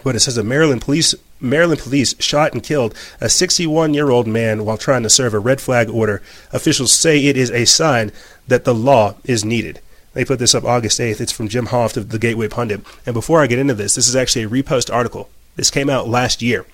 [0.05, 4.27] but it says a Maryland police Maryland police shot and killed a 61 year old
[4.27, 6.23] man while trying to serve a red flag order.
[6.53, 8.13] Officials say it is a sign
[8.47, 9.81] that the law is needed.
[10.13, 11.21] They put this up August 8th.
[11.21, 12.83] It's from Jim Hoft of the Gateway Pundit.
[13.07, 15.31] And before I get into this, this is actually a repost article.
[15.57, 16.67] This came out last year.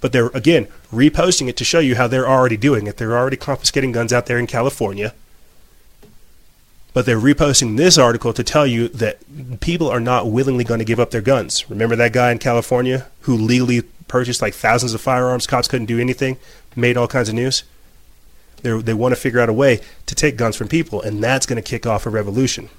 [0.00, 2.96] But they're, again, reposting it to show you how they're already doing it.
[2.96, 5.14] They're already confiscating guns out there in California.
[6.94, 9.18] But they're reposting this article to tell you that
[9.60, 11.68] people are not willingly going to give up their guns.
[11.68, 15.46] Remember that guy in California who legally purchased like thousands of firearms?
[15.46, 16.38] Cops couldn't do anything,
[16.74, 17.64] made all kinds of news.
[18.62, 21.46] they they want to figure out a way to take guns from people, and that's
[21.46, 22.70] going to kick off a revolution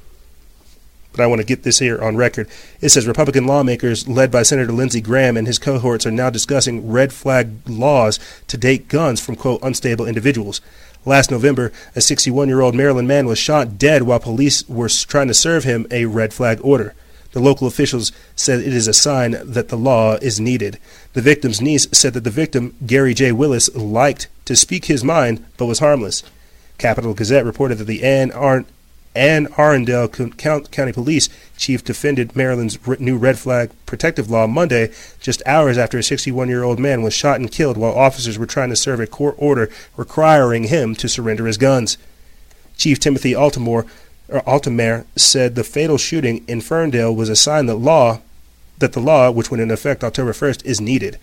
[1.12, 2.48] but I want to get this here on record.
[2.82, 6.92] It says Republican lawmakers, led by Senator Lindsey Graham and his cohorts, are now discussing
[6.92, 10.62] red flag laws to take guns from, quote, unstable individuals.
[11.06, 15.28] Last November, a 61 year old Maryland man was shot dead while police were trying
[15.28, 16.94] to serve him a red flag order.
[17.32, 20.80] The local officials said it is a sign that the law is needed.
[21.14, 23.32] The victim's niece said that the victim, Gary J.
[23.32, 26.24] Willis, liked to speak his mind but was harmless.
[26.80, 28.66] Capital Gazette reported that the Ann Ar-
[29.16, 35.78] Anne Arundel County Police Chief defended Maryland's new red flag protective law Monday, just hours
[35.78, 38.76] after a 61 year old man was shot and killed while officers were trying to
[38.76, 41.98] serve a court order requiring him to surrender his guns.
[42.78, 48.22] Chief Timothy Altomare said the fatal shooting in Ferndale was a sign that law
[48.78, 51.18] that the law, which went into effect October 1st, is needed.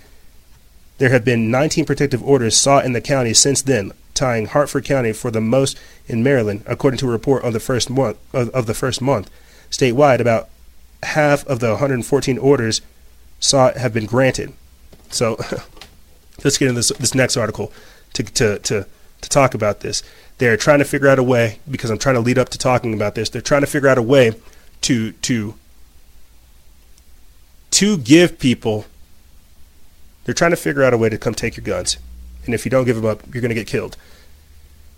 [0.99, 5.13] There have been 19 protective orders sought in the county since then, tying Harford County
[5.13, 8.67] for the most in Maryland, according to a report of the first month of, of
[8.67, 9.31] the first month.
[9.71, 10.49] Statewide, about
[11.03, 12.81] half of the 114 orders
[13.41, 14.53] sought have been granted.
[15.11, 15.37] So
[16.45, 17.73] let's get into this, this next article
[18.15, 18.87] to, to, to,
[19.21, 20.03] to talk about this.
[20.39, 22.95] They're trying to figure out a way, because I'm trying to lead up to talking
[22.95, 24.33] about this, they're trying to figure out a way
[24.83, 25.55] to to
[27.71, 28.85] to give people
[30.27, 31.97] they're trying to figure out a way to come take your guns.
[32.45, 33.97] And if you don't give them up, you're going to get killed.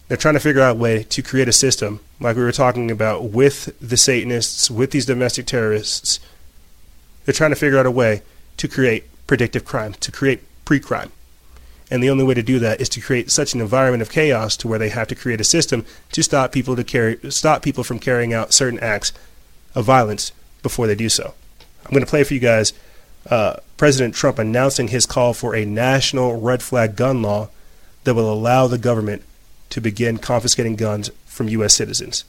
[0.09, 2.91] They're trying to figure out a way to create a system, like we were talking
[2.91, 6.19] about with the Satanists, with these domestic terrorists.
[7.25, 8.23] They're trying to figure out a way
[8.57, 11.13] to create predictive crime, to create pre crime.
[11.91, 14.57] And the only way to do that is to create such an environment of chaos
[14.59, 17.85] to where they have to create a system to stop people to carry stop people
[17.85, 19.13] from carrying out certain acts
[19.75, 20.33] of violence
[20.63, 21.35] before they do so.
[21.85, 22.73] I'm going to play for you guys
[23.29, 27.49] uh, President Trump announcing his call for a national red flag gun law
[28.05, 29.23] that will allow the government
[29.71, 31.75] to begin confiscating guns from U.S.
[31.75, 32.25] citizens.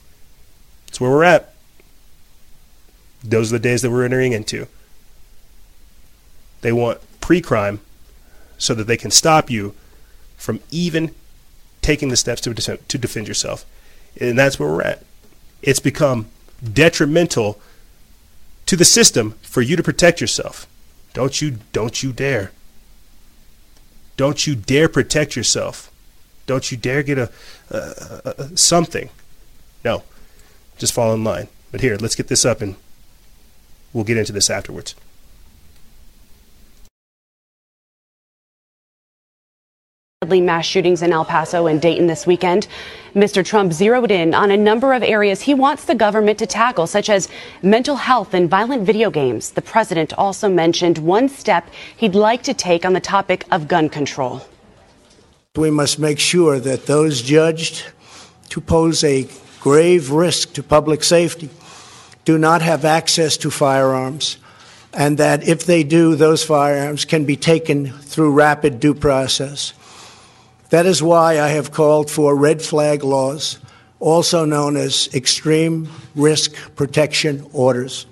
[0.86, 1.54] That's where we're at.
[3.24, 4.68] Those are the days that we're entering into.
[6.62, 7.82] They want pre-crime
[8.58, 9.74] so that they can stop you
[10.38, 11.16] from even
[11.82, 13.66] taking the steps to to defend yourself.
[14.20, 15.04] And that's where we're at.
[15.62, 16.28] It's become
[16.62, 17.60] detrimental
[18.68, 20.68] to the system for you to protect yourself.
[21.14, 22.52] Don't you don't you dare.
[24.18, 25.92] Don't you dare protect yourself.
[26.46, 27.30] Don't you dare get a,
[27.70, 29.10] a, a, something.
[29.86, 30.04] No.
[30.78, 31.48] Just fall in line.
[31.72, 32.76] But here, let's get this up and
[33.94, 34.96] we'll get into this afterwards.
[40.28, 42.68] Mass shootings in El Paso and Dayton this weekend.
[43.16, 43.44] Mr.
[43.44, 47.10] Trump zeroed in on a number of areas he wants the government to tackle, such
[47.10, 47.30] as
[47.62, 49.52] mental health and violent video games.
[49.52, 53.88] The president also mentioned one step he'd like to take on the topic of gun
[53.88, 54.42] control.
[55.56, 57.86] We must make sure that those judged
[58.50, 59.26] to pose a
[59.62, 61.50] grave risk to public safety
[62.26, 64.36] do not have access to firearms,
[64.94, 69.72] and that if they do, those firearms can be taken through rapid due process.
[70.70, 73.58] That is why I have called for red flag laws,
[74.00, 78.06] also known as extreme risk protection orders.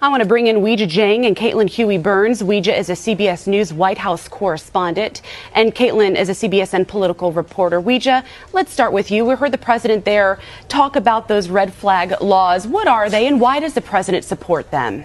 [0.00, 2.42] I want to bring in Weijia Jiang and Caitlin Huey Burns.
[2.42, 5.20] Weijia is a CBS News White House correspondent,
[5.54, 7.80] and Caitlin is a CBSN political reporter.
[7.80, 8.24] Weijia,
[8.54, 9.26] let's start with you.
[9.26, 12.66] We heard the president there talk about those red flag laws.
[12.66, 15.04] What are they, and why does the president support them?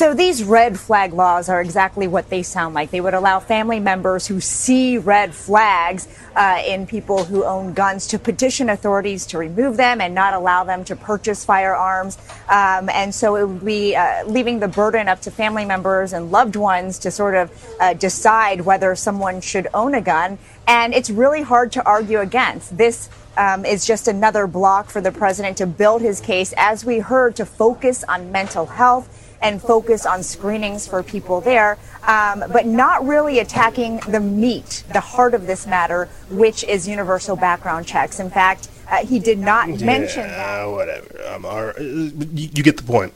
[0.00, 2.90] So these red flag laws are exactly what they sound like.
[2.90, 8.06] They would allow family members who see red flags uh, in people who own guns
[8.06, 12.16] to petition authorities to remove them and not allow them to purchase firearms.
[12.48, 16.30] Um, and so it would be uh, leaving the burden up to family members and
[16.30, 20.38] loved ones to sort of uh, decide whether someone should own a gun.
[20.66, 22.78] And it's really hard to argue against.
[22.78, 27.00] This um, is just another block for the president to build his case, as we
[27.00, 32.66] heard, to focus on mental health and focus on screenings for people there, um, but
[32.66, 38.20] not really attacking the meat, the heart of this matter, which is universal background checks.
[38.20, 40.64] In fact, uh, he did not yeah, mention that.
[40.64, 41.22] Whatever.
[41.28, 43.14] Um, our, you, you get the point.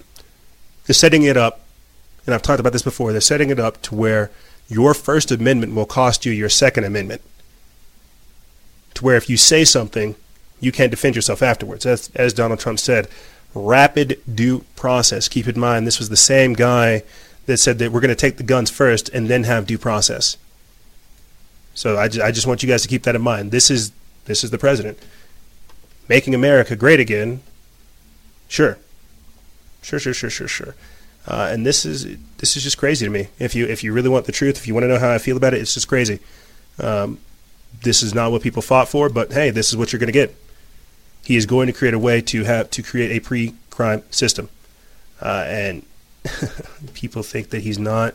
[0.87, 1.61] They're setting it up,
[2.27, 3.13] and I've talked about this before.
[3.13, 4.31] They're setting it up to where
[4.69, 7.23] your First Amendment will cost you your Second Amendment.
[8.95, 10.15] To where if you say something,
[10.61, 11.85] you can't defend yourself afterwards.
[11.85, 13.09] As, as Donald Trump said,
[13.55, 15.29] rapid due process.
[15.29, 17.03] Keep in mind, this was the same guy
[17.47, 20.37] that said that we're going to take the guns first and then have due process.
[21.75, 23.51] So I, I just want you guys to keep that in mind.
[23.51, 23.93] This is
[24.27, 24.99] this is the president
[26.09, 27.43] making America great again.
[28.49, 28.79] Sure,
[29.83, 30.75] sure, sure, sure, sure, sure.
[31.27, 33.29] Uh, and this is this is just crazy to me.
[33.39, 35.19] If you if you really want the truth, if you want to know how I
[35.19, 36.21] feel about it, it's just crazy.
[36.79, 37.19] Um,
[37.83, 40.13] this is not what people fought for, but hey, this is what you're going to
[40.13, 40.35] get
[41.25, 44.49] he is going to create a way to have to create a pre-crime system,
[45.21, 45.85] uh, and
[46.95, 48.15] people think that he's not.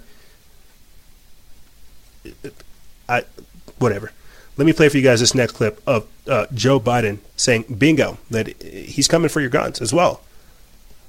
[3.07, 3.23] I,
[3.80, 4.11] whatever.
[4.57, 8.18] Let me play for you guys this next clip of uh, Joe Biden saying, "Bingo!"
[8.30, 10.22] that he's coming for your guns as well.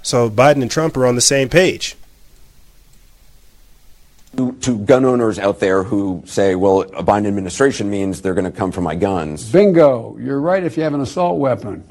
[0.02, 1.96] So Biden and Trump are on the same page.
[4.36, 8.50] To, to gun owners out there who say, well, a Biden administration means they're going
[8.50, 9.50] to come for my guns.
[9.50, 10.16] Bingo.
[10.18, 11.82] You're right if you have an assault weapon.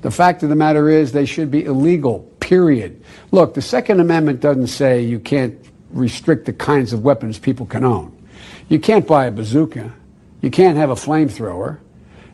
[0.00, 3.04] The fact of the matter is they should be illegal, period.
[3.30, 5.54] Look, the Second Amendment doesn't say you can't
[5.90, 8.10] restrict the kinds of weapons people can own.
[8.68, 9.92] You can't buy a bazooka.
[10.40, 11.78] You can't have a flamethrower.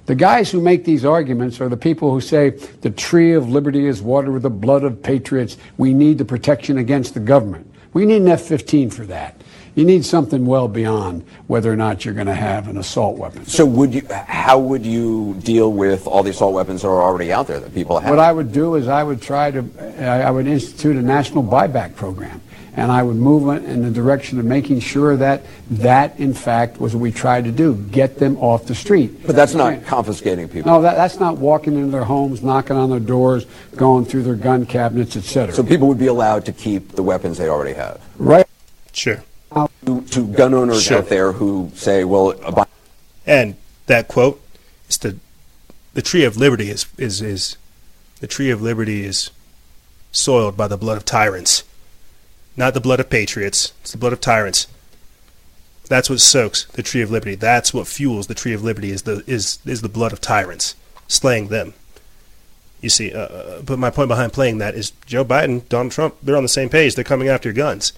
[0.06, 3.86] The guys who make these arguments are the people who say the tree of liberty
[3.86, 5.58] is watered with the blood of patriots.
[5.76, 7.67] We need the protection against the government.
[7.92, 9.40] We need an F 15 for that.
[9.74, 13.46] You need something well beyond whether or not you're going to have an assault weapon.
[13.46, 14.02] So, would you?
[14.10, 17.72] How would you deal with all the assault weapons that are already out there that
[17.72, 18.10] people have?
[18.10, 21.94] What I would do is I would try to, I would institute a national buyback
[21.94, 22.40] program
[22.78, 26.94] and I would move in the direction of making sure that that, in fact, was
[26.94, 29.26] what we tried to do: get them off the street.
[29.26, 30.70] But that's not confiscating people.
[30.70, 34.36] No, that, that's not walking into their homes, knocking on their doors, going through their
[34.36, 35.52] gun cabinets, etc.
[35.52, 38.00] So people would be allowed to keep the weapons they already have.
[38.16, 38.46] Right.
[38.92, 39.22] Sure.
[39.86, 40.98] To, to gun owners Sure.
[40.98, 42.66] out there who say, well, a
[43.26, 43.56] And
[43.86, 44.40] that quote
[44.88, 45.16] is the
[45.94, 47.56] the tree of liberty is is is
[48.20, 49.30] the tree of liberty is
[50.12, 51.64] soiled by the blood of tyrants,
[52.58, 53.72] not the blood of patriots.
[53.80, 54.66] It's the blood of tyrants.
[55.88, 57.34] That's what soaks the tree of liberty.
[57.34, 60.74] That's what fuels the tree of liberty is the is is the blood of tyrants,
[61.06, 61.72] slaying them.
[62.82, 66.16] You see, uh, uh, but my point behind playing that is Joe Biden, Donald Trump,
[66.22, 66.94] they're on the same page.
[66.94, 67.92] They're coming after your guns,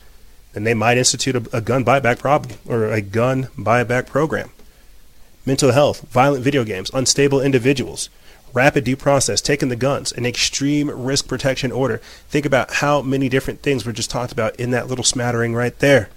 [0.54, 4.50] and they might institute a, a gun buyback problem or a gun buyback program
[5.46, 8.10] mental health, violent video games, unstable individuals,
[8.54, 11.98] rapid due process, taking the guns, an extreme risk protection order.
[12.28, 15.78] Think about how many different things were just talked about in that little smattering right
[15.78, 16.10] there.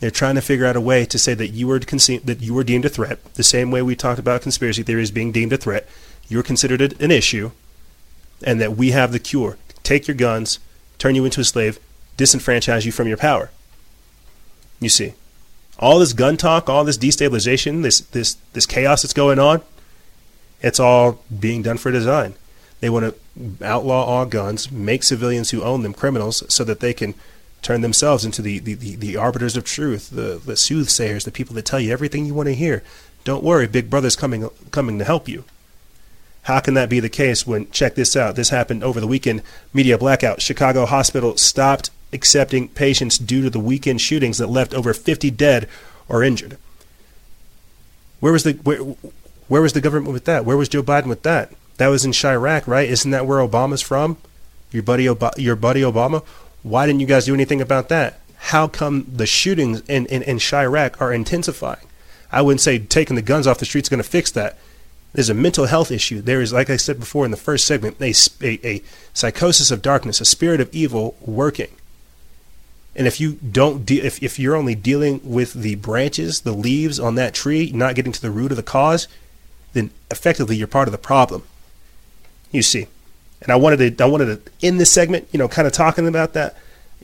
[0.00, 2.54] They're trying to figure out a way to say that you were conce- that you
[2.54, 5.58] were deemed a threat, the same way we talked about conspiracy theories being deemed a
[5.58, 5.86] threat.
[6.28, 7.50] You're considered an issue,
[8.42, 9.58] and that we have the cure.
[9.82, 10.58] Take your guns,
[10.98, 11.78] turn you into a slave,
[12.16, 13.50] disenfranchise you from your power.
[14.80, 15.14] You see,
[15.78, 19.60] all this gun talk, all this destabilization, this this this chaos that's going on,
[20.62, 22.34] it's all being done for design.
[22.80, 26.94] They want to outlaw all guns, make civilians who own them criminals, so that they
[26.94, 27.14] can
[27.62, 31.54] turn themselves into the, the, the, the arbiters of truth, the, the soothsayers, the people
[31.54, 32.82] that tell you everything you want to hear.
[33.24, 35.44] Don't worry, Big Brother's coming coming to help you.
[36.44, 39.42] How can that be the case when, check this out, this happened over the weekend,
[39.74, 40.40] media blackout.
[40.40, 45.68] Chicago hospital stopped accepting patients due to the weekend shootings that left over 50 dead
[46.08, 46.56] or injured.
[48.20, 48.80] Where was the where,
[49.50, 50.44] where was the government with that?
[50.44, 51.50] Where was Joe Biden with that?
[51.78, 52.88] That was in Chiraq, right?
[52.88, 54.16] Isn't that where Obama's from?
[54.70, 56.24] Your buddy, Ob- your buddy Obama.
[56.62, 58.20] Why didn't you guys do anything about that?
[58.36, 61.84] How come the shootings in, in, in Chiraq are intensifying?
[62.30, 64.56] I wouldn't say taking the guns off the streets is going to fix that.
[65.14, 66.20] There's a mental health issue.
[66.20, 68.82] There is, like I said before in the first segment, a, a, a
[69.12, 71.74] psychosis of darkness, a spirit of evil working.
[72.94, 77.00] And if you don't, de- if, if you're only dealing with the branches, the leaves
[77.00, 79.08] on that tree, not getting to the root of the cause,
[79.72, 81.42] then effectively you're part of the problem.
[82.50, 82.86] You see.
[83.42, 86.06] And I wanted to I wanted to end this segment, you know, kind of talking
[86.06, 86.56] about that,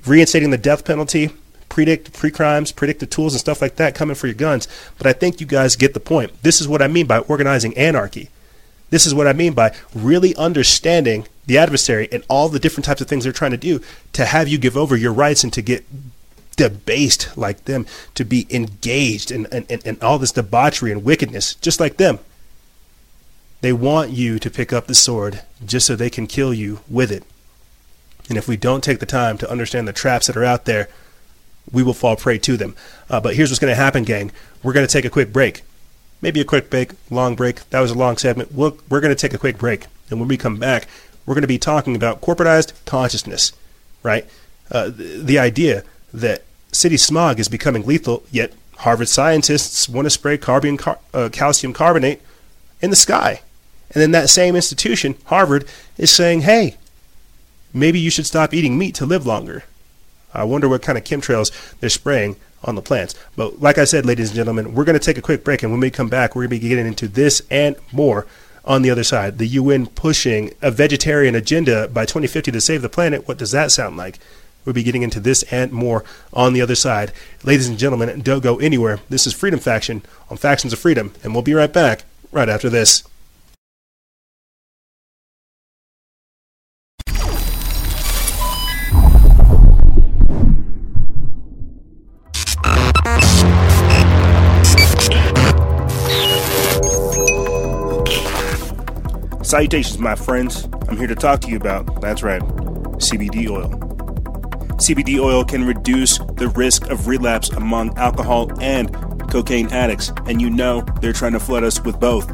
[0.05, 1.31] reinstating the death penalty,
[1.69, 4.69] predict pre-crimes, predict the tools and stuff like that coming for your guns.
[4.99, 6.43] But I think you guys get the point.
[6.43, 8.31] This is what I mean by organizing anarchy.
[8.91, 13.01] This is what I mean by really understanding the adversary and all the different types
[13.01, 13.81] of things they're trying to do
[14.13, 15.85] to have you give over your rights and to get
[16.57, 21.55] debased like them, to be engaged in, in, in, in all this debauchery and wickedness,
[21.57, 22.19] just like them.
[23.67, 27.11] They want you to pick up the sword just so they can kill you with
[27.11, 27.25] it.
[28.29, 30.89] And if we don't take the time to understand the traps that are out there,
[31.73, 32.77] we will fall prey to them.
[33.11, 34.31] Uh, but here's what's going to happen, gang.
[34.63, 35.63] We're going to take a quick break.
[36.23, 37.69] Maybe a quick break, long break.
[37.71, 38.53] That was a long segment.
[38.53, 39.87] We'll, we're going to take a quick break.
[40.11, 40.87] And when we come back,
[41.27, 43.51] we're going to be talking about corporatized consciousness,
[44.05, 44.29] right?
[44.71, 45.83] Uh, the, the idea
[46.15, 51.31] that city smog is becoming lethal, yet Harvard scientists want to spray carbon, car, uh,
[51.33, 52.23] calcium carbonate
[52.81, 53.41] in the sky.
[53.97, 55.65] And then that same institution, Harvard,
[55.97, 56.77] is saying, hey,
[57.73, 59.65] maybe you should stop eating meat to live longer.
[60.35, 61.51] I wonder what kind of chemtrails
[61.81, 63.15] they're spraying on the plants.
[63.37, 65.63] But like I said, ladies and gentlemen, we're going to take a quick break.
[65.63, 68.27] And when we come back, we're going to be getting into this and more
[68.67, 69.39] on the other side.
[69.39, 73.27] The UN pushing a vegetarian agenda by 2050 to save the planet.
[73.27, 74.19] What does that sound like?
[74.67, 76.05] We'll be getting into this and more
[76.35, 77.15] on the other side.
[77.45, 79.01] Ladies and gentlemen, don't go anywhere.
[79.09, 82.69] This is Freedom Faction on Factions of Freedom, and we'll be right back right after
[82.69, 83.03] this.
[99.57, 100.69] Salutations, my friends.
[100.87, 102.43] I'm here to talk to you about, that's right,
[102.99, 103.71] CBD oil.
[104.77, 108.93] CBD oil can reduce the risk of relapse among alcohol and
[109.31, 112.27] cocaine addicts, and you know they're trying to flood us with both.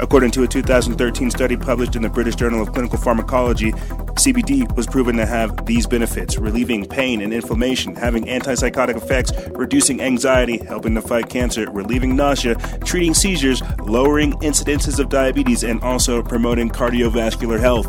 [0.00, 4.86] According to a 2013 study published in the British Journal of Clinical Pharmacology, CBD was
[4.86, 10.94] proven to have these benefits relieving pain and inflammation, having antipsychotic effects, reducing anxiety, helping
[10.94, 17.60] to fight cancer, relieving nausea, treating seizures, lowering incidences of diabetes, and also promoting cardiovascular
[17.60, 17.86] health.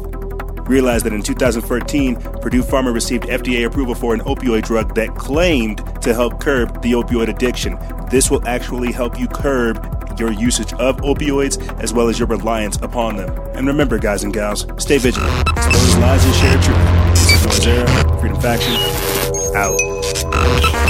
[0.72, 5.84] Realize that in 2014, Purdue Pharma received FDA approval for an opioid drug that claimed
[6.02, 7.78] to help curb the opioid addiction.
[8.10, 12.78] This will actually help you curb your usage of opioids as well as your reliance
[12.78, 13.38] upon them.
[13.54, 15.50] And remember, guys and gals, stay vigilant.
[15.50, 17.12] Expose lies and share truth.
[17.16, 18.74] This is Freedom Faction,
[19.54, 20.81] out.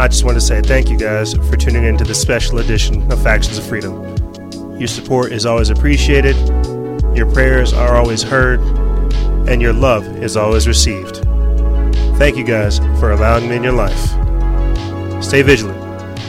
[0.00, 3.12] I just want to say thank you guys for tuning in to this special edition
[3.12, 4.02] of Factions of Freedom.
[4.78, 6.36] Your support is always appreciated,
[7.14, 8.60] your prayers are always heard,
[9.46, 11.16] and your love is always received.
[12.16, 14.00] Thank you guys for allowing me in your life.
[15.22, 15.78] Stay vigilant,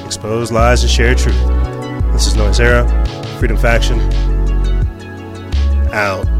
[0.05, 1.41] expose lies and share truth.
[2.11, 3.05] This is Noise Era,
[3.39, 4.01] Freedom Faction,
[5.93, 6.30] out.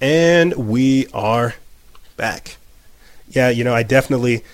[0.00, 1.54] And we are
[2.16, 2.56] back.
[3.30, 4.44] Yeah, you know, I definitely,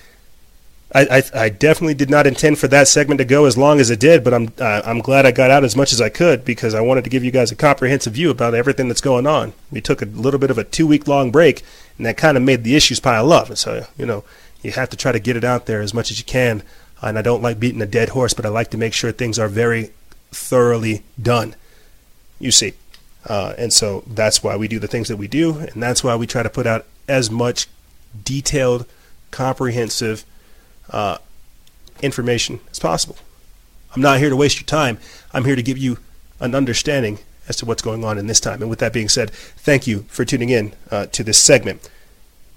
[0.93, 3.89] I, I, I, definitely did not intend for that segment to go as long as
[3.89, 6.43] it did, but I'm, uh, I'm glad I got out as much as I could
[6.43, 9.53] because I wanted to give you guys a comprehensive view about everything that's going on.
[9.71, 11.63] We took a little bit of a two week long break,
[11.97, 13.55] and that kind of made the issues pile up.
[13.55, 14.23] So, you know,
[14.63, 16.63] you have to try to get it out there as much as you can.
[17.01, 19.37] And I don't like beating a dead horse, but I like to make sure things
[19.37, 19.91] are very
[20.31, 21.55] thoroughly done.
[22.39, 22.73] You see.
[23.25, 26.15] Uh, and so that's why we do the things that we do, and that's why
[26.15, 27.67] we try to put out as much
[28.23, 28.85] detailed,
[29.31, 30.23] comprehensive
[30.91, 31.17] uh,
[32.01, 33.17] information as possible.
[33.95, 34.99] I'm not here to waste your time.
[35.33, 35.97] I'm here to give you
[36.39, 38.61] an understanding as to what's going on in this time.
[38.61, 41.89] And with that being said, thank you for tuning in uh, to this segment.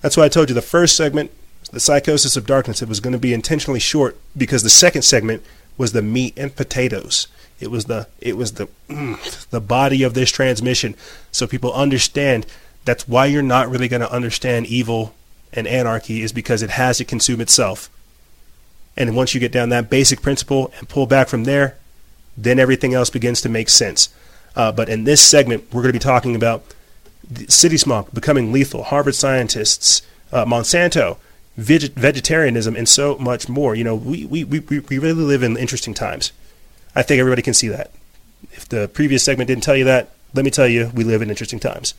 [0.01, 1.31] That's why I told you the first segment,
[1.71, 5.43] the psychosis of darkness, it was going to be intentionally short because the second segment
[5.77, 7.29] was the meat and potatoes.
[7.61, 8.69] It was the it was the
[9.51, 10.95] the body of this transmission,
[11.33, 12.47] so people understand.
[12.85, 15.15] That's why you're not really going to understand evil
[15.53, 17.91] and anarchy is because it has to consume itself.
[18.97, 21.77] And once you get down that basic principle and pull back from there,
[22.37, 24.09] then everything else begins to make sense.
[24.57, 26.65] Uh, but in this segment, we're going to be talking about
[27.49, 30.03] city smog becoming lethal, Harvard scientists,
[30.33, 31.19] uh, Monsanto,
[31.59, 33.75] veget- vegetarianism, and so much more.
[33.75, 36.33] You know, we, we, we, we really live in interesting times.
[36.95, 37.91] I think everybody can see that.
[38.53, 41.31] If the previous segment didn't tell you that, let me tell you, we live in
[41.31, 41.95] interesting times.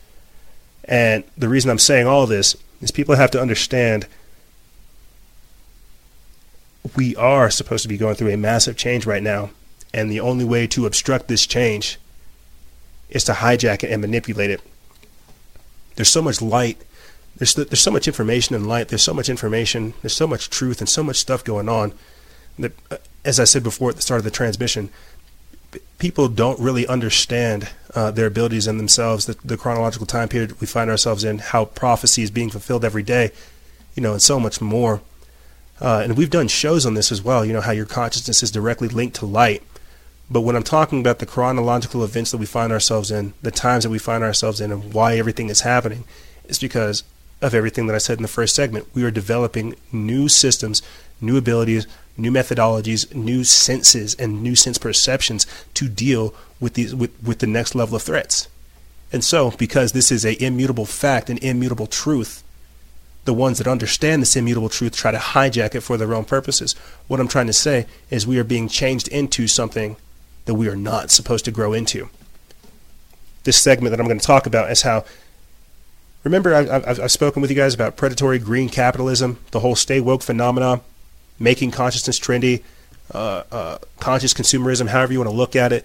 [0.84, 4.06] And the reason I'm saying all this is people have to understand
[6.96, 9.50] we are supposed to be going through a massive change right now.
[9.92, 11.98] And the only way to obstruct this change
[13.08, 14.60] is to hijack it and manipulate it.
[15.96, 16.78] There's so much light.
[17.36, 18.88] There's, there's so much information in light.
[18.88, 19.94] There's so much information.
[20.00, 21.92] There's so much truth and so much stuff going on
[22.58, 24.90] that uh, as I said before at the start of the transmission,
[25.98, 30.66] people don't really understand uh, their abilities in themselves, the, the, chronological time period we
[30.66, 33.30] find ourselves in, how prophecy is being fulfilled every day,
[33.94, 35.00] you know, and so much more.
[35.80, 38.50] Uh, and we've done shows on this as well, you know, how your consciousness is
[38.50, 39.62] directly linked to light.
[40.30, 43.84] But when I'm talking about the chronological events that we find ourselves in, the times
[43.84, 46.04] that we find ourselves in, and why everything is happening,
[46.44, 47.02] it's because
[47.42, 48.86] of everything that I said in the first segment.
[48.94, 50.82] We are developing new systems,
[51.20, 51.86] new abilities,
[52.20, 57.46] new methodologies, new senses, and new sense perceptions to deal with these with, with the
[57.46, 58.48] next level of threats.
[59.12, 62.44] And so, because this is a immutable fact, an immutable truth,
[63.24, 66.74] the ones that understand this immutable truth try to hijack it for their own purposes.
[67.08, 69.96] What I'm trying to say is we are being changed into something
[70.44, 72.08] that we are not supposed to grow into.
[73.44, 75.04] This segment that I'm going to talk about is how
[76.22, 80.22] Remember, I've, I've, spoken with you guys about predatory green capitalism, the whole stay woke
[80.22, 80.82] phenomenon
[81.40, 82.62] making consciousness trendy,
[83.12, 85.84] uh, uh, conscious consumerism, however you want to look at it.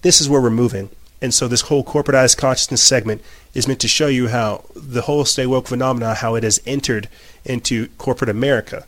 [0.00, 0.88] This is where we're moving.
[1.20, 3.22] And so this whole corporatized consciousness segment
[3.54, 7.08] is meant to show you how the whole stay woke phenomena, how it has entered
[7.44, 8.86] into corporate America.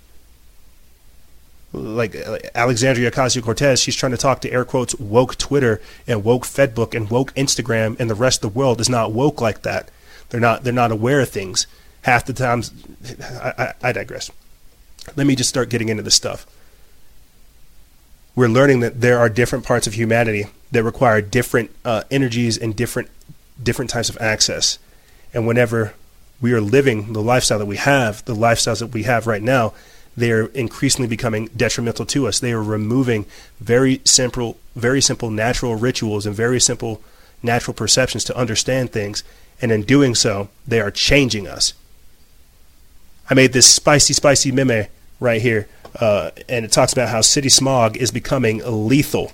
[1.73, 2.17] Like
[2.55, 6.95] Alexandria Ocasio Cortez, she's trying to talk to air quotes woke Twitter and woke Fedbook
[6.95, 9.91] and woke Instagram, and the rest of the world is not woke like that.
[10.29, 10.63] They're not.
[10.65, 11.67] They're not aware of things.
[12.03, 12.73] Half the times,
[13.21, 14.31] I, I, I digress.
[15.17, 16.47] Let me just start getting into this stuff.
[18.35, 22.75] We're learning that there are different parts of humanity that require different uh, energies and
[22.75, 23.09] different
[23.63, 24.79] different types of access.
[25.33, 25.95] And whenever
[26.41, 29.73] we are living the lifestyle that we have, the lifestyles that we have right now,
[30.17, 32.41] they are increasingly becoming detrimental to us.
[32.41, 33.27] They are removing
[33.61, 37.01] very simple, very simple natural rituals and very simple
[37.43, 39.23] natural perceptions to understand things.
[39.61, 41.75] And in doing so, they are changing us.
[43.29, 44.87] I made this spicy, spicy meme
[45.21, 45.69] right here,
[46.01, 49.33] uh, and it talks about how city smog is becoming lethal.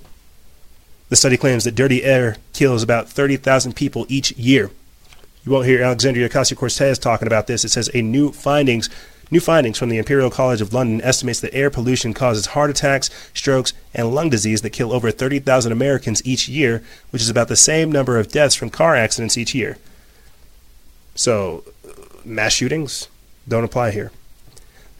[1.09, 4.71] The study claims that dirty air kills about 30,000 people each year.
[5.45, 7.65] You won't hear Alexandria Ocasio Cortez talking about this.
[7.65, 8.89] It says a new findings
[9.33, 13.11] New findings from the Imperial College of London estimates that air pollution causes heart attacks,
[13.33, 17.55] strokes, and lung disease that kill over 30,000 Americans each year, which is about the
[17.55, 19.79] same number of deaths from car accidents each year.
[21.15, 21.63] So,
[22.25, 23.09] mass shootings
[23.51, 24.11] don't apply here.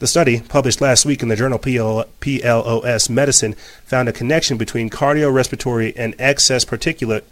[0.01, 3.55] The study, published last week in the journal PLOS Medicine,
[3.85, 7.23] found a connection between cardiorespiratory and excess particulate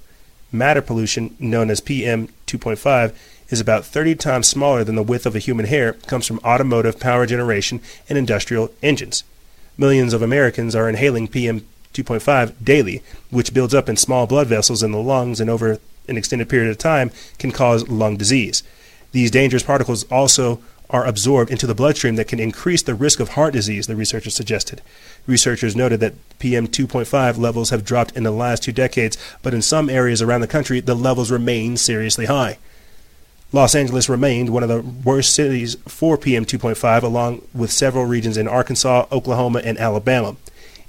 [0.53, 3.15] matter pollution, known as PM 2.5,
[3.49, 7.01] is about 30 times smaller than the width of a human hair, comes from automotive
[7.01, 9.25] power generation and industrial engines.
[9.77, 11.61] Millions of Americans are inhaling PM
[11.95, 16.17] 2.5 daily, which builds up in small blood vessels in the lungs and over an
[16.17, 18.63] extended period of time can cause lung disease.
[19.13, 23.31] These dangerous particles also are absorbed into the bloodstream that can increase the risk of
[23.31, 24.81] heart disease, the researchers suggested.
[25.27, 29.61] Researchers noted that PM 2.5 levels have dropped in the last two decades, but in
[29.61, 32.59] some areas around the country, the levels remain seriously high.
[33.51, 38.37] Los Angeles remained one of the worst cities for PM 2.5, along with several regions
[38.37, 40.37] in Arkansas, Oklahoma, and Alabama.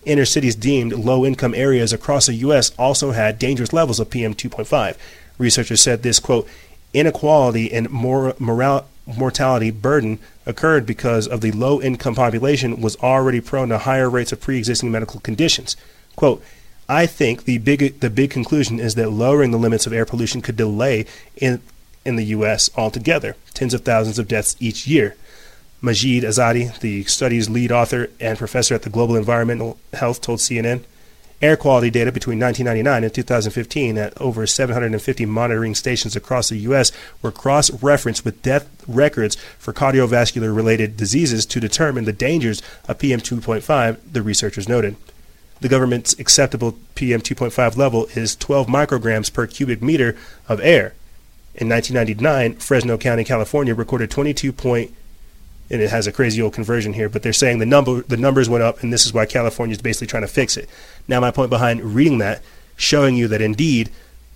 [0.05, 2.71] Inner cities deemed low income areas across the U.S.
[2.77, 4.97] also had dangerous levels of PM 2.5.
[5.37, 6.47] Researchers said this, quote,
[6.93, 13.41] inequality and more moral, mortality burden occurred because of the low income population was already
[13.41, 15.75] prone to higher rates of pre existing medical conditions.
[16.15, 16.43] Quote,
[16.87, 20.41] I think the big the big conclusion is that lowering the limits of air pollution
[20.41, 21.05] could delay
[21.35, 21.61] in
[22.05, 22.69] in the U.S.
[22.75, 25.15] altogether, tens of thousands of deaths each year.
[25.81, 30.83] Majid Ezzati, the study's lead author and professor at the Global Environmental Health, told CNN
[31.41, 36.91] air quality data between 1999 and 2015 at over 750 monitoring stations across the U.S.
[37.21, 42.99] were cross referenced with death records for cardiovascular related diseases to determine the dangers of
[42.99, 44.95] PM 2.5, the researchers noted.
[45.61, 50.17] The government's acceptable PM 2.5 level is 12 micrograms per cubic meter
[50.47, 50.93] of air.
[51.55, 54.95] In 1999, Fresno County, California recorded 22 point
[55.69, 58.49] and it has a crazy old conversion here, but they're saying the number the numbers
[58.49, 60.69] went up, and this is why California is basically trying to fix it.
[61.07, 62.41] Now, my point behind reading that,
[62.75, 63.89] showing you that indeed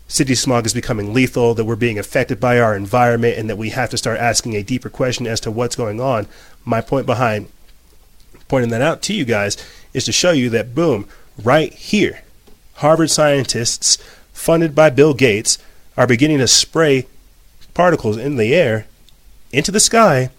[0.07, 3.69] city smog is becoming lethal, that we're being affected by our environment, and that we
[3.69, 6.27] have to start asking a deeper question as to what's going on.
[6.65, 7.49] My point behind
[8.47, 9.57] pointing that out to you guys
[9.93, 11.07] is to show you that boom,
[11.43, 12.21] right here,
[12.75, 13.97] Harvard scientists
[14.33, 15.57] funded by Bill Gates
[15.97, 17.07] are beginning to spray
[17.73, 18.85] particles in the air
[19.51, 20.29] into the sky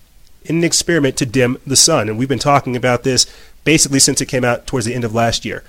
[0.44, 2.08] in an experiment to dim the sun.
[2.08, 3.26] And we've been talking about this
[3.64, 5.64] basically since it came out towards the end of last year.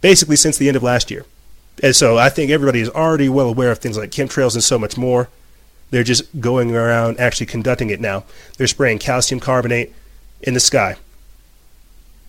[0.00, 1.24] Basically, since the end of last year.
[1.82, 4.78] And so I think everybody is already well aware of things like chemtrails and so
[4.78, 5.28] much more.
[5.90, 8.24] They're just going around actually conducting it now.
[8.56, 9.92] They're spraying calcium carbonate
[10.42, 10.96] in the sky.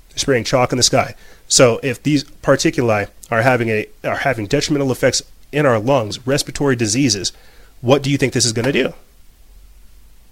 [0.09, 1.15] They're spraying chalk in the sky.
[1.47, 5.21] So if these particuli are having a are having detrimental effects
[5.51, 7.33] in our lungs, respiratory diseases,
[7.81, 8.93] what do you think this is going to do?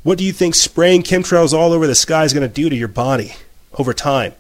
[0.04, 2.76] What do you think spraying chemtrails all over the sky is going to do to
[2.76, 3.36] your body
[3.74, 4.34] over time?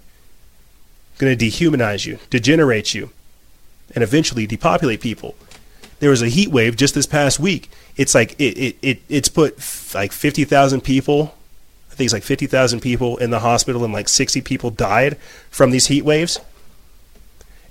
[1.18, 3.12] Going to dehumanize you, degenerate you,
[3.96, 5.36] and eventually depopulate people.
[6.00, 7.70] There was a heat wave just this past week.
[7.96, 11.34] It's like it, it, it it's put f- like 50,000 people,
[11.90, 15.18] I think it's like 50,000 people in the hospital and like 60 people died
[15.50, 16.40] from these heat waves.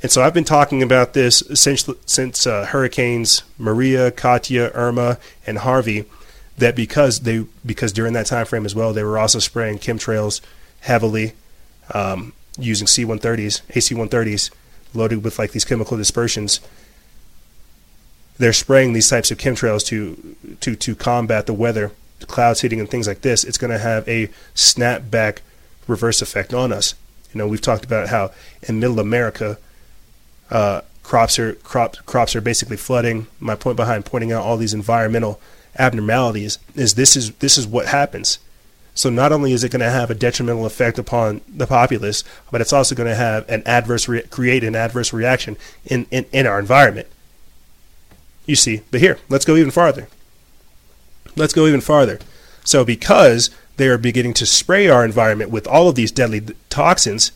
[0.01, 5.59] And so I've been talking about this since since uh, hurricanes Maria, Katia, Irma, and
[5.59, 6.07] Harvey
[6.59, 10.41] that because they because during that time frame as well they were also spraying chemtrails
[10.81, 11.33] heavily
[11.93, 14.51] um, using C-130s, AC-130s
[14.95, 16.61] loaded with like these chemical dispersions.
[18.39, 21.93] They're spraying these types of chemtrails to to to combat the weather,
[22.27, 23.45] clouds hitting and things like this.
[23.45, 25.39] It's going to have a snapback
[25.87, 26.95] reverse effect on us.
[27.33, 29.59] You know, we've talked about how in Middle America,
[30.51, 33.27] uh, crops are crops crops are basically flooding.
[33.39, 35.41] My point behind pointing out all these environmental
[35.79, 38.39] abnormalities is this is this is what happens.
[38.95, 42.61] So not only is it going to have a detrimental effect upon the populace, but
[42.61, 46.47] it's also going to have an adverse re- create an adverse reaction in, in, in
[46.47, 47.07] our environment.
[48.45, 50.09] You see, but here, let's go even farther.
[51.37, 52.19] Let's go even farther.
[52.65, 57.33] So because they are beginning to spray our environment with all of these deadly toxins,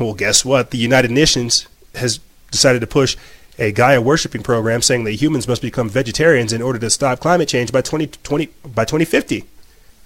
[0.00, 0.70] well, guess what?
[0.70, 3.16] The United Nations has decided to push
[3.58, 7.48] a Gaia worshiping program saying that humans must become vegetarians in order to stop climate
[7.48, 9.44] change by 2020 by 2050.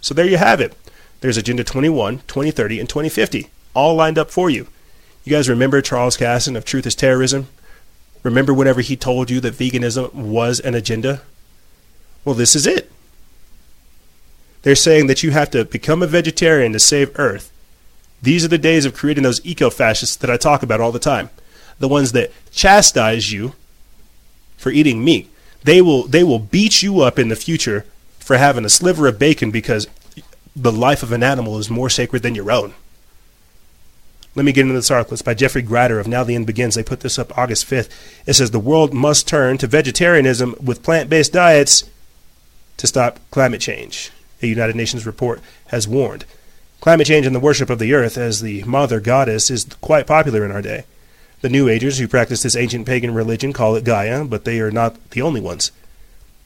[0.01, 0.77] So there you have it.
[1.21, 4.67] There's Agenda 21, 2030, and 2050 all lined up for you.
[5.25, 7.49] You guys remember Charles Casson of Truth is Terrorism?
[8.23, 11.23] Remember whenever he told you that veganism was an agenda?
[12.25, 12.91] Well, this is it.
[14.63, 17.53] They're saying that you have to become a vegetarian to save Earth.
[18.21, 20.99] These are the days of creating those eco fascists that I talk about all the
[20.99, 21.31] time.
[21.79, 23.55] The ones that chastise you
[24.57, 25.31] for eating meat.
[25.63, 27.85] They will they will beat you up in the future
[28.19, 29.87] for having a sliver of bacon because
[30.55, 32.75] the life of an animal is more sacred than your own.
[34.35, 35.15] Let me get into this article.
[35.15, 36.75] It's by Geoffrey Grider of Now the End Begins.
[36.75, 37.89] They put this up August 5th.
[38.27, 41.89] It says the world must turn to vegetarianism with plant based diets
[42.77, 44.11] to stop climate change.
[44.43, 46.25] A United Nations report has warned.
[46.81, 50.45] Climate change and the worship of the earth as the mother goddess is quite popular
[50.45, 50.85] in our day.
[51.41, 54.73] The New Agers who practice this ancient pagan religion call it Gaia, but they are
[54.73, 55.71] not the only ones.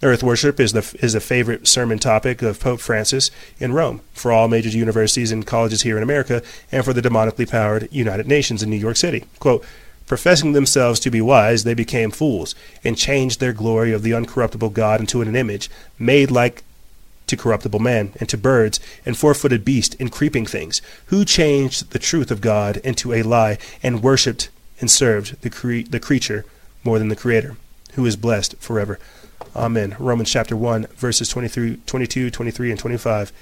[0.03, 4.31] Earth worship is the is a favorite sermon topic of Pope Francis in Rome for
[4.31, 8.63] all major universities and colleges here in America and for the demonically powered United Nations
[8.63, 9.25] in New York City.
[9.39, 9.65] Quote,
[10.07, 12.55] Professing themselves to be wise, they became fools
[12.85, 16.65] and changed their glory of the uncorruptible God into an image made like
[17.29, 21.93] to corruptible man, and to birds, and four footed beasts, and creeping things, who changed
[21.93, 24.51] the truth of God into a lie, and worshipped
[24.83, 26.45] and served the, cre- the creature
[26.85, 27.57] more than the Creator,
[27.95, 28.99] who is blessed forever.
[29.57, 29.97] Amen.
[29.99, 33.33] Romans chapter 1, verses 23, 22, 23, and 25.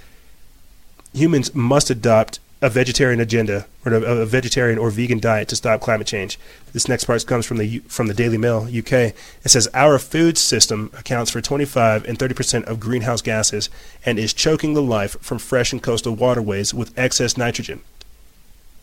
[1.12, 6.06] Humans must adopt a vegetarian agenda or a, vegetarian or vegan diet to stop climate
[6.06, 6.38] change.
[6.74, 8.92] This next part comes from the from the Daily Mail UK.
[8.92, 13.70] It says our food system accounts for 25 and 30 percent of greenhouse gases
[14.04, 17.80] and is choking the life from fresh and coastal waterways with excess nitrogen.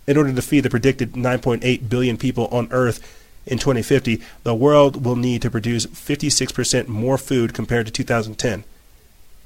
[0.07, 3.01] In order to feed the predicted 9.8 billion people on Earth
[3.45, 8.63] in 2050, the world will need to produce 56 percent more food compared to 2010.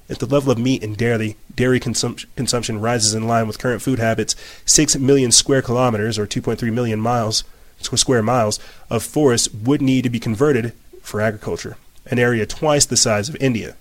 [0.08, 3.82] If the level of meat and dairy, dairy consum- consumption rises in line with current
[3.82, 4.36] food habits,
[4.66, 7.44] 6 million square kilometers, or 2.3 million miles,
[7.80, 8.60] square miles,
[8.90, 13.38] of forests would need to be converted for agriculture, an area twice the size of
[13.38, 13.76] India.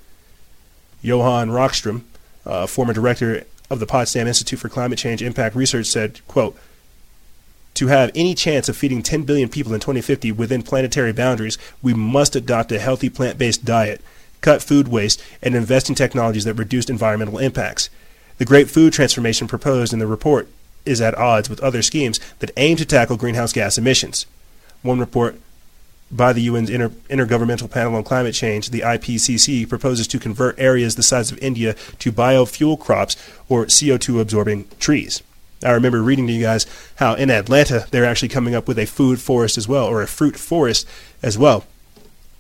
[1.03, 2.03] Johan Rockström,
[2.47, 6.57] uh, former director of the Potsdam Institute for Climate Change Impact Research, said, quote,
[7.81, 11.93] to have any chance of feeding 10 billion people in 2050 within planetary boundaries, we
[11.95, 14.01] must adopt a healthy plant based diet
[14.41, 17.91] cut food waste, and invest in technologies that reduce environmental impacts.
[18.39, 20.49] The great food transformation proposed in the report
[20.87, 24.27] is at odds with other schemes that aim to tackle greenhouse gas emissions.
[24.83, 25.39] One report
[26.11, 30.97] by the UN's Inter- Intergovernmental Panel on Climate Change, the IPCC, proposes to convert areas
[30.97, 33.17] the size of India to biofuel crops
[33.49, 35.23] or CO2 absorbing trees.
[35.63, 36.67] I remember reading to you guys
[36.97, 40.07] how in Atlanta they're actually coming up with a food forest as well, or a
[40.07, 40.87] fruit forest
[41.23, 41.65] as well.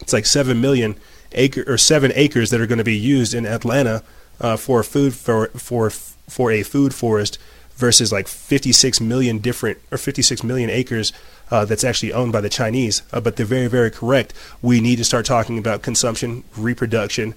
[0.01, 0.97] It's like 7 million
[1.33, 4.03] acre or seven acres that are going to be used in Atlanta
[4.41, 7.39] uh, for food for for for a food forest
[7.77, 11.13] versus like 56 million different or 56 million acres
[11.51, 13.03] uh, that's actually owned by the Chinese.
[13.13, 14.33] Uh, but they're very very correct.
[14.63, 17.35] We need to start talking about consumption, reproduction.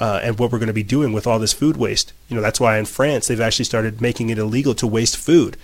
[0.00, 2.14] Uh, and what we're going to be doing with all this food waste.
[2.28, 5.58] You know, that's why in France they've actually started making it illegal to waste food.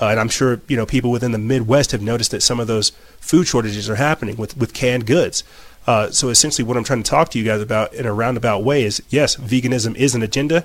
[0.00, 2.66] Uh, and I'm sure you know people within the Midwest have noticed that some of
[2.66, 2.90] those
[3.20, 5.42] food shortages are happening with, with canned goods.
[5.86, 8.62] Uh, so essentially, what I'm trying to talk to you guys about in a roundabout
[8.62, 10.64] way is yes, veganism is an agenda,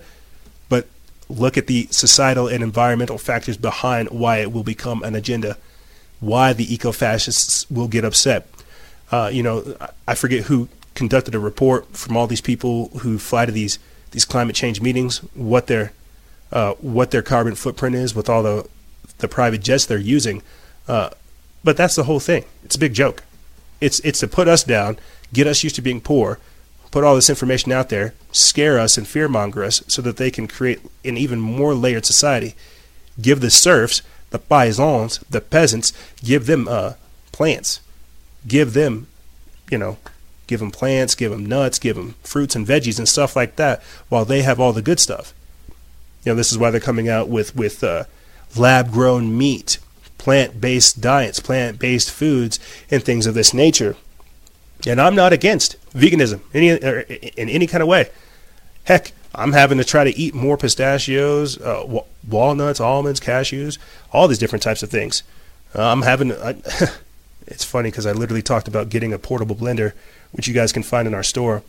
[0.70, 0.88] but
[1.30, 5.58] look at the societal and environmental factors behind why it will become an agenda,
[6.20, 8.48] why the eco fascists will get upset.
[9.12, 9.78] Uh, you know,
[10.08, 13.80] I forget who conducted a report from all these people who fly to these
[14.12, 15.92] these climate change meetings, what their
[16.52, 18.68] uh, what their carbon footprint is with all the
[19.18, 20.42] the private jets they're using.
[20.88, 21.10] Uh,
[21.64, 22.46] but that's the whole thing.
[22.64, 23.24] It's a big joke.
[23.82, 24.98] It's it's to put us down,
[25.32, 26.40] get us used to being poor,
[26.92, 30.48] put all this information out there, scare us and fearmonger us so that they can
[30.48, 32.56] create an even more layered society.
[33.22, 35.94] Give the serfs, the paysans, the peasants,
[36.24, 36.94] give them uh,
[37.32, 37.80] plants.
[38.48, 39.08] Give them,
[39.72, 39.98] you know,
[40.48, 43.82] give them plants, give them nuts, give them fruits and veggies and stuff like that
[44.10, 45.34] while they have all the good stuff.
[46.24, 48.06] You know, this is why they're coming out with, with uh,
[48.56, 49.80] lab grown meat
[50.24, 52.58] plant based diets, plant based foods,
[52.90, 53.98] and things of this nature.
[54.88, 58.10] And I'm not against veganism any, in any kind of way.
[58.86, 63.78] Heck, I'm having to try to eat more pistachios, uh, walnuts, almonds, cashews,
[64.14, 65.24] all these different types of things.
[65.76, 66.32] Uh, I'm having.
[66.32, 66.52] I,
[67.48, 69.92] it's funny because I literally talked about getting a portable blender,
[70.34, 71.64] which you guys can find in our store.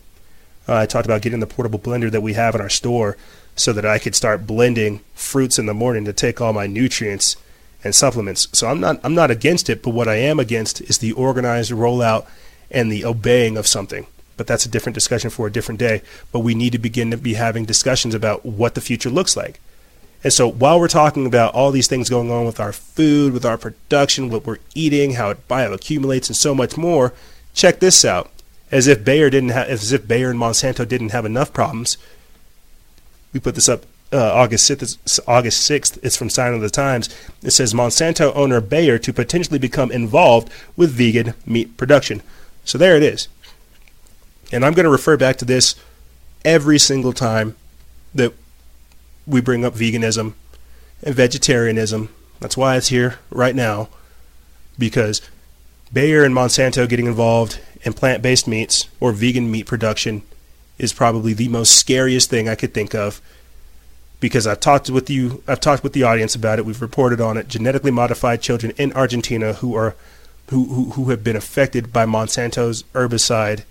[0.67, 3.15] Uh, I talked about getting the portable blender that we have in our store
[3.55, 7.37] so that I could start blending fruits in the morning to take all my nutrients
[7.83, 8.47] and supplements.
[8.51, 11.71] So I'm not I'm not against it, but what I am against is the organized
[11.71, 12.25] rollout
[12.69, 14.07] and the obeying of something.
[14.37, 16.01] But that's a different discussion for a different day.
[16.31, 19.61] But we need to begin to be having discussions about what the future looks like.
[20.23, 23.45] And so while we're talking about all these things going on with our food, with
[23.45, 27.13] our production, what we're eating, how it bioaccumulates, and so much more,
[27.53, 28.31] check this out.
[28.75, 31.97] As if Bayer didn't have, as if Bayer and Monsanto didn't have enough problems.
[33.31, 35.97] We put this up uh, August 6th, August 6th.
[36.03, 37.07] It's from Sign of the Times.
[37.41, 42.21] It says Monsanto owner Bayer to potentially become involved with vegan meat production.
[42.65, 43.29] So there it is.
[44.51, 45.75] And I'm going to refer back to this
[46.43, 47.55] every single time
[48.13, 48.33] that
[49.25, 50.33] we bring up veganism
[51.01, 52.09] and vegetarianism.
[52.41, 53.87] That's why it's here right now,
[54.77, 55.21] because
[55.93, 60.23] Bayer and Monsanto getting involved in plant based meats or vegan meat production
[60.77, 63.21] is probably the most scariest thing I could think of
[64.19, 66.65] because I've talked with you, I've talked with the audience about it.
[66.65, 67.47] We've reported on it.
[67.47, 69.95] Genetically modified children in Argentina who are
[70.49, 73.63] who who, who have been affected by Monsanto's herbicide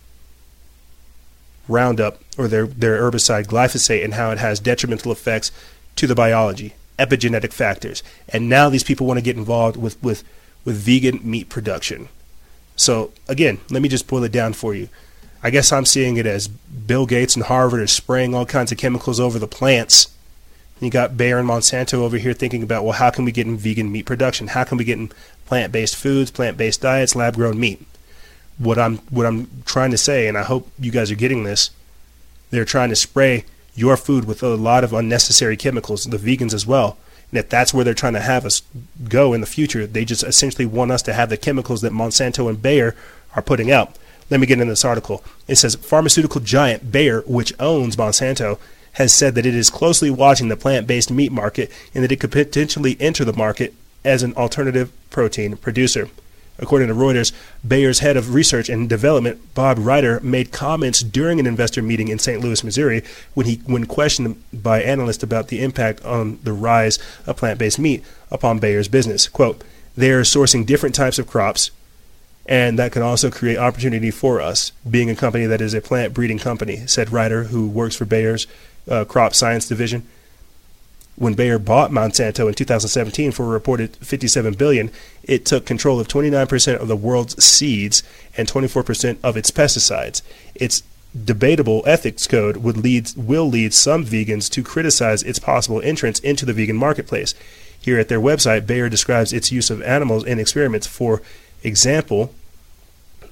[1.66, 5.50] Roundup or their their herbicide glyphosate and how it has detrimental effects
[5.96, 8.02] to the biology, epigenetic factors.
[8.28, 10.24] And now these people want to get involved with with
[10.64, 12.08] with vegan meat production.
[12.76, 14.88] So again, let me just boil it down for you.
[15.42, 18.78] I guess I'm seeing it as Bill Gates and Harvard are spraying all kinds of
[18.78, 20.08] chemicals over the plants
[20.84, 23.56] you got Bayer and Monsanto over here thinking about, well, how can we get in
[23.56, 24.48] vegan meat production?
[24.48, 25.12] How can we get in
[25.46, 27.84] plant-based foods, plant-based diets, lab-grown meat?
[28.58, 31.70] What I'm what I'm trying to say, and I hope you guys are getting this,
[32.50, 33.44] they're trying to spray
[33.74, 36.96] your food with a lot of unnecessary chemicals, the vegans as well.
[37.34, 38.62] If that's where they're trying to have us
[39.08, 42.48] go in the future, they just essentially want us to have the chemicals that Monsanto
[42.48, 42.94] and Bayer
[43.34, 43.96] are putting out.
[44.30, 45.22] Let me get into this article.
[45.48, 48.58] It says pharmaceutical giant Bayer, which owns Monsanto,
[48.92, 52.20] has said that it is closely watching the plant based meat market and that it
[52.20, 53.74] could potentially enter the market
[54.04, 56.08] as an alternative protein producer.
[56.58, 57.32] According to Reuters,
[57.66, 62.18] Bayer's head of research and development, Bob Reiter, made comments during an investor meeting in
[62.18, 62.40] St.
[62.40, 63.02] Louis, Missouri,
[63.34, 68.04] when he when questioned by analysts about the impact on the rise of plant-based meat
[68.30, 69.26] upon Bayer's business.
[69.26, 69.64] Quote,
[69.96, 71.70] they are sourcing different types of crops,
[72.46, 76.14] and that can also create opportunity for us, being a company that is a plant
[76.14, 78.46] breeding company, said Reiter, who works for Bayer's
[78.88, 80.06] uh, crop science division.
[81.16, 84.90] When Bayer bought Monsanto in 2017 for a reported 57 billion,
[85.22, 88.02] it took control of 29% of the world's seeds
[88.36, 90.22] and 24% of its pesticides.
[90.54, 90.82] Its
[91.24, 96.44] debatable ethics code would lead will lead some vegans to criticize its possible entrance into
[96.44, 97.34] the vegan marketplace.
[97.80, 100.88] Here at their website, Bayer describes its use of animals in experiments.
[100.88, 101.22] For
[101.62, 102.34] example,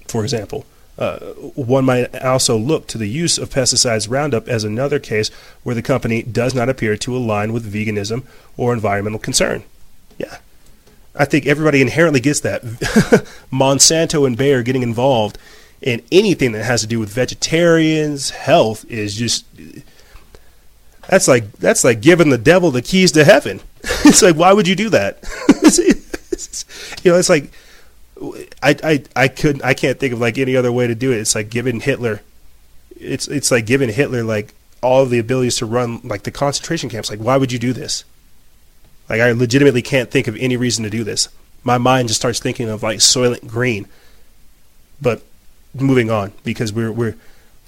[0.07, 0.65] for example,
[0.99, 1.19] uh,
[1.55, 5.31] one might also look to the use of pesticides Roundup as another case
[5.63, 8.25] where the company does not appear to align with veganism
[8.57, 9.65] or environmental concern.
[10.19, 10.39] Yeah.
[11.15, 12.63] I think everybody inherently gets that.
[13.53, 15.39] Monsanto and Bayer getting involved
[15.81, 19.45] in anything that has to do with vegetarians' health is just
[21.09, 23.61] that's like that's like giving the devil the keys to heaven.
[23.83, 25.19] it's like why would you do that?
[27.03, 27.51] you know, it's like
[28.63, 31.19] I, I, I could I can't think of like any other way to do it.
[31.19, 32.23] It's like giving Hitler,
[32.97, 37.11] it's it's like giving Hitler like all the abilities to run like the concentration camps.
[37.11, 38.05] Like why would you do this?
[39.09, 41.29] Like I legitimately can't think of any reason to do this.
[41.65, 43.89] My mind just starts thinking of like Soylent Green.
[45.01, 45.23] But
[45.75, 47.17] moving on because we're we're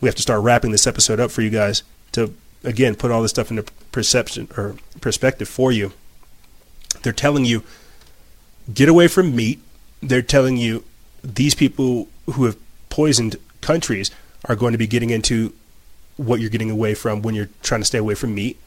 [0.00, 1.82] we have to start wrapping this episode up for you guys
[2.12, 2.32] to
[2.62, 5.92] again put all this stuff into perception or perspective for you.
[7.02, 7.64] They're telling you
[8.72, 9.60] get away from meat
[10.08, 10.84] they're telling you
[11.22, 12.56] these people who have
[12.90, 14.10] poisoned countries
[14.46, 15.52] are going to be getting into
[16.16, 18.58] what you're getting away from when you're trying to stay away from meat.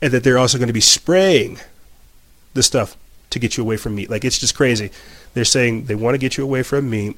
[0.00, 1.58] And that they're also going to be spraying
[2.54, 2.96] the stuff
[3.30, 4.10] to get you away from meat.
[4.10, 4.90] Like it's just crazy.
[5.34, 7.16] They're saying they want to get you away from meat,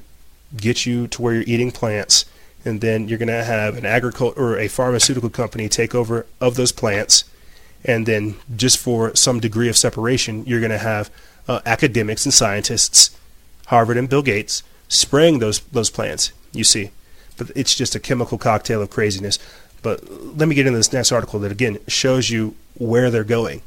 [0.55, 2.25] get you to where you're eating plants,
[2.65, 6.55] and then you're going to have an agriculture or a pharmaceutical company take over of
[6.55, 7.23] those plants,
[7.83, 11.09] and then just for some degree of separation, you're going to have
[11.47, 13.17] uh, academics and scientists,
[13.67, 16.31] Harvard and Bill Gates, spraying those those plants.
[16.51, 16.91] You see,
[17.37, 19.39] but it's just a chemical cocktail of craziness.
[19.81, 23.61] But let me get into this next article that again shows you where they're going.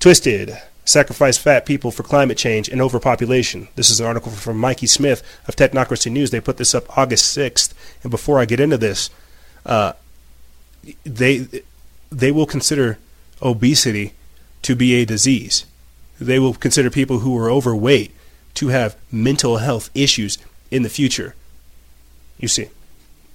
[0.00, 0.56] Twisted.
[0.84, 3.68] Sacrifice fat people for climate change and overpopulation.
[3.74, 6.30] This is an article from Mikey Smith of Technocracy News.
[6.30, 7.74] They put this up August 6th.
[8.02, 9.10] And before I get into this,
[9.66, 9.92] uh,
[11.04, 11.46] they
[12.10, 12.98] they will consider
[13.42, 14.14] obesity
[14.62, 15.66] to be a disease.
[16.20, 18.14] They will consider people who are overweight
[18.54, 20.38] to have mental health issues
[20.70, 21.34] in the future.
[22.38, 22.68] You see.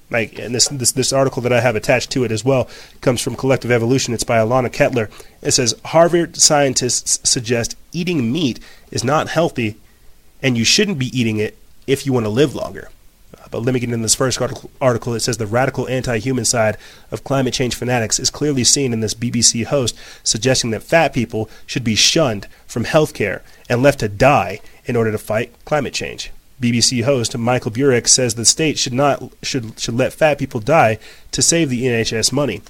[0.10, 2.70] Like, and this, this this article that I have attached to it as well
[3.02, 4.14] comes from Collective Evolution.
[4.14, 5.10] It's by Alanna Ketler.
[5.42, 8.60] It says Harvard scientists suggest eating meat
[8.92, 9.76] is not healthy,
[10.42, 11.58] and you shouldn't be eating it
[11.88, 12.90] if you want to live longer.
[13.54, 14.42] But let me get into this first
[14.82, 15.14] article.
[15.14, 16.76] It says the radical anti-human side
[17.12, 21.52] of climate change fanatics is clearly seen in this BBC host suggesting that fat people
[21.68, 26.32] should be shunned from healthcare and left to die in order to fight climate change.
[26.60, 30.98] BBC host Michael Buerk says the state should not should should let fat people die
[31.32, 32.64] to save the NHS money.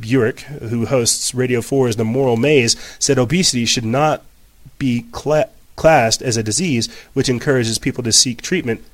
[0.00, 4.24] Buerk, who hosts Radio 4's The Moral Maze, said obesity should not
[4.78, 8.84] be cla- classed as a disease which encourages people to seek treatment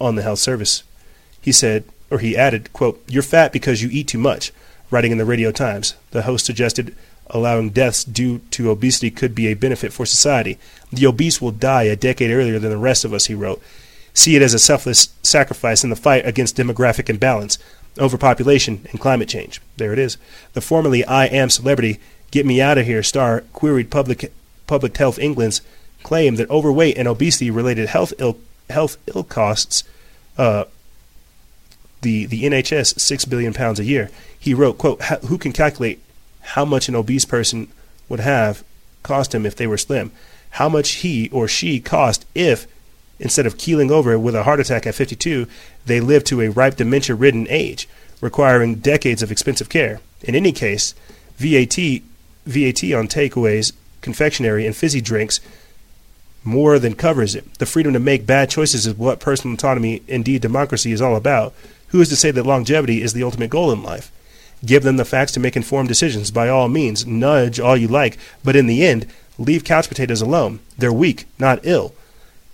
[0.00, 0.82] on the health service.
[1.40, 4.52] He said, or he added, quote, You're fat because you eat too much.
[4.90, 6.94] Writing in the Radio Times, the host suggested
[7.28, 10.58] allowing deaths due to obesity could be a benefit for society.
[10.92, 13.60] The obese will die a decade earlier than the rest of us, he wrote.
[14.14, 17.58] See it as a selfless sacrifice in the fight against demographic imbalance,
[17.98, 19.60] overpopulation, and climate change.
[19.76, 20.16] There it is.
[20.52, 22.00] The formerly I'm a Celebrity,
[22.30, 24.32] Get Me Out of Here star queried Public,
[24.66, 25.60] Public Health England's
[26.02, 28.38] claim that overweight and obesity related health ill,
[28.70, 29.84] health ill costs
[30.38, 30.64] uh,
[32.02, 34.10] the, the NHS six billion pounds a year.
[34.38, 36.00] He wrote, quote, who can calculate
[36.40, 37.68] how much an obese person
[38.08, 38.62] would have
[39.02, 40.12] cost him if they were slim,
[40.50, 42.66] how much he or she cost if,
[43.18, 45.46] instead of keeling over with a heart attack at 52,
[45.84, 47.88] they lived to a ripe dementia ridden age,
[48.20, 50.00] requiring decades of expensive care.
[50.22, 50.94] In any case,
[51.36, 51.76] VAT,
[52.44, 55.40] VAT on takeaways, confectionery, and fizzy drinks
[56.46, 57.54] more than covers it.
[57.54, 61.54] The freedom to make bad choices is what personal autonomy, indeed democracy, is all about.
[61.88, 64.10] Who is to say that longevity is the ultimate goal in life?
[64.64, 66.30] Give them the facts to make informed decisions.
[66.30, 69.06] By all means, nudge all you like, but in the end,
[69.38, 70.60] leave couch potatoes alone.
[70.78, 71.94] They're weak, not ill.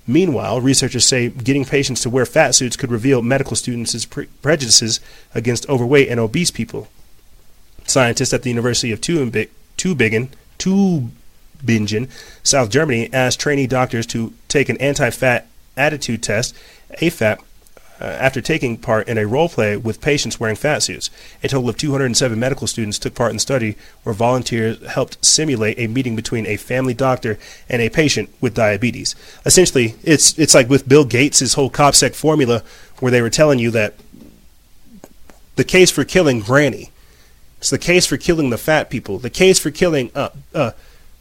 [0.06, 4.98] Meanwhile, researchers say getting patients to wear fat suits could reveal medical students' pre- prejudices
[5.34, 6.88] against overweight and obese people.
[7.86, 10.28] Scientists at the University of Tübingen,
[11.64, 12.08] Tübingen,
[12.42, 16.54] South Germany, asked trainee doctors to take an anti-fat attitude test,
[17.00, 17.38] AFAT,
[18.02, 21.08] uh, after taking part in a role play with patients wearing fat suits.
[21.44, 25.78] A total of 207 medical students took part in the study where volunteers helped simulate
[25.78, 29.14] a meeting between a family doctor and a patient with diabetes.
[29.46, 32.64] Essentially, it's it's like with Bill Gates' whole COPSEC formula
[32.98, 33.94] where they were telling you that
[35.54, 36.90] the case for killing granny,
[37.58, 40.72] it's the case for killing the fat people, the case for killing uh, uh,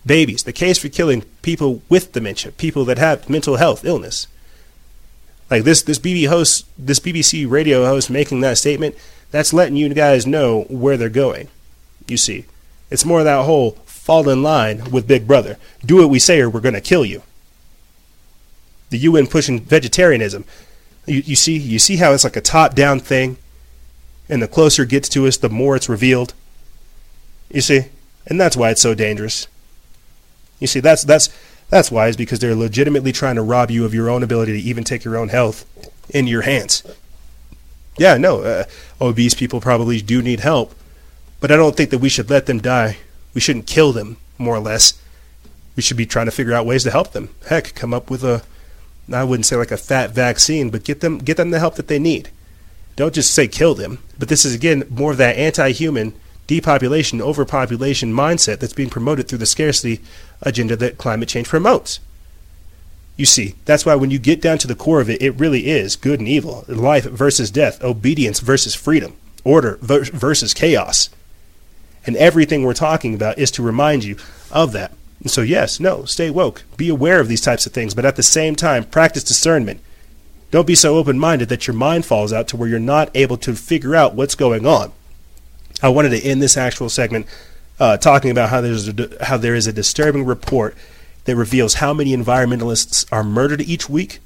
[0.06, 4.28] babies, the case for killing people with dementia, people that have mental health illness.
[5.50, 8.96] Like this this BB host, this BBC radio host making that statement,
[9.32, 11.50] that's letting you guys know where they're going.
[12.08, 12.46] You see,
[12.90, 15.58] it's more of that whole fall in line with Big Brother.
[15.86, 17.22] Do what we say, or we're going to kill you.
[18.90, 20.44] The UN pushing vegetarianism.
[21.06, 23.38] You, you see, you see how it's like a top-down thing,
[24.28, 26.34] and the closer it gets to us, the more it's revealed.
[27.50, 27.86] You see,
[28.28, 29.48] and that's why it's so dangerous.
[30.62, 31.30] You see, that's that's
[31.70, 34.84] that's is because they're legitimately trying to rob you of your own ability to even
[34.84, 35.66] take your own health
[36.10, 36.84] in your hands.
[37.98, 38.64] Yeah, no, uh,
[39.02, 40.74] obese people probably do need help,
[41.40, 42.98] but I don't think that we should let them die.
[43.34, 44.94] We shouldn't kill them, more or less.
[45.76, 47.30] We should be trying to figure out ways to help them.
[47.48, 48.44] Heck, come up with a,
[49.12, 51.88] I wouldn't say like a fat vaccine, but get them get them the help that
[51.88, 52.30] they need.
[52.96, 54.00] Don't just say kill them.
[54.20, 56.14] But this is again more of that anti-human
[56.48, 60.02] depopulation, overpopulation mindset that's being promoted through the scarcity
[60.42, 62.00] agenda that climate change promotes.
[63.18, 65.68] You see, that's why when you get down to the core of it, it really
[65.68, 71.10] is good and evil, life versus death, obedience versus freedom, order versus chaos.
[72.06, 74.18] And everything we're talking about is to remind you
[74.50, 74.92] of that.
[75.20, 76.64] And so, yes, no, stay woke.
[76.78, 79.82] Be aware of these types of things, but at the same time, practice discernment.
[80.50, 83.38] Don't be so open minded that your mind falls out to where you're not able
[83.38, 84.92] to figure out what's going on.
[85.82, 87.26] I wanted to end this actual segment
[87.80, 90.76] uh, talking about how there's a, how there is a disturbing report
[91.26, 94.20] that reveals how many environmentalists are murdered each week.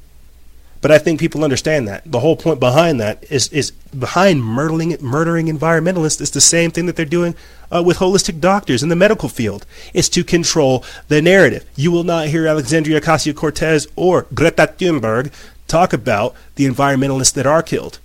[0.81, 4.95] But I think people understand that the whole point behind that is is behind murdering
[5.01, 7.33] murdering environmentalists is the same thing that they're doing
[7.71, 9.65] uh, with holistic doctors in the medical field.
[9.93, 11.65] It's to control the narrative.
[11.75, 15.31] You will not hear Alexandria Ocasio Cortez or Greta Thunberg
[15.67, 17.99] talk about the environmentalists that are killed.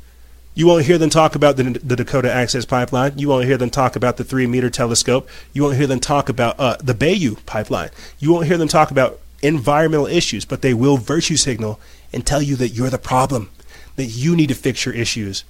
[0.60, 3.18] You won't hear them talk about the, the Dakota Access Pipeline.
[3.18, 5.26] You won't hear them talk about the Thirty Meter Telescope.
[5.54, 7.88] You won't hear them talk about uh, the Bayou Pipeline.
[8.18, 11.80] You won't hear them talk about environmental issues, but they will virtue signal
[12.12, 13.48] and tell you that you're the problem,
[13.96, 15.44] that you need to fix your issues,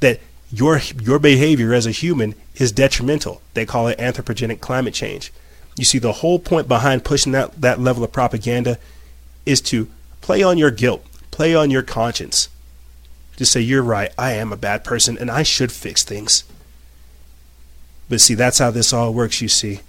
[0.00, 0.20] that
[0.52, 3.40] your your behavior as a human is detrimental.
[3.54, 5.32] They call it anthropogenic climate change.
[5.78, 8.76] You see, the whole point behind pushing that, that level of propaganda
[9.46, 9.88] is to
[10.20, 12.50] play on your guilt, play on your conscience.
[13.40, 16.44] Just say, you're right, I am a bad person and I should fix things.
[18.06, 19.80] But see, that's how this all works, you see.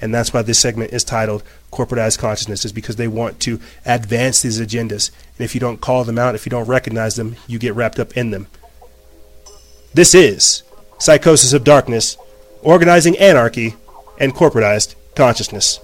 [0.00, 4.40] And that's why this segment is titled Corporatized Consciousness, is because they want to advance
[4.40, 5.10] these agendas.
[5.36, 7.98] And if you don't call them out, if you don't recognize them, you get wrapped
[7.98, 8.46] up in them.
[9.92, 10.62] This is
[10.98, 12.16] Psychosis of Darkness,
[12.62, 13.74] Organizing Anarchy,
[14.18, 15.78] and Corporatized Consciousness.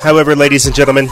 [0.00, 1.08] However, ladies and gentlemen,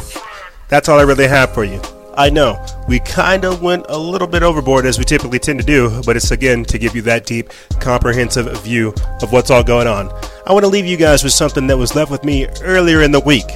[0.68, 1.80] that's all I really have for you.
[2.16, 5.66] I know we kind of went a little bit overboard as we typically tend to
[5.66, 7.50] do, but it's again to give you that deep,
[7.80, 10.08] comprehensive view of what's all going on.
[10.46, 13.10] I want to leave you guys with something that was left with me earlier in
[13.10, 13.46] the week.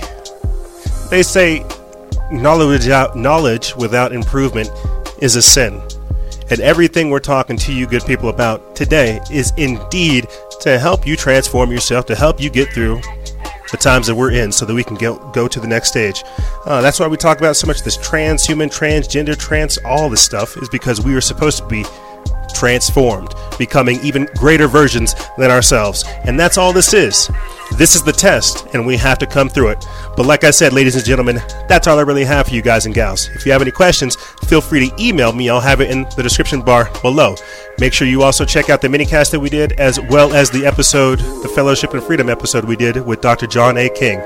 [1.11, 1.65] They say
[2.31, 4.71] knowledge without, knowledge without improvement
[5.23, 5.81] is a sin.
[6.51, 10.27] And everything we're talking to you good people about today is indeed
[10.61, 13.01] to help you transform yourself, to help you get through
[13.71, 16.25] the times that we're in so that we can go, go to the next stage.
[16.67, 20.57] Uh, that's why we talk about so much this transhuman, transgender, trans, all this stuff
[20.57, 21.85] is because we are supposed to be
[22.53, 26.05] transformed, becoming even greater versions than ourselves.
[26.25, 27.31] And that's all this is.
[27.77, 29.87] This is the test, and we have to come through it.
[30.17, 32.85] But like I said, ladies and gentlemen, that's all I really have for you guys
[32.87, 33.29] and gals.
[33.35, 34.17] If you have any questions,
[34.47, 35.49] feel free to email me.
[35.49, 37.37] I'll have it in the description bar below.
[37.79, 40.67] Make sure you also check out the minicast that we did, as well as the
[40.67, 43.47] episode, the Fellowship and Freedom episode we did with Dr.
[43.47, 43.89] John A.
[43.89, 44.21] King.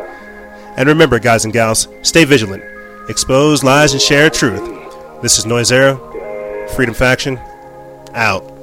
[0.77, 2.65] And remember, guys and gals, stay vigilant,
[3.09, 4.63] expose lies, and share truth.
[5.23, 5.97] This is Noisera,
[6.75, 7.39] Freedom Faction,
[8.15, 8.54] out.